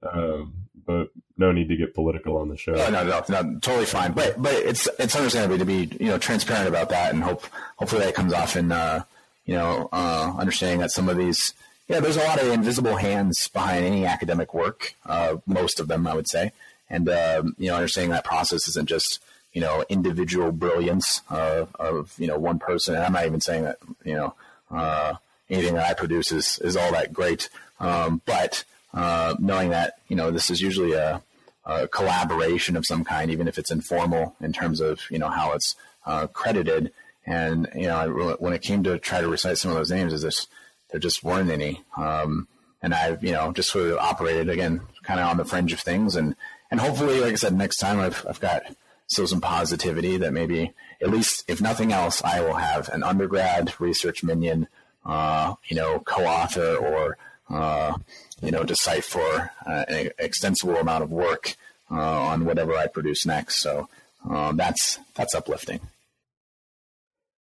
Um, 0.08 0.68
but 0.90 1.10
no 1.38 1.52
need 1.52 1.68
to 1.68 1.76
get 1.76 1.94
political 1.94 2.36
on 2.36 2.48
the 2.48 2.56
show. 2.56 2.74
Oh, 2.74 2.90
no, 2.90 3.58
totally 3.60 3.86
fine. 3.86 4.12
But 4.12 4.40
but 4.42 4.54
it's 4.54 4.88
it's 4.98 5.14
understandable 5.14 5.58
to 5.58 5.64
be 5.64 5.88
you 6.00 6.08
know 6.08 6.18
transparent 6.18 6.68
about 6.68 6.88
that, 6.90 7.12
and 7.12 7.22
hope 7.22 7.44
hopefully 7.76 8.02
that 8.04 8.14
comes 8.14 8.32
off 8.32 8.56
in 8.56 8.72
uh, 8.72 9.04
you 9.46 9.54
know 9.54 9.88
uh, 9.92 10.34
understanding 10.36 10.80
that 10.80 10.90
some 10.90 11.08
of 11.08 11.16
these 11.16 11.54
yeah, 11.88 12.00
there's 12.00 12.16
a 12.16 12.24
lot 12.24 12.40
of 12.40 12.48
invisible 12.48 12.96
hands 12.96 13.48
behind 13.48 13.84
any 13.84 14.04
academic 14.04 14.52
work. 14.52 14.94
Uh, 15.06 15.36
most 15.46 15.80
of 15.80 15.88
them, 15.88 16.06
I 16.06 16.14
would 16.14 16.28
say, 16.28 16.52
and 16.88 17.08
um, 17.08 17.54
you 17.58 17.68
know 17.68 17.76
understanding 17.76 18.10
that 18.10 18.24
process 18.24 18.66
isn't 18.68 18.88
just 18.88 19.20
you 19.52 19.60
know 19.60 19.84
individual 19.88 20.50
brilliance 20.50 21.22
uh, 21.30 21.66
of 21.78 22.14
you 22.18 22.26
know 22.26 22.38
one 22.38 22.58
person. 22.58 22.96
And 22.96 23.04
I'm 23.04 23.12
not 23.12 23.26
even 23.26 23.40
saying 23.40 23.64
that 23.64 23.78
you 24.04 24.14
know 24.14 24.34
uh, 24.70 25.14
anything 25.48 25.74
that 25.74 25.86
I 25.86 25.94
produce 25.94 26.32
is 26.32 26.58
is 26.58 26.76
all 26.76 26.92
that 26.92 27.12
great, 27.12 27.48
um, 27.78 28.22
but 28.26 28.64
uh, 28.94 29.34
knowing 29.38 29.70
that 29.70 29.94
you 30.08 30.16
know 30.16 30.30
this 30.30 30.50
is 30.50 30.60
usually 30.60 30.92
a, 30.92 31.22
a, 31.64 31.88
collaboration 31.88 32.76
of 32.76 32.86
some 32.86 33.04
kind, 33.04 33.30
even 33.30 33.48
if 33.48 33.58
it's 33.58 33.70
informal 33.70 34.34
in 34.40 34.52
terms 34.52 34.80
of 34.80 35.00
you 35.10 35.18
know 35.18 35.28
how 35.28 35.52
it's 35.52 35.76
uh, 36.06 36.26
credited. 36.28 36.92
And 37.26 37.68
you 37.74 37.86
know 37.86 38.36
when 38.38 38.52
it 38.52 38.62
came 38.62 38.82
to 38.84 38.98
try 38.98 39.20
to 39.20 39.28
recite 39.28 39.58
some 39.58 39.70
of 39.70 39.76
those 39.76 39.90
names, 39.90 40.12
is 40.12 40.22
this 40.22 40.46
there 40.90 41.00
just 41.00 41.22
weren't 41.22 41.50
any. 41.50 41.82
Um, 41.96 42.48
and 42.82 42.94
I've 42.94 43.22
you 43.22 43.32
know 43.32 43.52
just 43.52 43.70
sort 43.70 43.88
of 43.88 43.98
operated 43.98 44.48
again, 44.48 44.80
kind 45.02 45.20
of 45.20 45.26
on 45.26 45.36
the 45.36 45.44
fringe 45.44 45.72
of 45.72 45.80
things, 45.80 46.16
and 46.16 46.34
and 46.70 46.80
hopefully, 46.80 47.20
like 47.20 47.32
I 47.32 47.36
said, 47.36 47.54
next 47.54 47.76
time 47.76 48.00
I've 48.00 48.26
I've 48.28 48.40
got 48.40 48.62
still 49.06 49.26
some 49.26 49.40
positivity 49.40 50.16
that 50.18 50.32
maybe 50.32 50.72
at 51.02 51.10
least 51.10 51.44
if 51.48 51.60
nothing 51.60 51.92
else, 51.92 52.22
I 52.22 52.40
will 52.40 52.54
have 52.54 52.88
an 52.90 53.02
undergrad 53.02 53.74
research 53.80 54.22
minion, 54.22 54.68
uh, 55.04 55.54
you 55.68 55.76
know, 55.76 56.00
co-author 56.00 56.76
or 56.76 57.18
uh, 57.48 57.98
you 58.42 58.50
know, 58.50 58.64
to 58.64 58.74
cite 58.76 59.04
for 59.04 59.52
uh, 59.66 59.84
an 59.88 60.10
extensible 60.18 60.76
amount 60.76 61.04
of 61.04 61.10
work 61.10 61.56
uh, 61.90 61.94
on 61.94 62.44
whatever 62.44 62.76
I 62.76 62.86
produce 62.86 63.26
next. 63.26 63.60
So 63.60 63.88
um, 64.28 64.56
that's 64.56 64.98
that's 65.14 65.34
uplifting. 65.34 65.80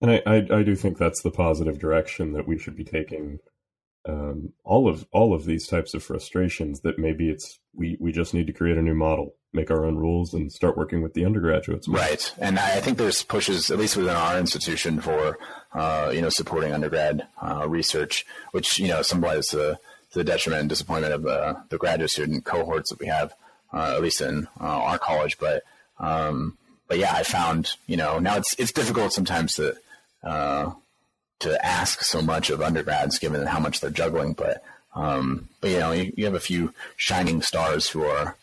And 0.01 0.11
I, 0.11 0.23
I, 0.27 0.59
I, 0.59 0.63
do 0.65 0.75
think 0.75 0.99
that's 0.99 1.23
the 1.23 1.31
positive 1.31 1.79
direction 1.79 2.33
that 2.33 2.49
we 2.49 2.59
should 2.59 2.75
be 2.75 2.85
taking. 2.85 3.39
Um, 4.05 4.53
all 4.65 4.89
of 4.89 5.07
all 5.13 5.33
of 5.33 5.45
these 5.45 5.69
types 5.69 5.95
of 5.95 6.03
frustrations 6.03 6.81
that 6.81 6.99
maybe 6.99 7.31
it's 7.31 7.61
we 7.73 7.97
we 8.01 8.11
just 8.11 8.35
need 8.35 8.49
to 8.49 8.53
create 8.53 8.77
a 8.77 8.83
new 8.83 8.95
model, 8.97 9.37
make 9.53 9.71
our 9.71 9.85
own 9.85 9.97
rules, 9.97 10.35
and 10.35 10.51
start 10.51 10.77
working 10.77 11.03
with 11.03 11.15
the 11.15 11.25
undergraduates. 11.25 11.87
Right, 11.87 12.35
and 12.39 12.59
I 12.59 12.81
think 12.81 12.99
there's 12.99 13.23
pushes 13.23 13.71
at 13.71 13.79
least 13.79 13.97
within 13.97 14.17
our 14.17 14.39
institution 14.41 15.01
for 15.01 15.39
uh, 15.73 16.11
you 16.13 16.21
know 16.21 16.31
supporting 16.31 16.73
undergrad 16.73 17.29
uh, 17.41 17.69
research, 17.69 18.27
which 18.51 18.81
you 18.81 18.89
know 18.89 19.03
symbolizes 19.03 19.51
the 19.51 19.79
to 20.13 20.19
the 20.19 20.25
detriment 20.25 20.61
and 20.61 20.69
disappointment 20.69 21.15
of 21.15 21.27
uh, 21.27 21.55
the 21.71 21.79
graduate 21.79 22.11
student 22.11 22.45
cohorts 22.45 22.91
that 22.91 23.01
we 23.01 23.07
have, 23.07 23.35
uh, 23.73 23.95
at 23.97 24.03
least 24.03 24.21
in 24.21 24.47
uh, 24.61 24.65
our 24.65 24.99
college. 24.99 25.39
But 25.39 25.63
um, 25.99 26.59
but 26.89 26.99
yeah, 26.99 27.15
I 27.15 27.23
found 27.23 27.77
you 27.87 27.97
know 27.97 28.19
now 28.19 28.37
it's 28.37 28.55
it's 28.59 28.73
difficult 28.73 29.13
sometimes 29.13 29.55
to 29.57 29.77
uh, 30.23 30.73
to 31.41 31.65
ask 31.65 32.03
so 32.03 32.23
much 32.23 32.51
of 32.51 32.63
undergrads 32.63 33.19
given 33.19 33.47
how 33.47 33.59
much 33.59 33.81
they're 33.81 33.91
juggling. 33.91 34.35
But 34.35 34.63
um, 34.95 35.49
but 35.61 35.71
you 35.71 35.79
know 35.79 35.93
you, 35.93 36.13
you, 36.17 36.25
have 36.27 36.35
a 36.35 36.41
few 36.41 36.75
shining 36.97 37.41
stars 37.41 37.89
who 37.89 38.05
are 38.05 38.37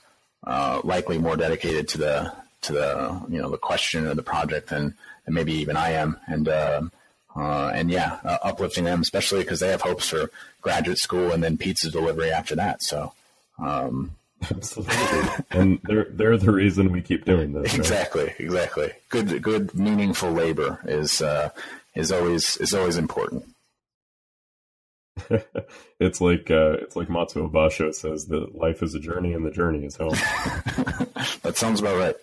uh, 0.44 0.82
likely 0.84 1.20
more 1.20 1.38
dedicated 1.38 1.88
to 1.90 1.98
the 2.00 2.34
to 2.62 2.74
the 2.74 3.22
you 3.30 3.40
know 3.40 3.50
the 3.50 3.58
question 3.58 4.08
or 4.08 4.16
the 4.16 4.24
project 4.24 4.70
than, 4.70 4.96
than 5.26 5.34
maybe 5.34 5.54
even 5.54 5.78
I 5.78 5.92
am, 5.92 6.18
and 6.28 6.50
um, 6.50 6.92
uh, 7.36 7.72
and 7.74 7.92
yeah, 7.92 8.20
uh, 8.24 8.38
uplifting 8.44 8.86
them, 8.86 9.02
especially 9.02 9.40
because 9.40 9.60
they 9.60 9.70
have 9.70 9.82
hopes 9.82 10.10
for 10.10 10.30
graduate 10.62 10.98
school 10.98 11.32
and 11.32 11.44
then 11.44 11.58
pizza 11.58 11.90
delivery 11.90 12.32
after 12.32 12.56
that. 12.56 12.82
So, 12.82 13.14
um, 13.60 14.12
absolutely, 14.52 15.46
and 15.52 15.80
they're 15.84 16.08
they're 16.10 16.38
the 16.38 16.52
reason 16.52 16.92
we 16.92 17.02
keep 17.02 17.26
doing 17.26 17.54
this. 17.54 17.72
Right? 17.72 17.80
Exactly, 17.80 18.34
exactly. 18.40 18.92
Good, 19.10 19.42
good, 19.42 19.76
meaningful 19.76 20.32
labor 20.32 20.80
is 20.86 21.22
uh, 21.22 21.50
is 21.96 22.12
always 22.12 22.58
is 22.58 22.74
always 22.74 22.98
important. 22.98 23.46
it's 26.00 26.22
like 26.22 26.50
uh, 26.50 26.78
it's 26.82 26.96
like 26.96 27.10
Matsuo 27.10 27.52
Basho 27.52 27.94
says 27.94 28.28
that 28.28 28.56
life 28.56 28.82
is 28.82 28.96
a 28.96 29.00
journey 29.00 29.34
and 29.34 29.46
the 29.46 29.52
journey 29.52 29.86
is 29.86 29.98
home. 29.98 30.12
that 31.44 31.54
sounds 31.56 31.80
about 31.82 31.98
right. 31.98 32.16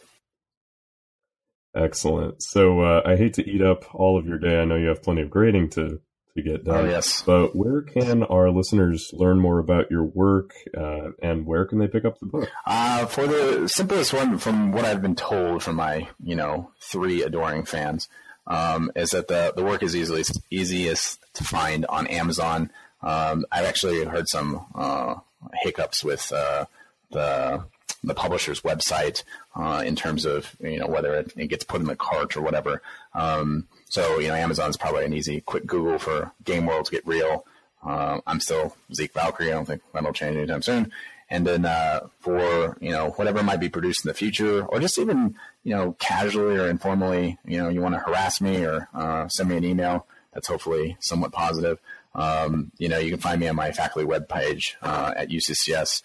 Excellent. 1.77 2.43
So 2.43 2.81
uh, 2.81 3.03
I 3.05 3.17
hate 3.17 3.35
to 3.35 3.49
eat 3.49 3.63
up 3.63 3.95
all 3.95 4.19
of 4.19 4.27
your 4.27 4.39
day. 4.39 4.61
I 4.61 4.65
know 4.65 4.77
you 4.77 4.89
have 4.89 5.03
plenty 5.03 5.23
of 5.23 5.31
grading 5.31 5.71
to 5.71 6.01
to 6.37 6.43
get 6.43 6.65
done. 6.65 6.87
Oh, 6.87 6.89
yes. 6.89 7.23
But 7.23 7.57
where 7.57 7.83
can 7.83 8.23
our 8.23 8.51
listeners 8.51 9.11
learn 9.13 9.39
more 9.41 9.59
about 9.59 9.91
your 9.91 10.05
work, 10.05 10.53
uh, 10.77 11.09
and 11.23 11.47
where 11.47 11.65
can 11.65 11.79
they 11.79 11.89
pick 11.89 12.05
up 12.05 12.19
the 12.19 12.27
book? 12.27 12.49
Uh, 12.67 13.07
for 13.07 13.27
the 13.27 13.69
simplest 13.69 14.13
one, 14.13 14.39
from 14.39 14.73
what 14.73 14.85
I've 14.85 15.03
been 15.03 15.17
told 15.17 15.63
from 15.63 15.77
my 15.77 16.09
you 16.23 16.37
know 16.37 16.71
three 16.81 17.23
adoring 17.23 17.65
fans, 17.65 18.09
um, 18.47 18.91
is 18.95 19.11
that 19.11 19.29
the 19.29 19.53
the 19.57 19.65
work 19.65 19.83
is 19.83 19.97
easily 19.97 20.25
easiest 20.51 21.25
to 21.35 21.45
find 21.45 21.85
on 21.87 22.07
Amazon. 22.07 22.71
Um, 23.03 23.45
I've 23.53 23.67
actually 23.67 24.05
heard 24.05 24.29
some 24.29 24.67
uh, 24.75 25.17
hiccups 25.63 26.05
with 26.05 26.33
uh, 26.33 26.67
the 27.11 27.65
the 28.03 28.15
publisher's 28.15 28.61
website 28.61 29.23
uh, 29.55 29.83
in 29.85 29.97
terms 29.97 30.25
of 30.25 30.55
you 30.61 30.79
know 30.79 30.87
whether 30.87 31.15
it, 31.15 31.33
it, 31.37 31.49
gets 31.49 31.65
put 31.65 31.81
in 31.81 31.87
the 31.87 31.97
cart 31.97 32.37
or 32.37 32.41
whatever. 32.41 32.83
Um, 33.15 33.67
so 33.89 34.19
you 34.19 34.29
know, 34.29 34.35
Amazon's 34.35 34.77
probably 34.77 35.05
an 35.05 35.13
easy, 35.13 35.41
quick 35.41 35.67
Google 35.67 35.99
for 35.99 36.33
Game 36.45 36.67
Worlds 36.67 36.91
Get 36.91 37.07
Real. 37.07 37.45
Uh, 37.85 38.21
I'm 38.27 38.41
still 38.41 38.77
Zek 38.93 39.13
Valkyrie. 39.13 39.49
I 39.49 39.55
don't 39.55 39.67
think 39.67 39.83
that'll 39.93 40.13
change 40.13 40.37
anytime 40.37 40.63
soon. 40.63 40.93
And 41.29 41.47
then 41.47 41.65
uh, 41.65 42.07
for 42.21 42.77
you 42.81 42.91
know 42.91 43.11
whatever 43.11 43.43
might 43.43 43.61
be 43.61 43.69
produced 43.69 44.05
in 44.05 44.09
the 44.09 44.15
future, 44.15 44.65
or 44.65 44.79
just 44.79 44.99
even 44.99 45.37
you 45.65 45.75
know 45.75 45.97
casually 45.99 46.57
or 46.57 46.69
informally, 46.69 47.39
you 47.45 47.59
know 47.59 47.69
you 47.69 47.81
want 47.81 47.95
to 47.95 48.01
harass 48.01 48.41
me 48.41 48.65
or 48.65 48.89
uh, 48.95 49.27
send 49.29 49.49
me 49.49 49.57
an 49.57 49.65
email 49.65 50.07
that's 50.33 50.49
hopefully 50.49 50.97
somewhat 51.01 51.33
positive. 51.33 51.81
Um, 52.15 52.71
you 52.79 52.89
know 52.89 52.99
you 52.99 53.11
can 53.11 53.21
find 53.21 53.41
me 53.41 53.49
on 53.49 53.57
my 53.57 53.73
faculty 53.73 54.07
webpage 54.07 54.75
uh, 54.83 55.15
at 55.17 55.31
UCCS 55.31 56.03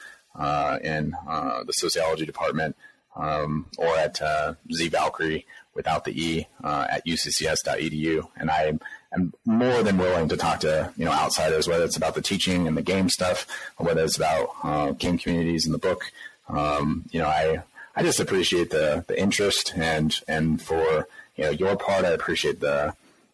in 0.84 1.16
uh, 1.28 1.64
the 1.64 1.74
sociology 1.74 2.26
department, 2.26 2.76
um, 3.16 3.68
or 3.78 3.96
at 3.98 4.22
uh, 4.22 4.54
Z 4.74 4.90
Valkyrie 4.90 5.46
without 5.74 6.04
the 6.06 6.12
E 6.12 6.48
uh, 6.64 6.88
at 6.90 7.06
uccs.edu. 7.06 8.28
And 8.36 8.50
I 8.50 8.74
am 9.14 9.34
more 9.46 9.84
than 9.84 9.98
willing 9.98 10.30
to 10.30 10.38
talk 10.38 10.60
to 10.62 10.92
you 10.98 11.06
know 11.06 11.12
outsiders, 11.12 11.68
whether 11.68 11.84
it's 11.84 11.98
about 11.98 12.16
the 12.16 12.22
teaching 12.22 12.68
and 12.68 12.78
the 12.78 12.82
game 12.82 13.10
stuff, 13.10 13.48
or 13.78 13.86
whether 13.86 14.04
it's 14.04 14.18
about 14.18 14.50
uh, 14.64 14.92
game 14.92 15.18
communities 15.18 15.66
and 15.66 15.74
the 15.74 15.80
book. 15.80 16.12
Um, 16.50 17.06
you 17.12 17.20
know, 17.20 17.28
I 17.28 17.64
I 17.96 18.04
just 18.04 18.20
appreciate 18.20 18.70
the 18.70 19.06
the 19.08 19.20
interest 19.20 19.74
and 19.76 20.14
and 20.28 20.62
for 20.62 21.08
you 21.36 21.46
know 21.46 21.50
your 21.52 21.76
part, 21.76 22.06
I 22.06 22.10
appreciate 22.10 22.60
the 22.60 22.94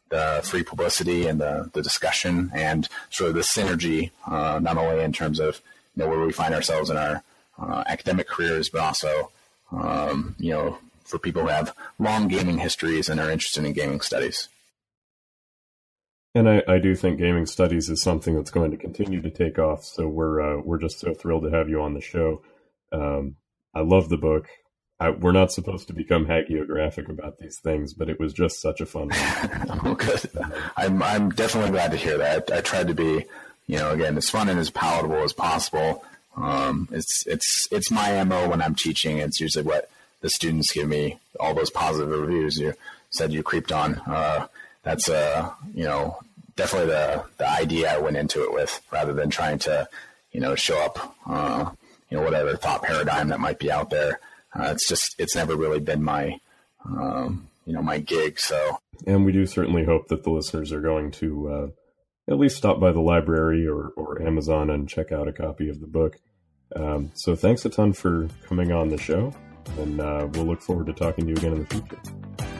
the 0.09 0.41
free 0.43 0.63
publicity 0.63 1.27
and 1.27 1.41
the, 1.41 1.69
the 1.73 1.81
discussion 1.81 2.49
and 2.53 2.87
sort 3.09 3.29
of 3.29 3.35
the 3.35 3.41
synergy, 3.41 4.11
uh, 4.25 4.57
not 4.57 4.77
only 4.77 5.03
in 5.03 5.11
terms 5.11 5.37
of 5.37 5.61
you 5.97 6.03
know 6.03 6.09
where 6.09 6.25
we 6.25 6.31
find 6.31 6.53
ourselves 6.53 6.89
in 6.89 6.97
our 6.97 7.23
uh, 7.59 7.83
academic 7.87 8.27
careers, 8.27 8.69
but 8.69 8.81
also 8.81 9.31
um, 9.71 10.35
you 10.37 10.51
know 10.51 10.77
for 11.03 11.17
people 11.17 11.41
who 11.41 11.47
have 11.47 11.73
long 11.97 12.27
gaming 12.27 12.59
histories 12.59 13.09
and 13.09 13.19
are 13.19 13.31
interested 13.31 13.63
in 13.63 13.73
gaming 13.73 14.01
studies. 14.01 14.49
And 16.35 16.47
I, 16.47 16.61
I 16.67 16.77
do 16.77 16.95
think 16.95 17.17
gaming 17.17 17.47
studies 17.47 17.89
is 17.89 18.01
something 18.01 18.35
that's 18.35 18.51
going 18.51 18.69
to 18.71 18.77
continue 18.77 19.21
to 19.21 19.31
take 19.31 19.57
off. 19.57 19.83
So 19.83 20.07
we're 20.07 20.39
uh, 20.39 20.61
we're 20.61 20.77
just 20.77 20.99
so 20.99 21.13
thrilled 21.13 21.43
to 21.43 21.49
have 21.49 21.67
you 21.67 21.81
on 21.81 21.95
the 21.95 22.01
show. 22.01 22.43
Um, 22.91 23.37
I 23.73 23.81
love 23.81 24.09
the 24.09 24.17
book. 24.17 24.47
I, 24.99 25.11
we're 25.11 25.31
not 25.31 25.51
supposed 25.51 25.87
to 25.87 25.93
become 25.93 26.25
hagiographic 26.25 27.07
about 27.09 27.37
these 27.37 27.59
things, 27.59 27.93
but 27.93 28.09
it 28.09 28.19
was 28.19 28.33
just 28.33 28.61
such 28.61 28.81
a 28.81 28.85
fun 28.85 29.09
oh, 29.13 29.95
good. 29.97 30.29
I'm 30.75 31.01
I'm 31.01 31.29
definitely 31.29 31.71
glad 31.71 31.91
to 31.91 31.97
hear 31.97 32.17
that. 32.17 32.51
I, 32.51 32.57
I 32.57 32.61
tried 32.61 32.87
to 32.87 32.95
be, 32.95 33.25
you 33.67 33.77
know, 33.77 33.91
again 33.91 34.17
as 34.17 34.29
fun 34.29 34.49
and 34.49 34.59
as 34.59 34.69
palatable 34.69 35.23
as 35.23 35.33
possible. 35.33 36.03
Um, 36.35 36.87
it's 36.91 37.25
it's 37.27 37.67
it's 37.71 37.91
my 37.91 38.23
mo 38.23 38.49
when 38.49 38.61
I'm 38.61 38.75
teaching. 38.75 39.17
It's 39.17 39.39
usually 39.39 39.65
what 39.65 39.89
the 40.21 40.29
students 40.29 40.71
give 40.71 40.87
me 40.87 41.19
all 41.39 41.53
those 41.53 41.69
positive 41.69 42.09
reviews 42.09 42.57
you 42.57 42.73
said 43.09 43.31
you 43.31 43.43
creeped 43.43 43.71
on. 43.71 43.95
Uh, 44.05 44.47
that's 44.83 45.09
uh, 45.09 45.51
you 45.73 45.83
know 45.83 46.17
definitely 46.55 46.89
the 46.89 47.23
the 47.37 47.49
idea 47.49 47.93
I 47.93 47.99
went 47.99 48.17
into 48.17 48.43
it 48.43 48.53
with, 48.53 48.81
rather 48.91 49.13
than 49.13 49.29
trying 49.29 49.59
to 49.59 49.87
you 50.31 50.39
know 50.39 50.55
show 50.55 50.83
up 50.83 51.15
uh, 51.25 51.71
you 52.09 52.17
know 52.17 52.23
whatever 52.23 52.55
thought 52.55 52.83
paradigm 52.83 53.29
that 53.29 53.39
might 53.39 53.59
be 53.59 53.71
out 53.71 53.89
there. 53.89 54.19
Uh, 54.53 54.69
it's 54.71 54.87
just 54.87 55.15
it's 55.19 55.35
never 55.35 55.55
really 55.55 55.79
been 55.79 56.03
my 56.03 56.39
um, 56.85 57.47
you 57.67 57.73
know, 57.73 57.81
my 57.81 57.99
gig. 57.99 58.39
So, 58.39 58.79
and 59.05 59.25
we 59.25 59.31
do 59.31 59.45
certainly 59.45 59.83
hope 59.83 60.07
that 60.07 60.23
the 60.23 60.31
listeners 60.31 60.71
are 60.71 60.81
going 60.81 61.11
to 61.11 61.49
uh, 61.49 61.67
at 62.29 62.37
least 62.37 62.57
stop 62.57 62.79
by 62.79 62.91
the 62.91 62.99
library 62.99 63.67
or, 63.67 63.89
or 63.95 64.21
Amazon 64.21 64.69
and 64.69 64.89
check 64.89 65.11
out 65.11 65.27
a 65.27 65.33
copy 65.33 65.69
of 65.69 65.79
the 65.79 65.87
book. 65.87 66.17
Um, 66.75 67.11
so, 67.13 67.35
thanks 67.35 67.63
a 67.65 67.69
ton 67.69 67.93
for 67.93 68.27
coming 68.45 68.71
on 68.71 68.89
the 68.89 68.97
show, 68.97 69.33
and 69.79 70.01
uh, 70.01 70.27
we'll 70.33 70.45
look 70.45 70.61
forward 70.61 70.87
to 70.87 70.93
talking 70.93 71.25
to 71.25 71.29
you 71.31 71.37
again 71.37 71.53
in 71.53 71.59
the 71.59 71.65
future. 71.67 72.56